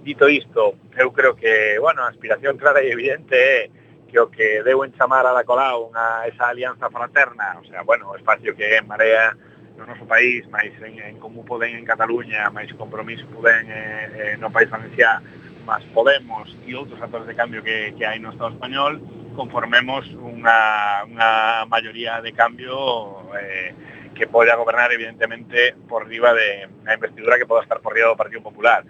Dito 0.03 0.29
isto, 0.29 0.79
eu 0.99 1.11
creo 1.13 1.35
que, 1.35 1.79
bueno, 1.79 2.03
a 2.03 2.11
aspiración 2.11 2.59
clara 2.59 2.83
e 2.83 2.91
evidente 2.91 3.39
é 3.39 3.71
que 4.13 4.21
o 4.21 4.29
que 4.29 4.61
deu 4.61 4.85
en 4.85 4.93
chamar 4.93 5.25
a 5.25 5.33
da 5.33 5.47
Colau 5.47 5.89
unha, 5.89 6.29
esa 6.29 6.53
alianza 6.53 6.93
fraterna, 6.93 7.57
o 7.57 7.65
sea, 7.65 7.81
bueno, 7.83 8.13
o 8.13 8.17
espacio 8.19 8.53
que 8.53 8.77
en 8.77 8.87
Marea 8.87 9.33
no 9.73 9.89
noso 9.89 10.05
país, 10.05 10.45
máis 10.53 10.71
en, 10.85 11.01
en 11.01 11.17
como 11.17 11.45
poden 11.49 11.75
en 11.81 11.85
Cataluña, 11.89 12.51
máis 12.53 12.69
compromiso 12.77 13.25
poden 13.33 13.67
eh, 13.73 14.35
eh, 14.35 14.35
no 14.37 14.53
País 14.53 14.69
Valenciá, 14.69 15.25
máis 15.65 15.83
Podemos 15.97 16.51
e 16.69 16.77
outros 16.77 17.01
actores 17.01 17.25
de 17.25 17.35
cambio 17.35 17.65
que, 17.65 17.97
que 17.97 18.05
hai 18.05 18.21
no 18.21 18.31
Estado 18.31 18.53
español, 18.53 19.01
conformemos 19.35 20.07
unha, 20.15 21.03
unha 21.09 21.31
maioría 21.67 22.21
de 22.21 22.33
cambio 22.33 23.29
eh, 23.37 23.73
que 24.15 24.29
poda 24.29 24.57
gobernar 24.57 24.93
evidentemente 24.93 25.75
por 25.89 26.07
riba 26.07 26.33
de 26.33 26.69
a 26.87 26.95
investidura 26.95 27.39
que 27.39 27.47
poda 27.49 27.63
estar 27.63 27.81
por 27.81 27.95
riba 27.95 28.13
do 28.13 28.21
Partido 28.21 28.43
Popular. 28.43 28.85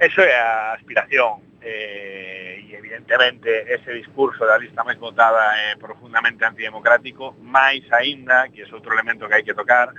Eso 0.00 0.20
é 0.24 0.34
a 0.34 0.74
aspiración 0.74 1.44
eh, 1.60 2.64
e 2.66 2.74
evidentemente 2.74 3.72
ese 3.72 3.92
discurso 3.92 4.44
da 4.44 4.58
lista 4.58 4.84
máis 4.84 4.98
votada 4.98 5.54
é 5.56 5.72
eh, 5.72 5.76
profundamente 5.76 6.44
antidemocrático, 6.44 7.36
máis 7.40 7.84
aínda, 7.92 8.48
que 8.50 8.64
é 8.64 8.66
outro 8.72 8.92
elemento 8.92 9.28
que 9.28 9.36
hai 9.36 9.46
que 9.46 9.54
tocar, 9.54 9.92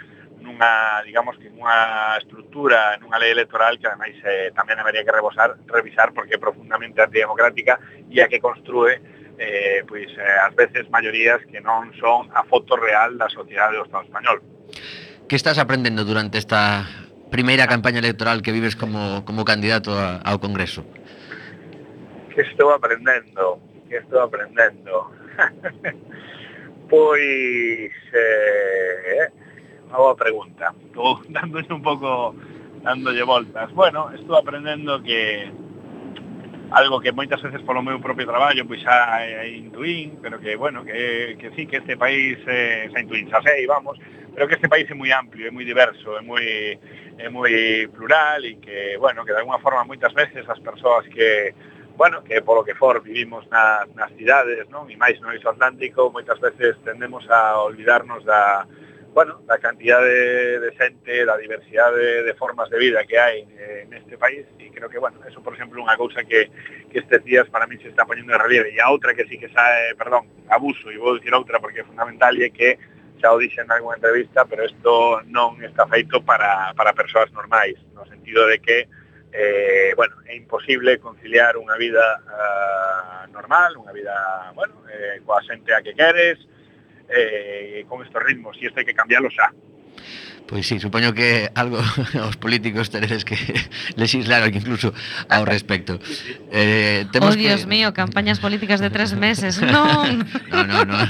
nunha, 0.46 1.02
digamos 1.02 1.38
que 1.38 1.50
nunha 1.50 2.18
estrutura, 2.22 2.98
nunha 3.02 3.18
lei 3.18 3.34
electoral 3.34 3.78
que 3.82 3.88
ademais 3.88 4.18
eh, 4.22 4.54
tamén 4.54 4.78
habería 4.78 5.02
que 5.02 5.14
rebosar, 5.14 5.58
revisar 5.66 6.14
porque 6.14 6.38
é 6.38 6.40
profundamente 6.42 7.02
antidemocrática 7.02 7.82
e 8.10 8.22
a 8.22 8.30
que 8.30 8.44
construe 8.44 9.14
eh, 9.38 9.84
pois 9.88 10.08
eh, 10.18 10.46
ás 10.46 10.56
veces 10.56 10.90
maiorías 10.90 11.44
que 11.52 11.60
non 11.60 11.92
son 12.00 12.32
a 12.32 12.44
foto 12.48 12.76
real 12.80 13.18
da 13.20 13.28
sociedade 13.28 13.78
do 13.80 13.86
Estado 13.86 14.08
español. 14.08 14.38
Que 15.28 15.36
estás 15.36 15.58
aprendendo 15.58 16.06
durante 16.06 16.38
esta 16.38 16.86
primeira 17.30 17.66
ah. 17.66 17.72
campaña 17.72 18.00
electoral 18.00 18.42
que 18.42 18.52
vives 18.52 18.76
como, 18.76 19.26
como 19.26 19.44
candidato 19.44 19.92
a, 19.92 20.24
ao 20.24 20.40
Congreso? 20.40 20.86
Que 22.32 22.42
estou 22.44 22.72
aprendendo, 22.72 23.60
que 23.88 23.98
estou 24.00 24.24
aprendendo. 24.24 25.12
pois, 26.88 27.92
eh, 28.14 29.24
eh 29.24 29.28
boa 29.92 30.16
pregunta. 30.16 30.74
Estou 30.86 31.22
dándolle 31.30 31.72
un 31.74 31.82
pouco, 31.82 32.36
dándolle 32.84 33.24
voltas. 33.24 33.72
Bueno, 33.74 34.12
estou 34.14 34.36
aprendendo 34.36 35.02
que 35.02 35.52
algo 36.72 36.99
que 36.99 37.11
moitas 37.11 37.41
veces 37.41 37.61
polo 37.61 37.84
meu 37.84 37.99
propio 38.01 38.26
traballo 38.26 38.66
pois 38.66 38.82
xa 38.82 39.22
intuín, 39.45 40.18
pero 40.22 40.39
que, 40.39 40.55
bueno, 40.55 40.84
que, 40.84 41.38
que 41.39 41.51
sí, 41.53 41.68
que 41.68 41.78
este 41.78 41.97
país 41.97 42.38
eh, 42.47 42.89
xa 42.91 42.99
intuín, 42.99 43.30
xa 43.30 43.41
sei, 43.41 43.66
vamos, 43.66 43.99
pero 44.34 44.47
que 44.47 44.55
este 44.55 44.70
país 44.70 44.89
é 44.89 44.95
moi 44.97 45.11
amplio, 45.13 45.47
é 45.47 45.51
moi 45.51 45.63
diverso, 45.63 46.18
é 46.18 46.24
moi, 46.26 46.45
é 47.18 47.28
moi 47.30 47.88
plural 47.93 48.43
e 48.43 48.57
que, 48.57 48.97
bueno, 48.97 49.24
que 49.24 49.32
de 49.32 49.39
alguna 49.39 49.61
forma 49.61 49.86
moitas 49.86 50.13
veces 50.13 50.43
as 50.49 50.59
persoas 50.59 51.05
que, 51.07 51.53
bueno, 51.95 52.24
que 52.24 52.41
polo 52.41 52.66
que 52.66 52.76
for 52.76 52.99
vivimos 53.01 53.47
nas, 53.47 53.88
nas 53.95 54.11
cidades, 54.18 54.68
non? 54.68 54.89
E 54.91 54.97
máis 54.99 55.22
no 55.22 55.32
iso 55.32 55.47
atlántico, 55.47 56.11
moitas 56.11 56.39
veces 56.41 56.76
tendemos 56.84 57.24
a 57.32 57.61
olvidarnos 57.63 58.26
da, 58.26 58.68
bueno, 59.16 59.41
la 59.47 59.57
cantidad 59.59 60.01
de, 60.01 60.59
de 60.59 60.72
xente, 60.76 61.24
da 61.24 61.38
diversidad 61.38 61.95
de, 61.95 62.22
de 62.24 62.34
formas 62.34 62.70
de 62.70 62.78
vida 62.78 63.07
que 63.07 63.16
hai 63.16 63.47
en 63.47 63.88
este 63.95 64.20
país 64.20 64.43
e 64.59 64.68
creo 64.76 64.91
que, 64.91 64.99
bueno, 64.99 65.24
eso, 65.24 65.39
por 65.39 65.55
exemplo, 65.55 65.80
unha 65.80 65.95
cousa 65.95 66.28
que, 66.28 66.51
que 66.91 66.99
estes 66.99 67.24
días 67.24 67.47
para 67.47 67.63
mí 67.63 67.80
se 67.80 67.88
está 67.88 68.03
poñendo 68.03 68.36
en 68.36 68.43
relieve 68.43 68.76
e 68.76 68.84
a 68.84 68.91
outra 68.91 69.16
que 69.16 69.24
sí 69.24 69.39
que 69.39 69.47
sabe, 69.55 69.88
eh, 69.88 69.95
perdón, 69.95 70.28
abuso 70.51 70.91
e 70.91 70.99
vou 70.99 71.16
dicir 71.16 71.32
outra 71.32 71.63
porque 71.63 71.80
é 71.80 71.88
fundamental 71.88 72.36
e 72.36 72.51
que 72.51 72.76
xa 73.24 73.32
o 73.32 73.39
dixen 73.39 73.72
en 73.72 73.80
algunha 73.80 73.95
entrevista, 73.95 74.43
pero 74.43 74.68
isto 74.68 75.24
non 75.32 75.63
está 75.63 75.88
feito 75.88 76.20
para, 76.20 76.76
para 76.76 76.91
persoas 76.91 77.32
normais, 77.32 77.80
no 77.95 78.03
sentido 78.11 78.43
de 78.51 78.59
que 78.59 78.91
eh, 79.32 79.95
bueno, 79.95 80.20
é 80.28 80.36
imposible 80.36 80.99
conciliar 80.99 81.55
unha 81.55 81.80
vida 81.80 82.03
uh, 82.20 83.32
normal, 83.32 83.80
unha 83.80 83.95
vida, 83.95 84.11
bueno, 84.51 84.84
eh, 84.91 85.24
coa 85.24 85.39
xente 85.39 85.72
a 85.72 85.80
que 85.80 85.95
queres, 85.95 86.36
eh, 87.10 87.86
con 87.88 88.03
estos 88.03 88.22
ritmos, 88.24 88.58
e 88.62 88.68
isto 88.68 88.80
hai 88.80 88.86
que 88.86 88.93
cambiarlo 88.93 89.30
xa. 89.30 89.53
Pois 90.46 90.68
sí, 90.68 90.80
supoño 90.80 91.14
que 91.14 91.50
algo 91.56 91.82
os 92.30 92.38
políticos 92.38 92.93
teredes 92.93 93.26
que 93.26 93.34
legislar 93.98 94.46
incluso 94.54 94.93
ao 95.26 95.41
respecto. 95.41 95.98
Eh, 96.54 97.10
temos 97.10 97.34
oh, 97.34 97.38
Dios 97.38 97.66
que... 97.66 97.68
mío, 97.68 97.93
campañas 97.98 98.38
políticas 98.38 98.78
de 98.78 98.93
tres 98.93 99.18
meses. 99.18 99.58
Non! 99.58 100.22
non, 100.54 100.66
non, 100.70 100.86
non. 100.86 101.02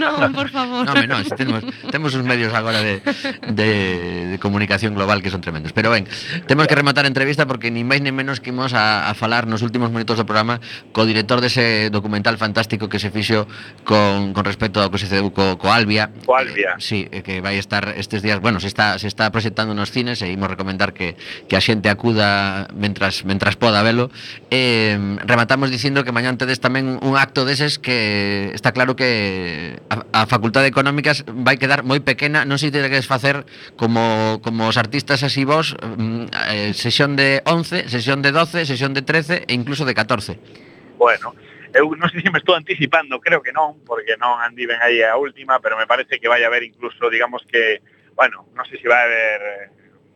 Non, 0.00 0.16
no, 0.20 0.32
por 0.38 0.48
favor. 0.48 0.88
Non, 0.88 1.04
non, 1.04 1.20
temos, 1.36 1.60
temos 1.92 2.16
uns 2.16 2.24
medios 2.24 2.56
agora 2.56 2.80
de, 2.80 3.04
de, 3.52 4.32
de 4.32 4.36
comunicación 4.40 4.96
global 4.96 5.20
que 5.20 5.28
son 5.28 5.44
tremendos. 5.44 5.76
Pero 5.76 5.92
ben, 5.92 6.08
temos 6.48 6.64
que 6.64 6.74
rematar 6.74 7.04
a 7.04 7.12
entrevista 7.12 7.44
porque 7.44 7.68
ni 7.68 7.84
máis 7.84 8.00
ni 8.00 8.08
menos 8.08 8.40
que 8.40 8.56
imos 8.56 8.72
a, 8.72 9.04
a 9.04 9.12
falar 9.12 9.44
nos 9.44 9.60
últimos 9.60 9.92
minutos 9.92 10.16
do 10.16 10.24
programa 10.24 10.64
co 10.96 11.04
director 11.04 11.44
dese 11.44 11.92
documental 11.92 12.40
fantástico 12.40 12.88
que 12.88 12.96
se 12.96 13.12
fixo 13.12 13.44
con, 13.84 14.32
con 14.32 14.48
respecto 14.48 14.80
ao 14.80 14.88
que 14.88 14.96
se 14.96 15.12
cedeu 15.12 15.28
co, 15.28 15.60
co 15.60 15.68
Albia. 15.68 16.08
Co 16.24 16.40
Albia. 16.40 16.80
Eh, 16.80 16.80
sí, 16.80 17.04
que 17.20 17.44
vai 17.44 17.60
estar 17.60 17.92
este 18.00 18.13
estes 18.14 18.22
días, 18.22 18.40
bueno, 18.40 18.60
se 18.60 18.68
está, 18.68 18.96
se 19.00 19.08
está 19.08 19.30
proxectando 19.32 19.74
nos 19.74 19.90
cines 19.90 20.22
e 20.22 20.30
imos 20.30 20.46
recomendar 20.46 20.94
que, 20.94 21.18
que 21.50 21.58
a 21.58 21.62
xente 21.62 21.90
acuda 21.90 22.70
mentras, 22.70 23.26
mentras 23.26 23.58
poda 23.58 23.82
velo. 23.82 24.14
Eh, 24.54 24.94
rematamos 25.26 25.74
dicindo 25.74 26.06
que 26.06 26.14
mañán 26.14 26.38
tedes 26.38 26.62
tamén 26.62 27.02
un 27.02 27.18
acto 27.18 27.42
deses 27.42 27.82
que 27.82 28.54
está 28.54 28.70
claro 28.70 28.94
que 28.94 29.82
a, 29.90 30.06
a 30.14 30.30
Facultade 30.30 30.70
de 30.70 30.70
Económicas 30.70 31.26
vai 31.26 31.58
quedar 31.58 31.82
moi 31.82 31.98
pequena, 31.98 32.46
non 32.46 32.54
sei 32.54 32.70
se 32.70 32.78
tedes 32.78 33.10
facer 33.10 33.42
como, 33.74 34.38
como 34.46 34.70
os 34.70 34.78
artistas 34.78 35.26
así 35.26 35.42
vos, 35.42 35.74
mm, 35.74 36.30
eh, 36.54 36.70
sesión 36.70 37.18
de 37.18 37.42
11, 37.42 37.90
sesión 37.90 38.22
de 38.22 38.30
12, 38.30 38.62
sesión 38.62 38.94
de 38.94 39.02
13 39.02 39.50
e 39.50 39.52
incluso 39.58 39.82
de 39.82 39.98
14. 39.98 40.38
Bueno, 41.02 41.34
eu 41.74 41.90
non 41.98 42.06
sei 42.14 42.22
se 42.22 42.30
me 42.30 42.38
estou 42.38 42.54
anticipando, 42.54 43.18
creo 43.18 43.42
que 43.42 43.50
non, 43.50 43.82
porque 43.82 44.14
non 44.22 44.38
andiven 44.38 44.78
aí 44.78 45.02
a 45.02 45.18
última, 45.18 45.58
pero 45.58 45.74
me 45.74 45.90
parece 45.90 46.22
que 46.22 46.30
vai 46.30 46.46
haber 46.46 46.62
incluso, 46.62 47.10
digamos 47.10 47.42
que 47.50 47.82
bueno, 48.14 48.46
no 48.54 48.64
sé 48.64 48.78
si 48.78 48.86
va 48.86 49.00
a 49.00 49.04
haber 49.04 49.70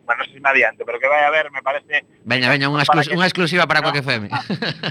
bueno, 0.08 0.24
no 0.24 0.24
sé 0.24 0.32
si 0.32 0.40
me 0.40 0.48
adianto, 0.48 0.86
pero 0.86 0.98
que 0.98 1.06
vaya 1.06 1.24
a 1.24 1.28
haber 1.28 1.50
me 1.50 1.62
parece 1.62 2.06
Veña, 2.24 2.48
veña, 2.48 2.72
unha, 2.72 2.80
exclus 2.80 3.12
unha 3.12 3.28
exclusiva 3.28 3.68
para 3.68 3.84
no, 3.84 3.92
Coque 3.92 4.00
FM 4.00 4.32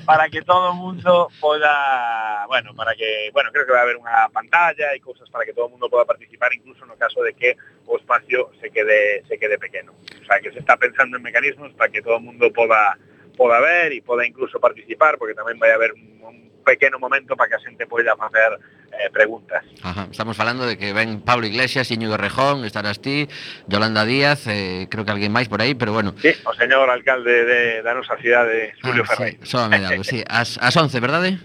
Para 0.05 0.29
que 0.29 0.45
todo 0.45 0.71
o 0.71 0.77
mundo 0.77 1.27
poda 1.41 2.45
bueno, 2.45 2.75
para 2.77 2.93
que, 2.93 3.33
bueno, 3.33 3.49
creo 3.51 3.65
que 3.65 3.73
va 3.73 3.81
a 3.81 3.87
haber 3.87 3.97
unha 3.97 4.29
pantalla 4.29 4.93
e 4.93 5.01
cousas 5.01 5.25
para 5.33 5.43
que 5.43 5.57
todo 5.57 5.67
o 5.67 5.73
mundo 5.73 5.89
poda 5.89 6.05
participar 6.05 6.53
incluso 6.53 6.85
no 6.85 6.93
caso 6.95 7.25
de 7.25 7.33
que 7.33 7.57
o 7.89 7.97
espacio 7.97 8.53
se 8.61 8.69
quede 8.69 9.25
se 9.25 9.41
quede 9.41 9.57
pequeno 9.57 9.97
O 9.97 10.25
sea, 10.27 10.43
que 10.43 10.51
se 10.51 10.59
está 10.59 10.75
pensando 10.75 11.17
en 11.17 11.23
mecanismos 11.23 11.73
para 11.73 11.89
que 11.89 12.01
todo 12.01 12.17
o 12.17 12.19
mundo 12.19 12.51
poda 12.53 12.99
poda 13.37 13.61
ver 13.61 13.93
e 13.93 14.01
poda 14.01 14.25
incluso 14.25 14.59
participar, 14.59 15.15
porque 15.21 15.37
tamén 15.37 15.61
vai 15.61 15.69
haber 15.69 15.93
un, 15.93 16.19
un 16.25 16.46
pequeno 16.67 16.99
momento 16.99 17.39
para 17.39 17.47
que 17.47 17.55
a 17.55 17.63
xente 17.63 17.87
poida 17.87 18.11
facer 18.19 18.59
eh, 18.91 19.07
preguntas. 19.07 19.63
Ajá. 19.83 20.11
Estamos 20.11 20.35
falando 20.35 20.67
de 20.67 20.75
que 20.75 20.91
ven 20.91 21.23
Pablo 21.23 21.47
Iglesias, 21.47 21.87
Iñigo 21.91 22.19
Rejón, 22.19 22.67
estarás 22.67 22.99
ti, 22.99 23.31
Yolanda 23.71 24.03
Díaz, 24.03 24.47
eh, 24.51 24.91
creo 24.91 25.07
que 25.07 25.15
alguén 25.15 25.31
máis 25.31 25.47
por 25.47 25.63
aí, 25.63 25.79
pero 25.79 25.95
bueno. 25.95 26.11
Sí, 26.19 26.35
o 26.43 26.51
señor 26.51 26.91
alcalde 26.91 27.47
de, 27.47 27.59
da 27.87 27.95
nosa 27.95 28.19
cidade, 28.19 28.75
Julio 28.83 29.07
ah, 29.07 29.15
Ferreira. 29.15 29.39
Sí, 29.39 29.47
só 29.47 29.71
me 29.71 29.79
dado, 29.79 30.03
sí. 30.03 30.19
As, 30.27 30.59
as 30.59 30.75
11, 30.75 30.99
verdade? 30.99 31.39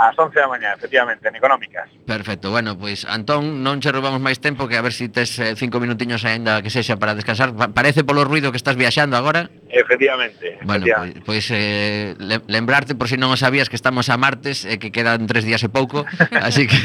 ás 0.00 0.16
11 0.16 0.32
da 0.32 0.48
mañá, 0.48 0.72
efectivamente, 0.72 1.28
en 1.28 1.36
Económicas. 1.36 1.88
Perfecto, 2.06 2.50
bueno, 2.50 2.78
pois 2.78 3.04
pues, 3.04 3.12
Antón, 3.12 3.60
non 3.60 3.84
che 3.84 3.92
roubamos 3.92 4.24
máis 4.24 4.40
tempo 4.40 4.64
que 4.64 4.80
a 4.80 4.82
ver 4.82 4.96
se 4.96 5.04
si 5.04 5.12
tes 5.12 5.36
eh, 5.36 5.52
cinco 5.60 5.76
minutiños 5.76 6.24
aínda 6.24 6.64
que 6.64 6.72
sexa 6.72 6.96
para 6.96 7.12
descansar. 7.12 7.52
Pa 7.52 7.68
parece 7.76 8.00
polo 8.00 8.24
ruido 8.24 8.48
que 8.48 8.56
estás 8.56 8.80
viaxando 8.80 9.20
agora? 9.20 9.52
Efectivamente. 9.68 10.56
Bueno, 10.64 10.88
efectivamente. 10.88 11.20
pois, 11.28 11.44
pues, 11.48 11.52
eh, 11.52 12.16
lembrarte 12.48 12.96
por 12.96 13.12
si 13.12 13.20
non 13.20 13.28
o 13.28 13.36
sabías 13.36 13.68
que 13.68 13.76
estamos 13.76 14.08
a 14.08 14.16
martes 14.16 14.64
e 14.64 14.74
eh, 14.74 14.76
que 14.80 14.88
quedan 14.88 15.28
tres 15.28 15.44
días 15.44 15.60
e 15.60 15.68
pouco, 15.68 16.08
así 16.46 16.64
que 16.64 16.80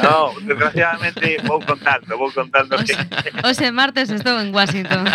No, 0.00 0.32
desgraciadamente 0.48 1.36
vou 1.44 1.60
contando, 1.60 2.16
vou 2.16 2.32
contando 2.32 2.80
que 2.80 2.96
Ose 3.44 3.68
martes 3.70 4.08
estou 4.10 4.40
en 4.40 4.54
Washington. 4.54 5.06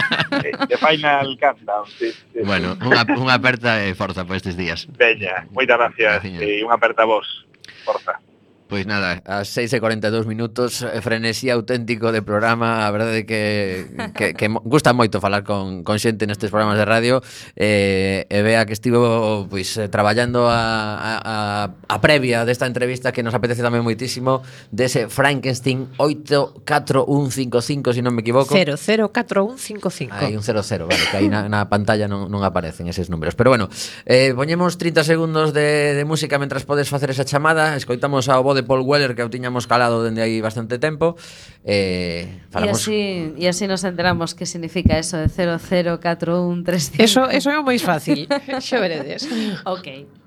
Eh, 0.43 0.53
de 0.67 0.77
final 0.77 1.37
countdown, 1.39 1.85
sí, 1.97 2.11
sí. 2.11 2.39
Bueno, 2.45 2.77
unha, 2.85 3.03
unha 3.17 3.35
aperta 3.37 3.81
e 3.81 3.97
forza 3.97 4.25
por 4.25 4.37
estes 4.37 4.53
días. 4.53 4.85
Veña, 4.93 5.47
moitas 5.51 5.79
gracias. 5.95 6.23
gracias. 6.23 6.41
E 6.43 6.65
unha 6.65 6.75
aperta 6.75 7.03
a 7.03 7.09
vos. 7.09 7.47
Forza. 7.87 8.19
Pois 8.67 8.83
nada, 8.83 9.23
as 9.23 9.47
6 9.55 9.71
e 9.73 9.79
42 9.79 10.27
minutos, 10.27 10.83
eh, 10.83 10.99
frenesí 10.99 11.47
auténtico 11.47 12.11
de 12.11 12.19
programa, 12.19 12.83
a 12.83 12.91
verdade 12.91 13.23
que, 13.23 13.87
que, 14.11 14.35
que 14.35 14.47
gusta 14.67 14.91
moito 14.91 15.23
falar 15.23 15.47
con, 15.47 15.87
con 15.87 15.95
xente 16.03 16.27
nestes 16.27 16.51
programas 16.51 16.75
de 16.75 16.83
radio, 16.83 17.23
eh, 17.55 18.27
e 18.27 18.39
vea 18.43 18.67
que 18.67 18.75
estivo 18.75 19.47
pois, 19.47 19.79
eh, 19.79 19.87
traballando 19.87 20.51
a, 20.51 20.99
a, 21.23 21.71
a 21.71 21.97
previa 22.03 22.43
desta 22.43 22.67
entrevista 22.67 23.15
que 23.15 23.23
nos 23.23 23.31
apetece 23.31 23.63
tamén 23.63 23.87
moitísimo, 23.87 24.43
dese 24.67 25.07
Frankenstein 25.07 25.87
84155, 25.95 27.63
se 27.63 27.95
si 27.95 28.01
non 28.03 28.11
me 28.11 28.19
equivoco. 28.19 28.51
004155. 28.51 30.11
Hai 30.11 30.35
un 30.35 30.43
00, 30.43 30.91
vale, 30.91 31.03
que 31.07 31.15
aí 31.15 31.31
na, 31.31 31.47
na 31.47 31.71
pantalla 31.71 32.11
non, 32.11 32.27
non 32.27 32.43
aparecen 32.43 32.91
eses 32.91 33.07
números. 33.07 33.31
Pero 33.39 33.47
bueno, 33.47 33.71
eh, 34.03 34.35
poñemos 34.35 34.75
30 34.75 35.07
segundos 35.07 35.55
de, 35.55 35.95
de 35.95 36.03
música 36.03 36.35
mentras 36.35 36.67
podes 36.67 36.91
facer 36.91 37.15
esa 37.15 37.23
chamada, 37.23 37.79
escoitamos 37.79 38.27
ao 38.27 38.43
Bode 38.43 38.56
de 38.57 38.65
Paul 38.65 38.81
Weller 38.81 39.13
que 39.13 39.21
o 39.21 39.29
tiñamos 39.29 39.69
calado 39.69 40.01
dende 40.01 40.25
aí 40.25 40.41
bastante 40.41 40.81
tempo. 40.81 41.13
Eh, 41.61 42.41
falamos... 42.49 42.81
E 42.89 42.89
así, 42.89 42.99
e 43.37 43.45
así 43.45 43.69
nos 43.69 43.85
enteramos 43.85 44.33
que 44.33 44.49
significa 44.49 44.97
eso 44.97 45.21
de 45.21 45.29
00413. 45.29 46.97
Eso, 46.97 47.29
eso 47.29 47.53
é 47.53 47.61
o 47.61 47.63
máis 47.63 47.85
fácil, 47.85 48.25
xa 48.65 48.81
veredes. 48.81 49.29
ok. 49.63 50.26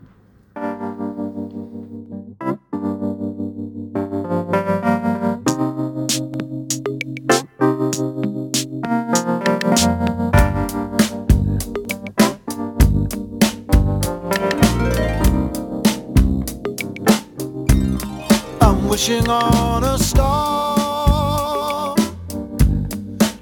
Wishing 19.01 19.31
on 19.31 19.83
a 19.83 19.99
star 19.99 21.97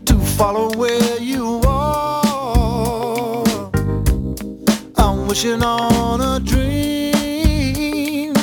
to 0.04 0.16
follow 0.36 0.70
where 0.78 1.18
you 1.18 1.60
are. 1.66 3.44
I'm 4.96 5.26
wishing 5.26 5.60
on 5.64 6.20
a 6.20 6.38
dream 6.38 8.34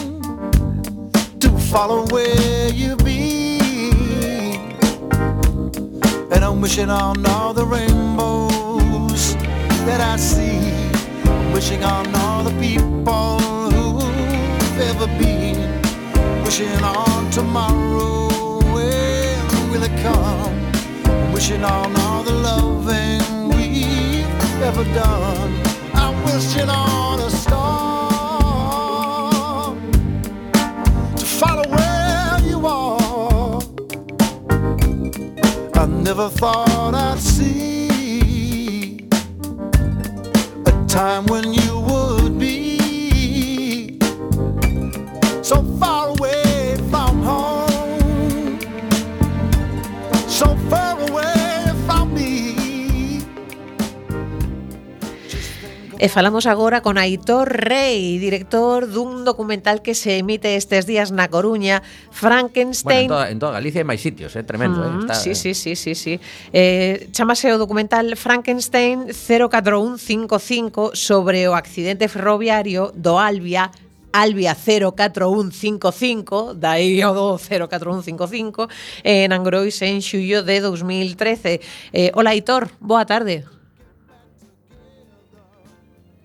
to 1.39 1.57
follow 1.71 2.05
where 2.07 2.67
you 2.73 2.97
be. 2.97 3.59
And 6.33 6.43
I'm 6.43 6.59
wishing 6.59 6.89
on 6.89 7.25
all 7.27 7.53
the 7.53 7.65
rainbows 7.65 9.35
that 9.87 10.01
I 10.01 10.17
see. 10.17 10.59
I'm 11.31 11.53
wishing 11.53 11.81
on 11.85 12.13
all 12.13 12.43
the 12.43 12.51
people 12.59 13.54
wishing 16.57 16.83
on 16.85 17.29
tomorrow. 17.31 18.59
When 18.73 19.69
will 19.71 19.83
it 19.83 19.91
come? 20.01 20.55
Wishing 21.33 21.65
on 21.65 21.93
all 21.97 22.23
the 22.23 22.31
loving 22.31 23.49
we've 23.49 24.61
ever 24.61 24.85
done. 24.93 25.53
I'm 25.93 26.15
wishing 26.23 26.69
on 26.69 27.19
a 27.19 27.29
star 27.29 28.15
to 31.17 31.25
follow 31.25 31.67
where 31.67 32.39
you 32.47 32.65
are. 32.65 33.61
I 35.73 35.85
never 35.87 36.29
thought 36.29 36.93
I'd 36.95 37.19
see 37.19 39.09
a 40.65 40.71
time 40.87 41.25
when 41.25 41.53
you 41.53 41.74
E 55.95 56.11
falamos 56.11 56.43
agora 56.43 56.83
con 56.83 56.99
Aitor 56.99 57.47
Rey, 57.47 58.19
director 58.19 58.91
dun 58.91 59.23
documental 59.23 59.79
que 59.79 59.95
se 59.95 60.19
emite 60.19 60.59
estes 60.59 60.83
días 60.83 61.15
na 61.15 61.31
Coruña, 61.31 61.87
Frankenstein. 62.11 63.07
Bueno, 63.07 63.23
en, 63.23 63.31
toda, 63.31 63.31
en 63.31 63.39
toda 63.39 63.55
Galicia 63.55 63.79
hai 63.79 63.87
máis 63.87 64.03
sitios, 64.03 64.35
é 64.35 64.43
eh? 64.43 64.45
tremendo. 64.45 64.83
Eh, 64.83 64.91
mm, 64.91 64.91
eh? 64.91 64.99
Está, 65.07 65.15
sí, 65.15 65.31
eh. 65.31 65.39
sí, 65.39 65.55
sí, 65.55 65.79
sí, 65.79 65.95
sí. 65.95 66.19
Eh, 66.51 67.07
chamase 67.15 67.47
o 67.55 67.55
documental 67.55 68.11
Frankenstein 68.19 69.15
04155 69.15 70.99
sobre 70.99 71.47
o 71.47 71.55
accidente 71.55 72.11
ferroviario 72.11 72.91
do 72.91 73.15
Albia 73.15 73.71
Albia 74.11 74.55
04155, 74.55 76.59
dai 76.59 76.99
o 77.03 77.11
do 77.15 77.39
04155, 77.39 78.67
en 79.03 79.31
Angrois 79.31 79.79
en 79.79 80.03
xullo 80.03 80.43
de 80.43 80.59
2013. 80.59 81.63
Eh, 81.91 82.11
hola, 82.15 82.35
Aitor, 82.35 82.67
boa 82.83 83.07
tarde. 83.07 83.47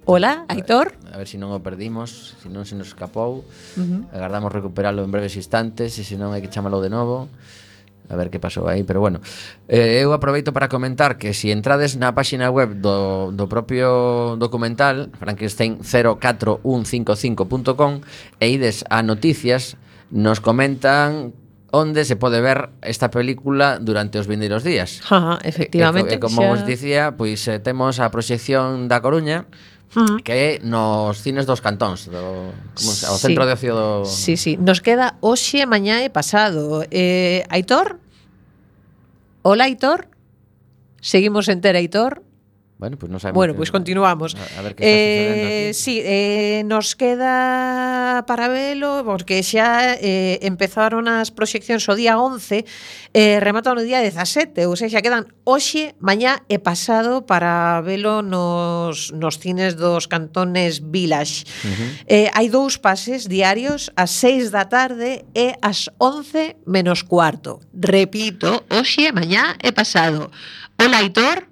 Ola, 0.04 0.44
Aitor. 0.48 0.94
A 1.04 1.04
ver, 1.04 1.14
a 1.14 1.18
ver 1.18 1.26
se 1.26 1.32
si 1.32 1.38
non 1.38 1.52
o 1.52 1.60
perdimos, 1.60 2.36
se 2.40 2.44
si 2.44 2.48
non 2.48 2.64
se 2.64 2.74
nos 2.74 2.88
escapou. 2.92 3.44
Uh 3.76 3.80
-huh. 3.80 4.16
Agardamos 4.16 4.50
recuperalo 4.50 5.04
en 5.04 5.12
breves 5.12 5.36
instantes 5.36 5.98
e 6.00 6.04
se 6.04 6.16
non 6.16 6.32
hai 6.32 6.40
que 6.40 6.50
chamalo 6.50 6.80
de 6.80 6.90
novo. 6.90 7.28
A 8.10 8.18
ver 8.18 8.30
que 8.30 8.42
pasou 8.42 8.66
aí, 8.66 8.82
pero 8.82 8.98
bueno 8.98 9.20
eh, 9.70 10.02
Eu 10.02 10.10
aproveito 10.10 10.50
para 10.50 10.66
comentar 10.66 11.14
que 11.14 11.30
se 11.30 11.46
si 11.46 11.54
entrades 11.54 11.94
na 11.94 12.10
páxina 12.10 12.50
web 12.50 12.82
do, 12.82 13.30
do 13.30 13.46
propio 13.46 14.34
documental 14.34 15.14
Frankenstein04155.com 15.14 18.02
E 18.42 18.50
ides 18.50 18.82
a 18.90 19.06
noticias 19.06 19.78
Nos 20.10 20.42
comentan 20.42 21.38
onde 21.70 22.02
se 22.04 22.18
pode 22.18 22.42
ver 22.42 22.70
esta 22.82 23.14
película 23.14 23.78
durante 23.78 24.18
os 24.18 24.26
vindeiros 24.26 24.66
días. 24.66 24.98
Ajá, 25.06 25.38
efectivamente. 25.46 26.14
E, 26.14 26.18
e 26.18 26.20
como 26.20 26.42
xa... 26.42 26.50
vos 26.50 26.66
dicía, 26.66 27.14
pois 27.14 27.46
eh, 27.46 27.62
temos 27.62 28.02
a 28.02 28.10
proxección 28.10 28.90
da 28.90 28.98
Coruña 28.98 29.46
que 30.24 30.32
é 30.32 30.58
nos 30.62 31.18
cines 31.18 31.46
dos 31.46 31.60
cantóns, 31.60 32.06
do, 32.06 32.54
como 32.78 32.90
se, 32.94 33.06
o 33.10 33.18
sí. 33.18 33.26
centro 33.26 33.46
de 33.46 33.52
ocio 33.52 33.74
do... 33.74 34.04
Sí, 34.06 34.36
sí, 34.36 34.56
nos 34.56 34.80
queda 34.80 35.18
hoxe, 35.20 35.66
mañá 35.66 36.06
e 36.06 36.10
pasado. 36.10 36.86
Eh, 36.94 37.42
Aitor? 37.50 37.98
Hola, 39.42 39.64
Aitor? 39.66 40.06
Seguimos 41.02 41.48
en 41.48 41.60
ter, 41.60 41.74
Aitor? 41.74 42.22
Bueno, 42.80 42.96
pues 42.96 43.12
non 43.12 43.20
sabemos. 43.20 43.36
Bueno, 43.36 43.52
pois 43.52 43.68
pues 43.68 43.76
continuamos. 43.76 44.32
A 44.56 44.64
ver 44.64 44.72
que 44.72 44.80
está 44.80 44.88
eh, 44.88 45.68
aquí. 45.68 45.76
Sí, 45.76 46.00
eh, 46.00 46.64
nos 46.64 46.96
queda 46.96 48.24
para 48.24 48.48
velo, 48.48 49.04
porque 49.04 49.44
xa 49.44 50.00
eh, 50.00 50.40
empezaron 50.40 51.04
as 51.04 51.28
proxeccións 51.28 51.84
o 51.92 51.94
día 51.94 52.16
11, 52.16 52.64
eh, 53.12 53.36
rematan 53.44 53.76
o 53.76 53.84
día 53.84 54.00
17, 54.00 54.64
ou 54.64 54.80
seja, 54.80 54.96
xa 54.96 55.04
quedan 55.04 55.28
hoxe, 55.44 55.92
mañá 56.00 56.40
e 56.48 56.56
pasado 56.56 57.28
para 57.28 57.84
velo 57.84 58.24
nos, 58.24 59.12
nos 59.12 59.36
cines 59.36 59.76
dos 59.76 60.08
cantones 60.08 60.80
Village. 60.80 61.44
Uh 61.44 61.68
-huh. 61.68 61.88
eh, 62.08 62.28
hai 62.32 62.48
dous 62.48 62.80
pases 62.80 63.28
diarios 63.28 63.92
ás 63.92 64.16
6 64.24 64.48
da 64.56 64.72
tarde 64.72 65.28
e 65.36 65.52
ás 65.60 65.92
11 66.00 66.56
menos 66.64 67.04
cuarto. 67.04 67.60
Repito, 67.76 68.64
hoxe, 68.72 69.12
mañá 69.12 69.52
e 69.60 69.68
pasado. 69.68 70.32
Hola, 70.80 71.04
Aitor 71.04 71.49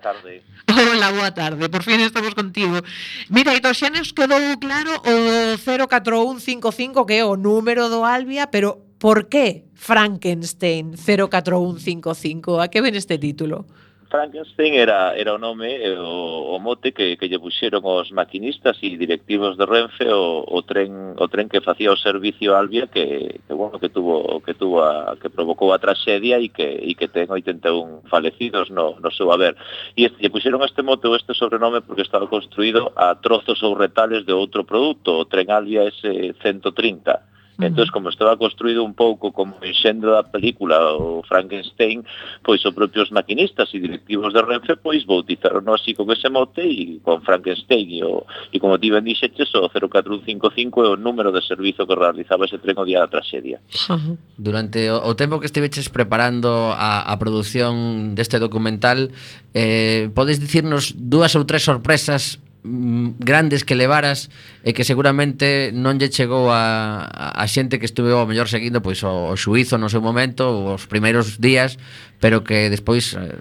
tarde. 0.00 0.42
Hola, 0.66 1.12
boa 1.12 1.30
tarde. 1.30 1.68
Por 1.68 1.82
fin 1.84 2.00
estamos 2.00 2.34
contigo. 2.34 2.80
Mira, 3.28 3.52
Aitor, 3.52 3.74
xa 3.76 3.92
nos 3.92 4.10
quedou 4.12 4.40
claro 4.58 4.90
o 5.04 5.16
04155 5.60 7.06
que 7.06 7.20
é 7.20 7.24
o 7.24 7.36
número 7.36 7.88
do 7.92 8.02
Albia, 8.02 8.48
pero 8.48 8.80
por 8.98 9.28
que 9.28 9.70
Frankenstein 9.74 10.96
04155? 10.96 12.60
A 12.60 12.68
que 12.68 12.80
ven 12.80 12.96
este 12.96 13.16
título? 13.20 13.68
Frankenstein 14.10 14.74
era, 14.74 15.14
era 15.16 15.34
o 15.34 15.38
nome, 15.38 15.70
eh, 15.70 15.94
o, 15.96 16.56
o 16.56 16.58
mote 16.58 16.90
que, 16.90 17.16
que 17.16 17.30
lle 17.30 17.38
puxeron 17.38 17.86
os 17.86 18.10
maquinistas 18.10 18.74
e 18.82 18.98
directivos 18.98 19.54
de 19.54 19.64
Renfe 19.64 20.10
o, 20.10 20.42
o, 20.50 20.58
tren, 20.66 21.14
o 21.14 21.30
tren 21.30 21.46
que 21.46 21.62
facía 21.62 21.94
o 21.94 21.96
servicio 21.96 22.50
a 22.52 22.58
Albia 22.58 22.90
que, 22.90 23.38
que, 23.46 23.54
bueno, 23.54 23.78
que 23.78 23.88
tuvo 23.88 24.42
que 24.42 24.52
tuvo 24.58 24.82
a, 24.82 25.14
que 25.14 25.30
provocou 25.30 25.70
a 25.70 25.78
traxedia 25.78 26.42
e 26.42 26.50
que, 26.50 26.66
e 26.66 26.98
que 26.98 27.06
ten 27.06 27.30
81 27.30 28.10
falecidos 28.10 28.66
no, 28.74 28.98
no 28.98 29.10
seu 29.14 29.30
haber. 29.30 29.54
E 29.94 30.10
este, 30.10 30.18
lle 30.18 30.34
puxeron 30.34 30.66
este 30.66 30.82
mote 30.82 31.06
ou 31.06 31.14
este 31.14 31.30
sobrenome 31.30 31.78
porque 31.86 32.02
estaba 32.02 32.26
construído 32.26 32.90
a 32.98 33.14
trozos 33.14 33.62
ou 33.62 33.78
retales 33.78 34.26
de 34.26 34.34
outro 34.34 34.66
produto, 34.66 35.22
o 35.22 35.28
tren 35.30 35.54
Albia 35.54 35.86
S130 35.86 37.29
Entón, 37.62 37.88
como 37.92 38.08
estaba 38.08 38.36
construído 38.36 38.84
un 38.84 38.94
pouco 38.94 39.32
como 39.32 39.56
enxendro 39.62 40.12
da 40.16 40.24
película 40.24 40.96
o 40.96 41.22
Frankenstein, 41.24 42.02
pois 42.42 42.64
os 42.64 42.74
propios 42.74 43.12
maquinistas 43.12 43.70
e 43.76 43.78
directivos 43.78 44.32
de 44.32 44.42
Renfe 44.42 44.76
pois 44.80 45.04
bautizaron 45.04 45.68
así 45.68 45.94
con 45.94 46.10
ese 46.10 46.28
mote 46.28 46.64
e 46.64 46.98
con 47.04 47.22
Frankenstein 47.22 47.86
e, 47.90 48.00
o, 48.04 48.26
e 48.52 48.56
como 48.58 48.80
ti 48.80 48.90
ben 48.90 49.04
dixetes, 49.04 49.52
o 49.54 49.68
04155 49.68 50.84
é 50.84 50.88
o 50.92 51.00
número 51.00 51.30
de 51.30 51.44
servizo 51.44 51.86
que 51.86 51.94
realizaba 51.94 52.48
ese 52.48 52.58
tren 52.58 52.78
o 52.80 52.84
día 52.84 53.04
da 53.04 53.12
tragedia. 53.12 53.60
Uh 53.88 53.96
-huh. 53.96 54.14
Durante 54.36 54.90
o, 54.90 55.00
o 55.04 55.12
tempo 55.14 55.38
que 55.38 55.46
estiveches 55.46 55.92
preparando 55.92 56.72
a, 56.72 57.06
a 57.06 57.14
produción 57.20 58.14
deste 58.16 58.40
documental, 58.40 59.12
eh, 59.54 60.10
podes 60.16 60.40
dicirnos 60.40 60.96
dúas 60.96 61.36
ou 61.36 61.44
tres 61.44 61.62
sorpresas 61.62 62.40
Mm, 62.62 63.16
grandes 63.18 63.64
que 63.64 63.74
levaras 63.74 64.28
e 64.60 64.76
que 64.76 64.84
seguramente 64.84 65.72
non 65.72 65.96
lle 65.96 66.12
chegou 66.12 66.52
a, 66.52 67.08
a 67.08 67.44
xente 67.48 67.80
que 67.80 67.88
estuve 67.88 68.12
ao 68.12 68.28
mellor 68.28 68.52
seguindo 68.52 68.84
pois 68.84 69.00
o, 69.00 69.32
o 69.32 69.36
suizo 69.40 69.80
no 69.80 69.88
seu 69.88 70.04
momento 70.04 70.44
os 70.76 70.84
primeiros 70.84 71.40
días 71.40 71.80
pero 72.20 72.44
que 72.44 72.68
despois 72.68 73.16
eh, 73.16 73.32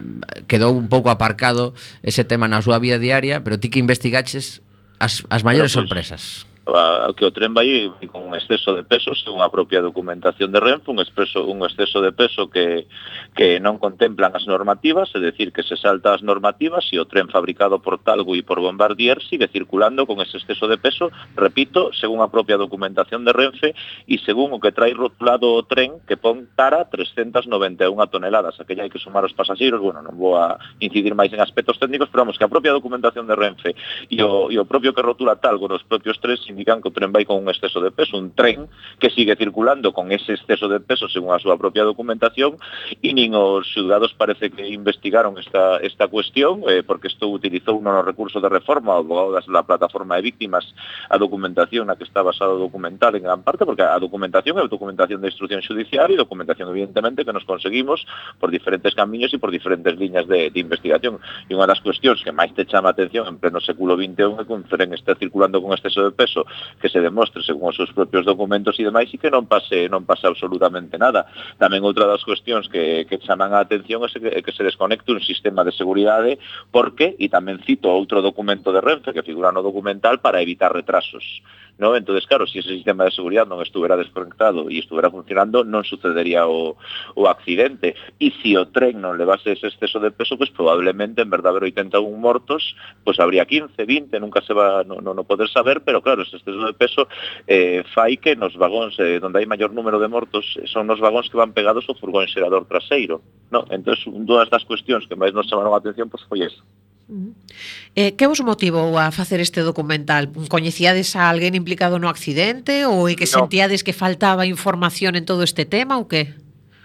quedou 0.48 0.72
un 0.72 0.88
pouco 0.88 1.12
aparcado 1.12 1.76
ese 2.00 2.24
tema 2.24 2.48
na 2.48 2.64
súa 2.64 2.80
vida 2.80 2.96
diaria 2.96 3.44
pero 3.44 3.60
ti 3.60 3.68
que 3.68 3.84
investigaches 3.84 4.64
as, 5.04 5.28
as 5.28 5.44
maiores 5.44 5.76
pois, 5.76 5.84
sorpresas 5.84 6.48
a, 6.76 7.14
que 7.16 7.26
o 7.26 7.32
tren 7.32 7.54
vai 7.54 7.90
con 8.12 8.26
un 8.26 8.34
exceso 8.36 8.76
de 8.76 8.84
peso, 8.84 9.16
según 9.16 9.42
a 9.42 9.50
propia 9.50 9.82
documentación 9.82 10.52
de 10.52 10.60
Renfe, 10.60 10.92
un 10.92 11.00
exceso, 11.00 11.46
un 11.46 11.64
exceso 11.64 12.02
de 12.02 12.12
peso 12.12 12.50
que, 12.50 12.86
que 13.34 13.58
non 13.64 13.78
contemplan 13.78 14.36
as 14.36 14.46
normativas, 14.46 15.10
é 15.16 15.20
decir, 15.22 15.54
que 15.56 15.64
se 15.64 15.78
salta 15.78 16.14
as 16.14 16.22
normativas 16.22 16.86
e 16.92 17.00
o 17.00 17.08
tren 17.08 17.30
fabricado 17.30 17.80
por 17.80 18.02
Talgo 18.02 18.36
e 18.36 18.44
por 18.44 18.60
Bombardier 18.60 19.22
sigue 19.26 19.48
circulando 19.50 20.06
con 20.06 20.20
ese 20.22 20.38
exceso 20.38 20.68
de 20.68 20.78
peso, 20.78 21.10
repito, 21.36 21.94
según 21.96 22.22
a 22.22 22.32
propia 22.32 22.58
documentación 22.60 23.24
de 23.24 23.34
Renfe 23.34 23.74
e 24.06 24.16
según 24.26 24.52
o 24.54 24.62
que 24.62 24.76
trae 24.76 24.94
rotulado 24.94 25.54
o 25.54 25.64
tren 25.64 26.02
que 26.06 26.18
pon 26.18 26.50
Tara 26.58 26.86
391 26.90 27.88
toneladas, 28.12 28.60
aquella 28.60 28.84
hai 28.84 28.92
que 28.92 29.02
sumar 29.02 29.24
os 29.24 29.36
pasaxeiros, 29.36 29.80
bueno, 29.80 30.04
non 30.04 30.18
vou 30.18 30.36
a 30.36 30.58
incidir 30.84 31.14
máis 31.16 31.32
en 31.32 31.40
aspectos 31.40 31.78
técnicos, 31.78 32.10
pero 32.12 32.28
vamos, 32.28 32.38
que 32.38 32.46
a 32.46 32.52
propia 32.52 32.76
documentación 32.76 33.26
de 33.28 33.36
Renfe 33.38 33.72
e 34.10 34.18
o, 34.22 34.52
e 34.52 34.58
o 34.58 34.66
propio 34.66 34.92
que 34.92 35.06
rotula 35.06 35.40
Talgo 35.40 35.70
nos 35.70 35.86
propios 35.86 36.20
tres 36.20 36.42
indican 36.60 36.84
que 36.84 36.92
o 36.92 36.96
tren 36.96 37.16
vai 37.16 37.24
con 37.24 37.40
un 37.40 37.48
exceso 37.48 37.80
de 37.80 37.96
peso, 37.96 38.20
un 38.20 38.36
tren 38.36 38.68
que 39.00 39.08
sigue 39.16 39.40
circulando 39.40 39.96
con 39.96 40.12
ese 40.12 40.36
exceso 40.36 40.68
de 40.68 40.84
peso 40.84 41.08
según 41.08 41.32
a 41.32 41.40
súa 41.40 41.56
propia 41.56 41.88
documentación 41.88 42.60
e 43.00 43.16
nin 43.16 43.32
os 43.32 43.64
xulgados 43.72 44.12
parece 44.12 44.52
que 44.52 44.68
investigaron 44.68 45.40
esta, 45.40 45.80
esta 45.80 46.12
cuestión 46.12 46.68
eh, 46.68 46.84
porque 46.84 47.08
isto 47.08 47.32
utilizou 47.32 47.80
non 47.80 47.96
no 47.96 48.04
recurso 48.04 48.44
de 48.44 48.52
reforma 48.52 49.00
o 49.00 49.00
abogado 49.00 49.40
da 49.40 49.64
plataforma 49.64 50.20
de 50.20 50.28
víctimas 50.28 50.68
a 51.08 51.16
documentación 51.16 51.88
na 51.88 51.96
que 51.96 52.04
está 52.04 52.20
basado 52.20 52.60
o 52.60 52.64
documental 52.68 53.16
en 53.16 53.24
gran 53.24 53.40
parte 53.40 53.64
porque 53.64 53.88
a 53.88 53.96
documentación 53.96 54.60
é 54.60 54.68
a 54.68 54.72
documentación 54.72 55.24
de 55.24 55.32
instrucción 55.32 55.64
judicial 55.64 56.12
e 56.12 56.20
documentación 56.20 56.68
evidentemente 56.68 57.24
que 57.24 57.32
nos 57.32 57.48
conseguimos 57.48 58.04
por 58.36 58.52
diferentes 58.52 58.92
camiños 58.92 59.32
e 59.32 59.40
por 59.40 59.52
diferentes 59.52 59.96
liñas 59.96 60.28
de, 60.28 60.52
de 60.52 60.60
investigación. 60.60 61.24
E 61.48 61.56
unha 61.56 61.68
das 61.68 61.80
cuestións 61.80 62.20
que 62.20 62.36
máis 62.36 62.52
te 62.52 62.68
chama 62.68 62.92
a 62.92 62.96
atención 62.96 63.28
en 63.28 63.40
pleno 63.40 63.64
século 63.64 63.96
XXI 63.96 64.42
é 64.42 64.44
que 64.44 64.56
un 64.56 64.66
tren 64.68 64.92
está 64.92 65.16
circulando 65.16 65.62
con 65.62 65.72
exceso 65.72 66.04
de 66.04 66.12
peso 66.12 66.44
que 66.84 66.92
se 66.92 67.00
demostre 67.00 67.42
según 67.42 67.72
os 67.72 67.78
seus 67.80 67.96
propios 67.96 68.28
documentos 68.28 68.76
e 68.76 68.84
demais 68.84 69.08
e 69.14 69.18
que 69.18 69.32
non 69.32 69.48
pase 69.48 69.88
non 69.88 70.04
pase 70.04 70.28
absolutamente 70.28 71.00
nada. 71.00 71.32
Tamén 71.56 71.88
outra 71.88 72.04
das 72.04 72.22
cuestións 72.28 72.68
que, 72.68 73.08
que 73.08 73.24
chaman 73.24 73.56
a 73.56 73.64
atención 73.64 74.04
é 74.04 74.12
que, 74.12 74.44
que 74.44 74.52
se 74.52 74.68
desconecte 74.68 75.16
un 75.16 75.24
sistema 75.24 75.64
de 75.64 75.72
seguridade 75.72 76.36
porque, 76.76 77.16
e 77.16 77.32
tamén 77.32 77.64
cito 77.64 77.88
outro 77.88 78.20
documento 78.20 78.76
de 78.76 78.84
Renfe 78.84 79.16
que 79.16 79.24
figura 79.24 79.56
no 79.56 79.64
documental 79.64 80.20
para 80.20 80.44
evitar 80.44 80.76
retrasos. 80.76 81.24
No? 81.80 81.96
entonces 81.96 82.28
claro, 82.28 82.44
se 82.44 82.60
si 82.60 82.60
ese 82.60 82.76
sistema 82.76 83.08
de 83.08 83.16
seguridade 83.16 83.48
non 83.48 83.64
estuvera 83.64 83.96
desconectado 83.96 84.68
e 84.68 84.84
estuvera 84.84 85.08
funcionando, 85.08 85.64
non 85.64 85.88
sucedería 85.88 86.44
o, 86.44 86.76
o 87.16 87.24
accidente. 87.32 87.96
E 88.20 88.36
se 88.36 88.50
si 88.50 88.58
o 88.58 88.68
tren 88.74 88.98
non 88.98 89.16
levase 89.16 89.54
ese 89.54 89.70
exceso 89.70 90.02
de 90.02 90.10
peso, 90.10 90.36
pues 90.36 90.50
probablemente 90.50 91.22
en 91.22 91.30
verdade 91.30 91.56
haber 91.56 91.70
81 91.70 92.18
mortos, 92.18 92.76
pues 93.04 93.20
habría 93.20 93.46
15, 93.46 93.86
20, 93.86 94.20
nunca 94.20 94.42
se 94.42 94.54
va, 94.54 94.84
no, 94.84 95.02
no, 95.02 95.14
no 95.14 95.24
poder 95.24 95.50
saber, 95.50 95.82
pero 95.86 96.02
claro, 96.02 96.24
ese 96.24 96.39
exceso 96.40 96.66
de 96.66 96.76
peso 96.76 97.02
eh, 97.46 97.84
fai 97.94 98.18
que 98.18 98.36
nos 98.36 98.56
vagóns 98.56 98.96
eh, 98.98 99.20
onde 99.20 99.38
hai 99.38 99.48
maior 99.48 99.76
número 99.76 100.00
de 100.00 100.08
mortos 100.08 100.58
eh, 100.58 100.66
son 100.66 100.88
nos 100.88 101.04
vagóns 101.04 101.30
que 101.30 101.38
van 101.38 101.54
pegados 101.54 101.86
ao 101.86 102.00
furgón 102.00 102.26
xerador 102.26 102.66
traseiro. 102.66 103.22
No? 103.52 103.68
Entón, 103.70 104.00
unha 104.08 104.48
das 104.48 104.64
cuestións 104.64 105.06
que 105.06 105.20
máis 105.20 105.36
nos 105.36 105.46
chamaron 105.46 105.76
a 105.76 105.80
atención 105.84 106.08
pois, 106.08 106.24
foi 106.26 106.42
eso. 106.48 106.64
Eh, 107.96 108.14
que 108.14 108.28
vos 108.28 108.40
motivou 108.42 108.94
a 109.02 109.10
facer 109.10 109.42
este 109.42 109.62
documental? 109.66 110.30
Coñecíades 110.48 111.18
a 111.18 111.30
alguén 111.30 111.58
implicado 111.58 111.98
no 111.98 112.06
accidente 112.06 112.86
ou 112.86 113.10
é 113.10 113.18
que 113.18 113.26
no. 113.26 113.34
sentíades 113.42 113.82
que 113.82 113.98
faltaba 113.98 114.46
información 114.46 115.18
en 115.18 115.26
todo 115.26 115.42
este 115.42 115.66
tema 115.66 115.98
ou 115.98 116.06
que? 116.06 116.38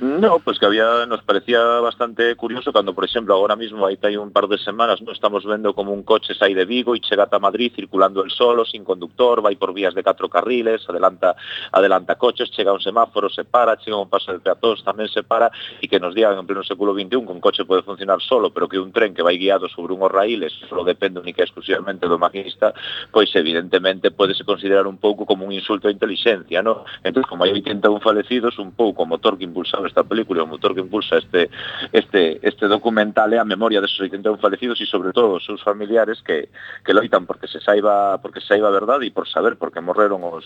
No, 0.05 0.39
pues 0.39 0.59
que 0.59 0.67
había, 0.67 1.07
nos 1.07 1.23
parecía 1.23 1.59
bastante 1.81 2.37
curioso 2.37 2.73
cuando, 2.73 2.95
por 2.95 3.07
ejemplo, 3.07 3.33
ahora 3.33 3.57
mismo, 3.57 3.87
ahí 3.87 3.99
hay 4.03 4.19
un 4.19 4.33
par 4.33 4.49
de 4.49 4.59
semanas, 4.59 5.01
no 5.01 5.13
estamos 5.13 5.47
viendo 5.47 5.73
como 5.73 5.95
un 5.95 6.03
coche 6.03 6.35
sai 6.35 6.53
de 6.53 6.67
Vigo 6.67 6.95
y 6.95 7.01
llega 7.01 7.27
a 7.31 7.39
Madrid 7.39 7.73
circulando 7.75 8.23
el 8.23 8.31
solo, 8.31 8.67
sin 8.67 8.85
conductor, 8.85 9.43
va 9.43 9.51
por 9.59 9.73
vías 9.73 9.95
de 9.95 10.03
cuatro 10.03 10.29
carriles, 10.29 10.87
adelanta 10.91 11.37
adelanta 11.73 12.17
coches, 12.17 12.51
chega 12.51 12.75
un 12.75 12.83
semáforo, 12.83 13.31
se 13.31 13.45
para, 13.47 13.79
chega 13.79 13.97
un 13.97 14.11
paso 14.11 14.31
de 14.31 14.41
peatones, 14.41 14.85
también 14.85 15.09
se 15.09 15.23
para, 15.23 15.51
y 15.81 15.89
que 15.89 15.99
nos 15.99 16.15
digan 16.15 16.37
en 16.39 16.47
pleno 16.47 16.63
século 16.63 16.93
XXI 16.93 17.09
que 17.09 17.17
un 17.17 17.41
coche 17.41 17.65
puede 17.65 17.81
funcionar 17.81 18.21
solo, 18.21 18.53
pero 18.53 18.69
que 18.69 18.79
un 18.79 18.93
tren 18.93 19.15
que 19.15 19.23
va 19.23 19.31
guiado 19.31 19.71
sobre 19.71 19.95
unos 19.95 20.13
raíles 20.13 20.53
solo 20.69 20.85
depende 20.85 21.19
única 21.19 21.41
y 21.41 21.45
exclusivamente 21.45 22.07
do 22.07 22.19
maquinista, 22.19 22.75
pois 23.11 23.35
evidentemente 23.35 24.11
podese 24.11 24.45
considerar 24.45 24.87
un 24.87 24.99
pouco 24.99 25.25
como 25.25 25.47
un 25.47 25.53
insulto 25.53 25.89
á 25.89 25.91
inteligencia, 25.91 26.61
¿no? 26.61 26.85
Entón, 27.03 27.25
como 27.25 27.45
hai 27.45 27.57
81 27.57 28.01
falecidos, 28.05 28.59
un 28.59 28.77
pouco 28.77 29.05
o 29.05 29.07
motor 29.07 29.39
que 29.39 29.49
impulsaba 29.49 29.94
esta 29.95 30.03
película, 30.03 30.43
o 30.43 30.47
motor 30.51 30.75
que 30.75 30.81
impulsa 30.81 31.19
este, 31.19 31.49
este, 31.93 32.41
este 32.43 32.67
documental 32.67 33.33
é 33.33 33.39
a 33.39 33.45
memoria 33.45 33.81
desos 33.81 34.01
81 34.01 34.39
falecidos 34.39 34.81
e 34.81 34.87
sobre 34.87 35.13
todo 35.13 35.39
os 35.39 35.47
seus 35.47 35.63
familiares 35.63 36.19
que, 36.21 36.51
que 36.85 36.93
loitan 36.93 37.27
porque 37.27 37.47
se 37.47 37.61
saiba 37.63 38.19
porque 38.19 38.43
se 38.43 38.49
saiba 38.49 38.69
a 38.69 38.75
verdade 38.75 39.07
e 39.07 39.15
por 39.15 39.31
saber 39.31 39.55
porque 39.55 39.79
morreron 39.79 40.27
os, 40.27 40.43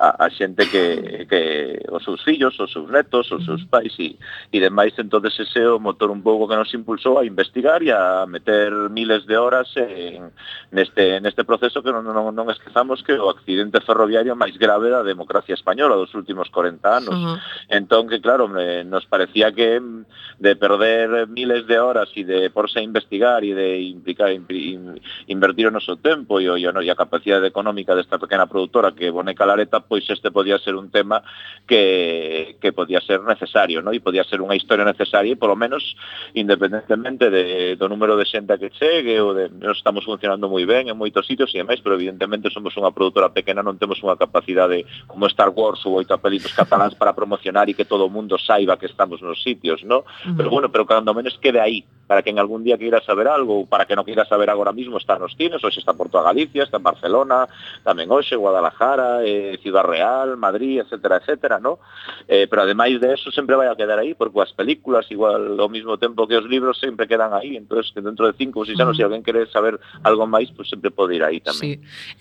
a, 0.00 0.24
a 0.24 0.30
xente 0.32 0.64
que, 0.72 1.28
que 1.28 1.84
os 1.92 2.00
seus 2.08 2.24
fillos, 2.24 2.56
os 2.56 2.72
seus 2.72 2.88
netos, 2.88 3.28
os 3.28 3.44
seus 3.44 3.68
pais 3.68 3.92
e, 4.00 4.16
e 4.48 4.56
demais, 4.64 4.96
entonces 4.96 5.36
ese 5.36 5.60
é 5.60 5.68
o 5.68 5.76
motor 5.76 6.08
un 6.08 6.24
pouco 6.24 6.48
que 6.48 6.56
nos 6.56 6.72
impulsou 6.72 7.20
a 7.20 7.28
investigar 7.28 7.84
e 7.84 7.92
a 7.92 8.24
meter 8.24 8.72
miles 8.88 9.28
de 9.28 9.36
horas 9.36 9.68
en, 9.76 10.32
neste, 10.72 11.20
neste 11.20 11.44
proceso 11.44 11.84
que 11.84 11.92
non, 11.92 12.00
non, 12.00 12.32
non 12.32 12.48
esquezamos 12.48 13.04
que 13.04 13.12
o 13.12 13.28
accidente 13.28 13.84
ferroviario 13.84 14.32
máis 14.32 14.56
grave 14.56 14.88
da 14.88 15.04
democracia 15.04 15.52
española 15.52 16.00
dos 16.00 16.16
últimos 16.16 16.48
40 16.48 16.80
anos. 16.88 17.12
Uh 17.12 17.36
-huh. 17.36 17.38
Entón, 17.68 18.08
que 18.08 18.24
claro, 18.24 18.48
me, 18.48 18.75
Nos 18.84 19.06
parecía 19.06 19.52
que 19.52 19.80
mm, 19.80 20.04
de 20.38 20.56
perder 20.56 21.28
miles 21.28 21.66
de 21.66 21.78
horas 21.78 22.08
y 22.14 22.24
de 22.24 22.50
porse 22.50 22.80
a 22.80 22.82
investigar 22.82 23.44
y 23.44 23.52
de 23.52 23.80
implicar, 23.80 24.30
in, 24.32 25.00
invertir 25.26 25.66
o 25.66 25.70
noso 25.70 25.96
tempo 25.96 26.40
e, 26.40 26.44
e, 26.44 26.68
e 26.68 26.90
a 26.90 26.96
capacidade 26.98 27.48
económica 27.48 27.96
desta 27.96 28.20
pequena 28.20 28.44
productora 28.44 28.92
que 28.92 29.08
Boneca 29.08 29.46
Lareta, 29.48 29.80
pois 29.80 30.04
este 30.10 30.30
podía 30.30 30.58
ser 30.58 30.76
un 30.76 30.90
tema 30.90 31.22
que, 31.66 32.56
que 32.60 32.72
podía 32.72 33.00
ser 33.00 33.22
necesario, 33.22 33.80
no? 33.80 33.96
e 33.96 34.04
podía 34.04 34.28
ser 34.28 34.44
unha 34.44 34.52
historia 34.52 34.84
necesaria 34.84 35.32
e 35.32 35.40
polo 35.40 35.56
menos 35.56 35.96
independentemente 36.36 37.32
de, 37.32 37.80
do 37.80 37.88
número 37.88 38.20
de 38.20 38.28
xente 38.28 38.60
que 38.60 38.68
chegue 38.76 39.16
ou 39.24 39.32
de, 39.32 39.48
nos 39.48 39.80
estamos 39.80 40.04
funcionando 40.04 40.52
moi 40.52 40.68
ben 40.68 40.92
en 40.92 41.00
moitos 41.00 41.24
sitios 41.24 41.48
e 41.56 41.64
demais, 41.64 41.80
pero 41.80 41.96
evidentemente 41.96 42.52
somos 42.52 42.76
unha 42.76 42.92
produtora 42.92 43.32
pequena, 43.32 43.64
non 43.64 43.80
temos 43.80 44.04
unha 44.04 44.20
capacidade 44.20 44.84
como 45.08 45.24
Star 45.32 45.48
Wars 45.48 45.80
ou 45.88 45.96
oito 45.96 46.12
apelitos 46.12 46.52
cataláns 46.52 46.92
para 46.92 47.16
promocionar 47.16 47.72
e 47.72 47.76
que 47.78 47.88
todo 47.88 48.04
o 48.04 48.12
mundo 48.12 48.36
sai 48.36 48.65
saiba 48.66 48.78
que 48.78 48.86
estamos 48.86 49.22
nos 49.22 49.42
sitios, 49.42 49.84
¿no? 49.84 49.98
Uh 49.98 50.02
-huh. 50.02 50.36
Pero 50.36 50.50
bueno, 50.50 50.70
pero 50.70 50.86
cando 50.86 51.14
menos 51.14 51.38
quede 51.38 51.60
aí, 51.60 51.84
para 52.06 52.22
que 52.22 52.30
en 52.30 52.38
algún 52.38 52.64
día 52.64 52.78
queira 52.78 53.00
saber 53.02 53.28
algo, 53.28 53.58
ou 53.58 53.66
para 53.66 53.84
que 53.86 53.94
non 53.94 54.06
queira 54.06 54.26
saber 54.26 54.50
agora 54.50 54.70
mismo, 54.70 54.98
está 54.98 55.18
nos 55.18 55.34
cines, 55.34 55.62
hoxe 55.62 55.82
está 55.82 55.94
Porto 55.94 56.18
toda 56.18 56.30
Galicia, 56.30 56.62
está 56.62 56.78
en 56.78 56.86
Barcelona, 56.86 57.50
tamén 57.82 58.10
hoxe, 58.10 58.38
Guadalajara, 58.38 59.26
eh, 59.26 59.58
Ciudad 59.62 59.82
Real, 59.82 60.38
Madrid, 60.38 60.82
etcétera, 60.82 61.18
etcétera, 61.18 61.58
¿no? 61.58 61.82
Eh, 62.30 62.46
pero 62.46 62.62
ademais 62.62 62.98
de 63.02 63.14
eso 63.14 63.34
sempre 63.34 63.58
vai 63.58 63.66
a 63.66 63.74
quedar 63.74 63.98
aí, 63.98 64.14
porque 64.14 64.38
as 64.38 64.54
películas, 64.54 65.06
igual, 65.10 65.58
ao 65.58 65.68
mismo 65.68 65.98
tempo 65.98 66.26
que 66.30 66.38
os 66.38 66.46
libros, 66.46 66.78
sempre 66.78 67.10
quedan 67.10 67.34
aí, 67.34 67.58
entonces 67.58 67.90
que 67.90 68.00
dentro 68.00 68.30
de 68.30 68.38
cinco 68.38 68.62
ou 68.62 68.66
seis 68.66 68.78
anos, 68.78 68.94
uh 68.94 69.02
-huh. 69.02 69.02
se 69.02 69.02
si 69.02 69.06
alguén 69.06 69.26
quere 69.26 69.50
saber 69.50 69.74
algo 70.06 70.30
máis, 70.30 70.50
pues, 70.54 70.70
sempre 70.70 70.94
pode 70.94 71.18
ir 71.18 71.26
aí 71.26 71.42
tamén. 71.42 71.58
Sí. 71.58 71.72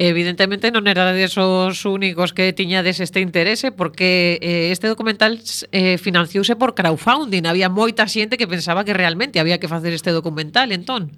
Evidentemente 0.01 0.73
non 0.73 0.89
era 0.89 1.13
de 1.13 1.29
esos 1.29 1.85
únicos 1.85 2.33
que 2.33 2.49
tiñades 2.57 2.97
este 2.97 3.21
interese, 3.21 3.69
porque 3.69 4.41
eh, 4.41 4.73
este 4.73 4.89
documental 4.89 5.37
eh, 5.69 6.01
financiado 6.01 6.34
financiouse 6.35 6.55
por 6.55 6.75
crowdfunding. 6.75 7.45
Había 7.47 7.69
moita 7.71 8.03
xente 8.07 8.35
que 8.35 8.47
pensaba 8.47 8.83
que 8.83 8.91
realmente 8.91 9.39
había 9.39 9.59
que 9.59 9.71
facer 9.71 9.93
este 9.93 10.11
documental, 10.11 10.71
entón. 10.71 11.15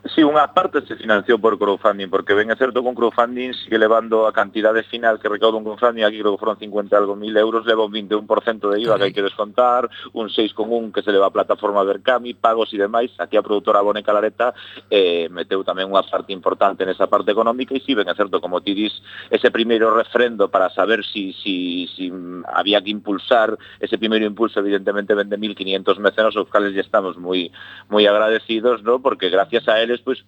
Sí, 0.00 0.24
unha 0.24 0.48
parte 0.56 0.80
se 0.88 0.96
financiou 0.96 1.36
por 1.36 1.60
crowdfunding, 1.60 2.08
porque 2.08 2.32
ben 2.32 2.48
é 2.48 2.56
certo 2.56 2.80
con 2.80 2.96
crowdfunding 2.96 3.52
sigue 3.52 3.76
levando 3.76 4.24
a 4.24 4.32
cantidade 4.32 4.80
final 4.88 5.20
que 5.20 5.28
recauda 5.28 5.60
un 5.60 5.64
crowdfunding, 5.68 6.08
aquí 6.08 6.24
creo 6.24 6.32
que 6.32 6.40
foron 6.40 6.56
50 6.56 6.96
algo 6.96 7.20
mil 7.20 7.36
euros, 7.36 7.68
leva 7.68 7.84
un 7.84 7.92
21% 7.92 8.24
de 8.24 8.80
IVA 8.80 8.96
okay. 8.96 8.96
que 8.96 9.04
hai 9.04 9.16
que 9.20 9.28
descontar, 9.28 9.92
un 10.16 10.32
6,1 10.32 10.88
que 10.96 11.04
se 11.04 11.12
leva 11.12 11.28
a 11.28 11.36
plataforma 11.36 11.84
Berkami, 11.84 12.32
pagos 12.32 12.72
e 12.72 12.80
demais, 12.80 13.12
aquí 13.20 13.36
a 13.36 13.44
produtora 13.44 13.84
Bone 13.84 14.00
Calareta 14.00 14.56
eh, 14.88 15.28
meteu 15.28 15.60
tamén 15.68 15.92
unha 15.92 16.00
parte 16.08 16.32
importante 16.32 16.88
nesa 16.88 17.04
parte 17.04 17.36
económica 17.36 17.76
e 17.76 17.84
si, 17.84 17.92
ben 17.92 18.08
é 18.08 18.16
certo, 18.16 18.40
como 18.40 18.64
ti 18.64 18.72
dis, 18.72 18.96
ese 19.28 19.52
primeiro 19.52 19.92
refrendo 19.92 20.48
para 20.48 20.72
saber 20.72 21.04
si, 21.04 21.36
si, 21.44 21.84
si 21.92 22.08
había 22.48 22.80
que 22.80 22.88
impulsar, 22.88 23.52
ese 23.76 24.00
primeiro 24.00 24.24
impulso 24.24 24.64
evidentemente 24.64 25.12
vende 25.12 25.36
1.500 25.36 26.00
mecenas, 26.00 26.32
os 26.40 26.48
cales 26.48 26.72
ya 26.72 26.80
estamos 26.80 27.20
moi 27.20 27.52
moi 27.92 28.08
agradecidos, 28.08 28.80
¿no? 28.80 29.04
porque 29.04 29.28
gracias 29.28 29.68
a 29.68 29.76
él 29.76 29.89
despois 29.90 30.24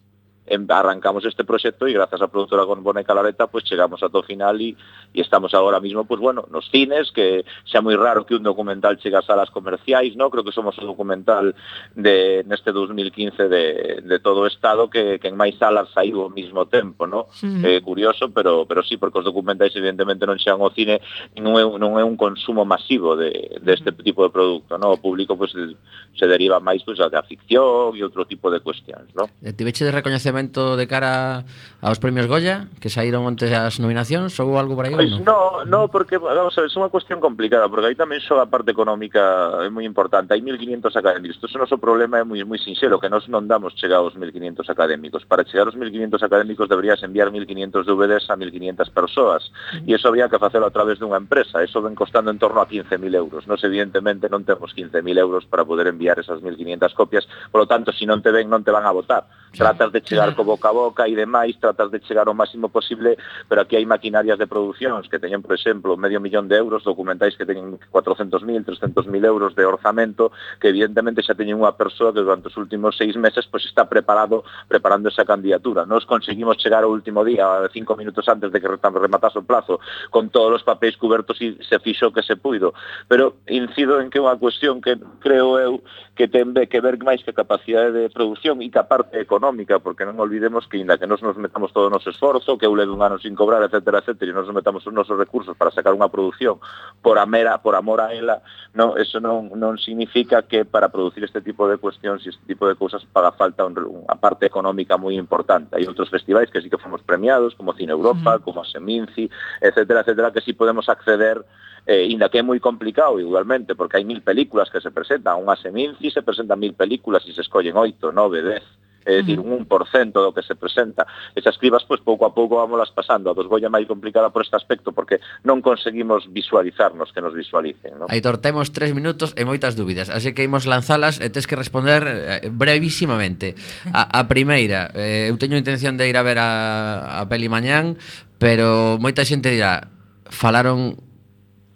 arrancamos 0.68 1.24
este 1.24 1.44
proxecto 1.44 1.86
e 1.86 1.94
grazas 1.94 2.20
á 2.20 2.26
productora 2.26 2.66
con 2.66 2.82
Bona 2.82 3.00
y 3.00 3.04
Calareta 3.04 3.46
pues 3.46 3.64
chegamos 3.64 4.02
a 4.02 4.10
todo 4.10 4.22
final 4.22 4.60
e 4.60 4.74
estamos 5.14 5.54
agora 5.54 5.80
mismo 5.80 6.04
pues 6.04 6.20
bueno, 6.20 6.46
nos 6.50 6.68
cines, 6.70 7.12
que 7.14 7.44
xa 7.64 7.78
moi 7.80 7.94
raro 7.94 8.26
que 8.26 8.34
un 8.34 8.42
documental 8.42 8.98
chegue 8.98 9.16
a 9.16 9.22
salas 9.22 9.54
comerciais, 9.54 10.18
¿no? 10.18 10.30
Creo 10.30 10.42
que 10.42 10.50
somos 10.52 10.74
o 10.78 10.84
documental 10.84 11.54
de 11.94 12.42
neste 12.50 12.74
2015 12.74 13.46
de, 13.46 14.02
de 14.02 14.18
todo 14.18 14.42
o 14.42 14.50
estado 14.50 14.90
que, 14.90 15.22
que 15.22 15.30
en 15.30 15.38
máis 15.38 15.54
salas 15.62 15.88
saiu 15.94 16.26
ao 16.26 16.30
mesmo 16.34 16.66
tempo, 16.66 17.06
¿no? 17.06 17.30
Mm. 17.38 17.62
Eh, 17.62 17.80
curioso, 17.80 18.34
pero 18.34 18.66
pero 18.66 18.82
sí, 18.82 18.98
porque 18.98 19.22
os 19.22 19.28
documentais 19.28 19.70
evidentemente 19.78 20.26
non 20.26 20.42
chegan 20.42 20.58
ao 20.58 20.74
cine, 20.74 20.98
non 21.38 21.54
é, 21.54 21.62
non 21.62 21.94
é 21.96 22.04
un 22.04 22.18
consumo 22.18 22.66
masivo 22.66 23.14
de, 23.14 23.30
deste 23.62 23.94
de 23.94 23.94
este 23.94 24.02
tipo 24.02 24.26
de 24.26 24.30
producto, 24.30 24.78
¿no? 24.78 24.98
O 24.98 24.98
público 24.98 25.36
pues 25.38 25.54
se 25.54 26.26
deriva 26.26 26.58
máis 26.58 26.82
pues, 26.82 26.98
da 26.98 27.22
ficción 27.22 27.94
e 27.94 28.02
outro 28.02 28.26
tipo 28.26 28.50
de 28.50 28.58
cuestións, 28.58 29.06
¿no? 29.14 29.30
E 29.38 29.54
tiveche 29.54 29.86
de 29.86 29.94
recoñecer 29.94 30.31
coñecemento 30.32 30.76
de 30.76 30.86
cara 30.88 31.44
aos 31.82 31.98
premios 31.98 32.26
Goya, 32.26 32.68
que 32.80 32.88
saíron 32.88 33.26
onte 33.26 33.50
as 33.50 33.82
nominacións, 33.82 34.38
ou 34.38 34.54
algo 34.54 34.78
por 34.78 34.86
aí? 34.86 34.94
Pois 34.94 35.10
pues 35.10 35.26
no, 35.26 35.66
no, 35.66 35.90
porque, 35.90 36.14
vamos 36.16 36.54
a 36.54 36.62
ver, 36.62 36.70
é 36.70 36.78
unha 36.78 36.88
cuestión 36.88 37.18
complicada, 37.18 37.66
porque 37.66 37.90
aí 37.90 37.98
tamén 37.98 38.22
só 38.22 38.38
a 38.38 38.46
parte 38.46 38.70
económica 38.70 39.58
é 39.60 39.68
moi 39.68 39.82
importante, 39.82 40.30
hai 40.30 40.38
1.500 40.38 40.94
académicos, 40.94 41.42
isto 41.42 41.50
o 41.50 41.58
noso 41.58 41.82
problema 41.82 42.22
é 42.22 42.24
moi 42.24 42.38
moi 42.46 42.62
sinxelo, 42.62 43.02
que 43.02 43.10
nós 43.10 43.26
non 43.26 43.50
damos 43.50 43.74
chegar 43.74 43.98
aos 43.98 44.14
1.500 44.14 44.62
académicos, 44.70 45.26
para 45.26 45.42
chegar 45.42 45.66
aos 45.66 45.74
1.500 45.74 46.22
académicos 46.22 46.70
deberías 46.70 47.02
enviar 47.02 47.34
1.500 47.34 47.82
DVDs 47.82 48.30
a 48.30 48.38
1.500 48.38 48.94
persoas, 48.94 49.42
mm. 49.82 49.90
e 49.90 49.98
iso 49.98 50.06
habría 50.06 50.30
que 50.30 50.38
facelo 50.38 50.70
a 50.70 50.72
través 50.72 51.02
dunha 51.02 51.18
empresa, 51.18 51.66
eso 51.66 51.82
ven 51.82 51.98
costando 51.98 52.30
en 52.30 52.38
torno 52.38 52.62
a 52.62 52.70
15.000 52.70 52.94
euros, 53.18 53.50
nos 53.50 53.58
evidentemente 53.66 54.30
non 54.30 54.46
temos 54.46 54.70
15.000 54.70 55.02
euros 55.18 55.50
para 55.50 55.66
poder 55.66 55.90
enviar 55.90 56.22
esas 56.22 56.38
1.500 56.38 56.94
copias, 56.94 57.26
por 57.50 57.58
lo 57.58 57.66
tanto, 57.66 57.90
se 57.90 57.98
si 57.98 58.04
non 58.06 58.22
te 58.22 58.30
ven, 58.30 58.46
non 58.46 58.62
te 58.62 58.70
van 58.70 58.86
a 58.86 58.94
votar, 58.94 59.26
tratas 59.50 59.90
de 59.90 59.98
chegar 59.98 60.21
comunicar 60.22 60.36
co 60.36 60.44
boca 60.44 60.68
a 60.68 60.72
boca 60.72 61.08
e 61.08 61.14
demais, 61.14 61.58
tratas 61.58 61.90
de 61.90 62.00
chegar 62.00 62.28
o 62.28 62.34
máximo 62.34 62.68
posible, 62.68 63.18
pero 63.48 63.62
aquí 63.62 63.76
hai 63.76 63.86
maquinarias 63.86 64.38
de 64.38 64.46
producións 64.46 65.08
que 65.10 65.18
teñen, 65.18 65.42
por 65.42 65.54
exemplo, 65.54 65.96
medio 65.96 66.20
millón 66.20 66.46
de 66.46 66.56
euros, 66.56 66.84
documentais 66.84 67.34
que 67.36 67.46
teñen 67.46 67.78
400.000, 67.90 68.64
300.000 68.64 69.24
euros 69.26 69.54
de 69.54 69.64
orzamento, 69.66 70.30
que 70.60 70.70
evidentemente 70.70 71.22
xa 71.22 71.34
teñen 71.34 71.58
unha 71.58 71.74
persoa 71.74 72.14
que 72.14 72.22
durante 72.22 72.48
os 72.48 72.56
últimos 72.56 72.94
seis 72.94 73.16
meses 73.18 73.46
pois 73.50 73.66
pues, 73.66 73.72
está 73.72 73.88
preparado 73.88 74.44
preparando 74.68 75.08
esa 75.08 75.26
candidatura. 75.26 75.86
Nos 75.86 76.06
conseguimos 76.06 76.58
chegar 76.58 76.84
ao 76.84 76.94
último 76.94 77.24
día, 77.26 77.46
cinco 77.72 77.96
minutos 77.98 78.26
antes 78.28 78.52
de 78.52 78.58
que 78.60 78.68
rematase 78.68 79.38
o 79.38 79.46
plazo, 79.46 79.80
con 80.10 80.30
todos 80.30 80.62
os 80.62 80.64
papéis 80.64 80.96
cubertos 80.96 81.40
e 81.42 81.58
se 81.64 81.78
fixo 81.80 82.12
que 82.12 82.22
se 82.22 82.36
puido. 82.36 82.74
Pero 83.08 83.42
incido 83.48 83.98
en 84.00 84.10
que 84.10 84.18
é 84.18 84.24
unha 84.24 84.38
cuestión 84.38 84.78
que 84.78 84.98
creo 85.20 85.58
eu 85.58 85.72
que 86.14 86.28
ten 86.28 86.52
que 86.52 86.80
ver 86.84 87.00
máis 87.00 87.24
que 87.24 87.32
a 87.32 87.40
capacidade 87.40 87.90
de 87.92 88.12
produción 88.12 88.60
e 88.60 88.68
que 88.68 88.78
a 88.78 88.86
parte 88.86 89.16
económica, 89.16 89.80
porque 89.80 90.04
non 90.04 90.11
non 90.12 90.20
olvidemos 90.20 90.68
que, 90.68 90.76
inda 90.76 91.00
que 91.00 91.08
nos 91.08 91.24
nos 91.24 91.40
metamos 91.40 91.72
todo 91.72 91.88
o 91.88 91.92
noso 91.92 92.12
esforzo, 92.12 92.60
que 92.60 92.68
eu 92.68 92.76
leve 92.76 92.92
un 92.92 93.00
ano 93.00 93.16
sin 93.16 93.32
cobrar, 93.32 93.64
etc, 93.64 93.80
etc, 94.04 94.28
e 94.28 94.36
nos 94.36 94.52
metamos 94.52 94.84
os 94.84 94.92
nosos 94.92 95.16
recursos 95.16 95.56
para 95.56 95.72
sacar 95.72 95.96
unha 95.96 96.12
produción 96.12 96.60
por 97.00 97.16
a 97.16 97.24
mera, 97.24 97.64
por 97.64 97.72
amor 97.72 98.04
a 98.04 98.12
ela, 98.12 98.44
non, 98.76 99.00
eso 99.00 99.16
non, 99.24 99.48
non 99.56 99.80
significa 99.80 100.44
que 100.44 100.68
para 100.68 100.92
producir 100.92 101.24
este 101.24 101.40
tipo 101.40 101.64
de 101.64 101.80
cuestións 101.80 102.20
e 102.28 102.36
este 102.36 102.44
tipo 102.44 102.68
de 102.68 102.76
cousas 102.76 103.00
paga 103.08 103.32
falta 103.32 103.64
un, 103.64 103.72
unha 103.80 104.20
parte 104.20 104.44
económica 104.44 105.00
moi 105.00 105.16
importante. 105.16 105.72
Hai 105.72 105.88
outros 105.88 106.12
festivais 106.12 106.52
que 106.52 106.60
sí 106.60 106.68
que 106.68 106.76
fomos 106.76 107.00
premiados, 107.00 107.56
como 107.56 107.72
Cine 107.72 107.96
Europa, 107.96 108.36
uh 108.36 108.38
-huh. 108.38 108.44
como 108.44 108.60
a 108.60 108.68
Seminci, 108.68 109.32
etc, 109.64 110.04
etc, 110.04 110.28
que 110.28 110.44
sí 110.44 110.52
podemos 110.52 110.92
acceder 110.92 111.40
eh, 111.86 112.06
inda 112.06 112.28
que 112.28 112.38
é 112.38 112.44
moi 112.46 112.60
complicado 112.60 113.18
igualmente, 113.18 113.74
porque 113.74 113.98
hai 113.98 114.04
mil 114.06 114.22
películas 114.22 114.70
que 114.70 114.78
se 114.78 114.94
presentan, 114.94 115.42
unha 115.42 115.58
Seminci 115.58 116.14
se 116.14 116.22
presentan 116.22 116.60
mil 116.60 116.74
películas 116.78 117.26
e 117.26 117.34
se 117.34 117.42
escollen 117.42 117.74
oito, 117.74 118.14
nove, 118.14 118.38
dez, 118.42 118.62
é 119.04 119.22
dicir, 119.22 119.38
un 119.40 119.66
1% 119.66 120.12
do 120.12 120.32
que 120.32 120.42
se 120.42 120.54
presenta. 120.54 121.06
Esas 121.34 121.58
cribas, 121.58 121.84
pois, 121.84 122.00
pouco 122.00 122.26
a 122.26 122.34
pouco 122.34 122.56
vamos 122.56 122.78
las 122.78 122.90
pasando. 122.90 123.30
A 123.30 123.34
dos 123.34 123.46
Goya 123.46 123.68
máis 123.68 123.86
complicada 123.86 124.30
por 124.30 124.42
este 124.42 124.56
aspecto, 124.56 124.92
porque 124.92 125.18
non 125.42 125.60
conseguimos 125.60 126.30
visualizarnos 126.30 127.10
que 127.10 127.20
nos 127.20 127.34
visualicen. 127.34 127.98
No? 127.98 128.04
Aitor, 128.08 128.38
temos 128.38 128.70
tres 128.70 128.94
minutos 128.94 129.34
e 129.34 129.42
moitas 129.46 129.74
dúbidas, 129.74 130.10
así 130.10 130.34
que 130.34 130.46
imos 130.46 130.64
lanzalas 130.68 131.18
e 131.18 131.28
tes 131.30 131.46
que 131.46 131.58
responder 131.58 132.02
eh, 132.06 132.50
brevísimamente. 132.50 133.54
A, 133.90 134.06
a 134.06 134.30
primeira, 134.30 134.90
eh, 134.94 135.30
eu 135.30 135.36
teño 135.38 135.58
intención 135.58 135.98
de 135.98 136.06
ir 136.06 136.16
a 136.16 136.24
ver 136.24 136.38
a, 136.38 137.20
a 137.20 137.28
peli 137.28 137.50
mañán, 137.50 137.98
pero 138.38 138.98
moita 138.98 139.26
xente 139.26 139.50
dirá, 139.50 139.90
falaron 140.30 140.98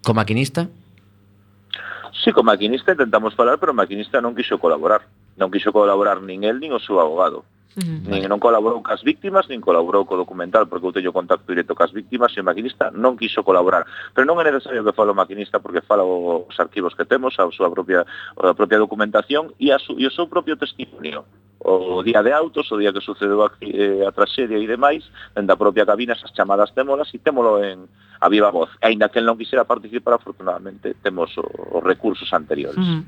co 0.03 0.15
maquinista? 0.15 0.67
Sí, 2.23 2.31
co 2.31 2.43
maquinista 2.43 2.91
intentamos 2.91 3.35
falar, 3.35 3.59
pero 3.59 3.71
o 3.71 3.77
maquinista 3.77 4.19
non 4.19 4.35
quixo 4.35 4.59
colaborar 4.59 5.05
non 5.37 5.53
quixo 5.53 5.71
colaborar 5.71 6.19
nin 6.19 6.43
el 6.43 6.59
nin 6.59 6.73
o 6.73 6.81
seu 6.81 6.99
abogado. 6.99 7.45
Mm, 7.77 8.09
nin 8.09 8.25
non 8.25 8.41
colaborou 8.41 8.81
cas 8.81 9.05
víctimas, 9.05 9.45
nin 9.45 9.61
colaborou 9.61 10.01
co 10.09 10.17
documental, 10.17 10.65
porque 10.65 10.89
eu 10.89 10.95
teño 10.97 11.13
contacto 11.13 11.45
directo 11.45 11.77
cas 11.77 11.93
víctimas 11.93 12.33
e 12.33 12.41
o 12.41 12.47
maquinista 12.47 12.89
non 12.89 13.13
quiso 13.13 13.45
colaborar. 13.45 13.85
Pero 14.17 14.25
non 14.25 14.41
é 14.41 14.49
necesario 14.49 14.81
que 14.81 14.97
fale 14.97 15.13
o 15.13 15.19
maquinista, 15.19 15.61
porque 15.61 15.85
fala 15.85 16.01
os 16.01 16.57
arquivos 16.57 16.97
que 16.97 17.05
temos, 17.05 17.37
a 17.37 17.45
súa 17.53 17.69
propia, 17.69 18.01
a 18.33 18.57
propia 18.57 18.81
documentación 18.81 19.53
e, 19.61 19.69
a 19.69 19.77
su, 19.77 19.93
e 20.01 20.09
o 20.09 20.13
seu 20.13 20.25
propio 20.25 20.57
testimonio 20.57 21.29
o 21.59 22.03
día 22.03 22.21
de 22.23 22.33
autos, 22.33 22.71
o 22.71 22.77
día 22.77 22.93
que 22.93 23.01
sucedeu 23.01 23.41
a, 23.41 23.51
eh, 23.61 24.05
a 24.05 24.11
traxedia 24.11 24.57
e 24.57 24.67
demais, 24.69 25.05
dende 25.33 25.51
a 25.53 25.59
propia 25.59 25.85
cabina 25.85 26.13
esas 26.13 26.33
chamadas 26.33 26.73
témolas 26.73 27.09
e 27.13 27.17
témolo 27.17 27.63
en 27.63 27.89
a 28.19 28.29
viva 28.29 28.49
voz. 28.49 28.69
Ainda 28.81 29.09
que 29.09 29.19
el 29.19 29.25
non 29.25 29.37
quixera 29.37 29.65
participar, 29.65 30.17
afortunadamente, 30.17 30.97
temos 31.01 31.29
os 31.37 31.81
recursos 31.85 32.29
anteriores. 32.33 32.81
Mm. 32.81 33.01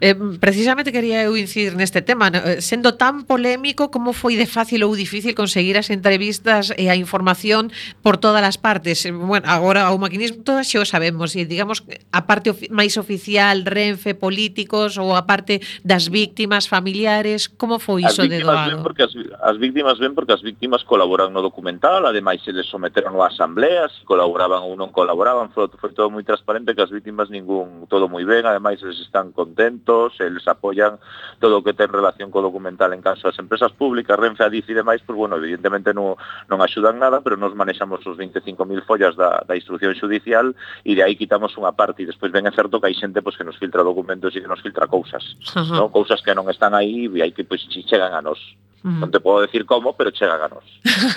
Eh, 0.00 0.14
precisamente 0.38 0.92
quería 0.92 1.24
eu 1.24 1.34
incidir 1.36 1.74
neste 1.74 2.04
tema. 2.04 2.30
No? 2.30 2.38
Eh, 2.38 2.60
sendo 2.60 2.94
tan 2.94 3.24
polémico, 3.24 3.90
como 3.90 4.12
foi 4.12 4.36
de 4.36 4.46
fácil 4.46 4.84
ou 4.84 4.94
difícil 4.94 5.34
conseguir 5.34 5.74
as 5.80 5.90
entrevistas 5.90 6.70
e 6.76 6.92
a 6.92 6.96
información 6.96 7.72
por 8.04 8.20
todas 8.20 8.44
as 8.44 8.60
partes? 8.60 9.08
Bueno, 9.08 9.48
agora 9.48 9.90
o 9.90 9.98
maquinismo 9.98 10.44
todas 10.44 10.68
xa 10.68 10.84
o 10.84 10.86
sabemos, 10.86 11.34
e 11.34 11.48
digamos 11.48 11.82
a 12.12 12.28
parte 12.28 12.52
ofi 12.52 12.68
máis 12.70 12.94
oficial, 13.00 13.64
Renfe, 13.64 14.14
políticos 14.14 15.00
ou 15.00 15.16
a 15.16 15.24
parte 15.24 15.64
das 15.82 16.12
víctimas, 16.12 16.68
familiares, 16.68 17.48
como 17.48 17.75
Como 17.76 18.00
foi 18.00 18.08
iso 18.08 18.24
de 18.24 18.40
doado? 18.40 18.80
Porque 18.80 19.04
as, 19.04 19.12
as 19.44 19.60
víctimas 19.60 20.00
ven 20.00 20.16
porque 20.16 20.32
as 20.32 20.40
víctimas 20.40 20.80
colaboran 20.80 21.28
no 21.28 21.44
documental, 21.44 22.08
ademais 22.08 22.40
se 22.40 22.56
les 22.56 22.64
someteron 22.64 23.20
a 23.20 23.28
asambleas, 23.28 23.92
colaboraban 24.08 24.64
ou 24.64 24.72
non 24.80 24.88
colaboraban, 24.96 25.52
foi, 25.52 25.68
foi 25.76 25.92
todo 25.92 26.08
moi 26.08 26.24
transparente 26.24 26.72
que 26.72 26.80
as 26.80 26.88
víctimas 26.88 27.28
ningún, 27.28 27.84
todo 27.92 28.08
moi 28.08 28.24
ben, 28.24 28.48
ademais 28.48 28.80
eles 28.80 28.96
están 29.04 29.36
contentos, 29.36 30.16
eles 30.24 30.48
apoian 30.48 30.96
todo 31.36 31.60
o 31.60 31.64
que 31.64 31.76
ten 31.76 31.92
relación 31.92 32.32
co 32.32 32.40
documental 32.40 32.96
en 32.96 33.04
caso 33.04 33.28
das 33.28 33.36
empresas 33.36 33.76
públicas, 33.76 34.16
Renfe, 34.16 34.40
Adif 34.40 34.64
e 34.72 34.80
demais, 34.80 35.04
pois, 35.04 35.20
bueno, 35.20 35.36
evidentemente 35.36 35.92
non, 35.92 36.16
non 36.48 36.64
axudan 36.64 36.96
nada, 36.96 37.20
pero 37.20 37.36
nos 37.36 37.52
manexamos 37.52 38.00
os 38.08 38.16
25.000 38.16 38.88
follas 38.88 39.20
da, 39.20 39.44
da 39.44 39.52
instrucción 39.52 39.92
judicial 39.92 40.56
e 40.80 40.96
de 40.96 41.04
aí 41.04 41.12
quitamos 41.12 41.52
unha 41.60 41.76
parte 41.76 42.00
e 42.00 42.08
despois 42.08 42.32
ven 42.32 42.48
é 42.48 42.52
certo 42.56 42.80
que 42.80 42.88
hai 42.88 42.96
xente 42.96 43.20
pois, 43.20 43.36
que 43.36 43.44
nos 43.44 43.60
filtra 43.60 43.84
documentos 43.84 44.32
e 44.32 44.40
que 44.40 44.48
nos 44.48 44.64
filtra 44.64 44.88
cousas, 44.88 45.36
uh 45.52 45.60
-huh. 45.60 45.92
cousas 45.92 46.24
que 46.24 46.32
non 46.32 46.48
están 46.48 46.72
aí 46.72 47.12
e 47.12 47.20
hai 47.20 47.36
que 47.36 47.44
pois, 47.44 47.65
chegan 47.68 48.14
a 48.14 48.22
nos. 48.22 48.38
Mm. 48.86 49.02
Non 49.02 49.10
te 49.10 49.18
podo 49.18 49.42
decir 49.42 49.66
como, 49.66 49.98
pero 49.98 50.14
chega 50.14 50.38
a 50.38 50.46
nós. 50.46 50.62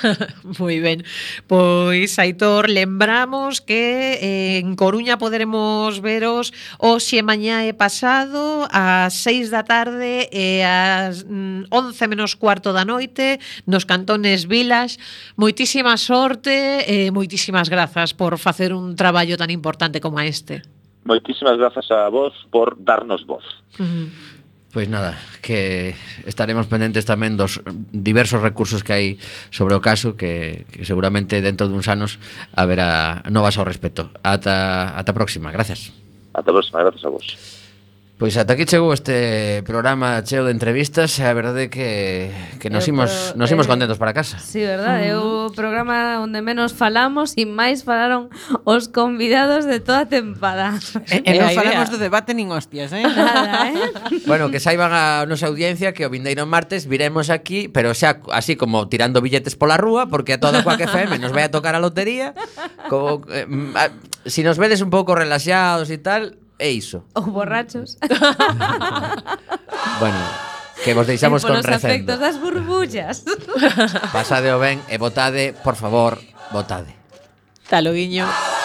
Moi 0.58 0.82
ben. 0.82 1.06
Pois, 1.45 2.18
Aitor, 2.18 2.66
lembramos 2.66 3.62
que 3.62 4.18
eh, 4.18 4.58
en 4.58 4.74
Coruña 4.74 5.22
poderemos 5.22 6.02
veros 6.02 6.50
hoxe 6.82 7.22
mañá 7.22 7.70
e 7.70 7.78
pasado 7.78 8.66
ás 8.74 9.14
seis 9.14 9.54
da 9.54 9.62
tarde 9.70 10.34
e 10.34 10.66
ás 10.66 11.30
mm, 11.30 11.70
11 11.70 12.10
menos 12.10 12.34
cuarto 12.34 12.74
da 12.74 12.89
noite 12.89 13.38
nos 13.70 13.86
cantones 13.86 14.50
Vilas. 14.50 14.97
Moitísima 15.38 15.93
sorte 16.02 16.82
e 16.89 17.14
moitísimas 17.14 17.70
grazas 17.70 18.18
por 18.18 18.41
facer 18.41 18.74
un 18.74 18.97
traballo 18.97 19.38
tan 19.38 19.54
importante 19.54 20.02
como 20.02 20.18
este. 20.26 20.66
Moitísimas 21.06 21.54
grazas 21.62 21.86
a 21.93 22.10
vos 22.10 22.34
por 22.50 22.82
darnos 22.82 23.30
voz. 23.30 23.45
Mm. 23.78 24.39
Pois 24.70 24.86
nada, 24.86 25.18
que 25.42 25.96
estaremos 26.30 26.70
pendentes 26.70 27.02
tamén 27.02 27.34
dos 27.34 27.58
diversos 27.90 28.38
recursos 28.38 28.86
que 28.86 28.94
hai 28.94 29.08
sobre 29.50 29.74
o 29.74 29.82
caso 29.82 30.14
que, 30.14 30.70
que 30.70 30.86
seguramente 30.86 31.42
dentro 31.42 31.66
duns 31.66 31.90
anos 31.90 32.22
haberá 32.54 33.26
novas 33.34 33.58
ao 33.58 33.66
respecto. 33.66 34.14
Ata, 34.22 34.94
ata 34.94 35.10
próxima, 35.10 35.50
gracias. 35.50 35.90
Ata 36.38 36.54
próxima, 36.54 36.86
gracias 36.86 37.02
a 37.02 37.10
vos. 37.10 37.59
Pois 38.20 38.36
ata 38.36 38.52
aquí 38.52 38.68
chegou 38.68 38.92
este 38.92 39.64
programa 39.64 40.20
cheo 40.28 40.44
de 40.44 40.52
entrevistas, 40.52 41.24
a 41.24 41.32
verdade 41.32 41.72
que, 41.72 42.28
que 42.60 42.68
nos 42.68 42.84
eu, 42.84 42.92
imos, 42.92 43.32
nos 43.40 43.48
imos 43.48 43.64
eh, 43.64 43.72
contentos 43.72 43.96
para 43.96 44.12
casa. 44.12 44.44
Sí, 44.44 44.60
verdade, 44.60 45.08
é 45.08 45.16
uh 45.16 45.24
-huh. 45.24 45.48
o 45.48 45.56
programa 45.56 46.20
onde 46.20 46.44
menos 46.44 46.76
falamos 46.76 47.32
e 47.40 47.48
máis 47.48 47.88
falaron 47.88 48.28
os 48.68 48.92
convidados 48.92 49.64
de 49.64 49.80
toda 49.80 50.04
a 50.04 50.08
tempada. 50.12 50.76
E, 51.08 51.24
e, 51.24 51.32
non 51.40 51.48
falamos 51.56 51.88
do 51.88 51.96
debate 51.96 52.36
nin 52.36 52.52
hostias, 52.52 52.92
eh? 52.92 53.08
Nada, 53.08 53.72
eh? 53.72 53.88
bueno, 54.28 54.52
que 54.52 54.60
saiban 54.60 54.92
a 54.92 55.24
nosa 55.24 55.48
audiencia 55.48 55.96
que 55.96 56.04
o 56.04 56.12
vindeiro 56.12 56.44
martes 56.44 56.92
viremos 56.92 57.32
aquí, 57.32 57.72
pero 57.72 57.96
xa 57.96 58.20
así 58.36 58.60
como 58.60 58.92
tirando 58.92 59.24
billetes 59.24 59.56
pola 59.56 59.80
rúa, 59.80 60.12
porque 60.12 60.36
a 60.36 60.44
toda 60.44 60.60
coa 60.60 60.76
que 60.76 60.92
FM 60.92 61.24
nos 61.24 61.32
vai 61.32 61.48
a 61.48 61.56
tocar 61.56 61.72
a 61.72 61.80
lotería. 61.80 62.36
Como, 62.92 63.24
eh, 63.32 63.48
a, 63.80 63.96
si 64.28 64.44
nos 64.44 64.60
vedes 64.60 64.84
un 64.84 64.92
pouco 64.92 65.16
relaxados 65.16 65.88
e 65.88 66.04
tal, 66.04 66.49
É 66.60 66.70
iso. 66.70 67.05
Ou 67.16 67.24
borrachos. 67.24 67.97
bueno, 70.03 70.20
que 70.84 70.93
vos 70.93 71.07
deixamos 71.07 71.47
con 71.47 71.64
recendo. 71.64 71.88
efectos 71.88 72.20
das 72.20 72.36
burbullas. 72.36 73.24
Pasade 74.12 74.51
o 74.51 74.60
ben 74.60 74.84
e 74.91 74.99
votade, 74.99 75.55
por 75.64 75.80
favor, 75.80 76.20
votade. 76.51 76.91
Taloguiño. 77.72 78.28
guiño. 78.28 78.59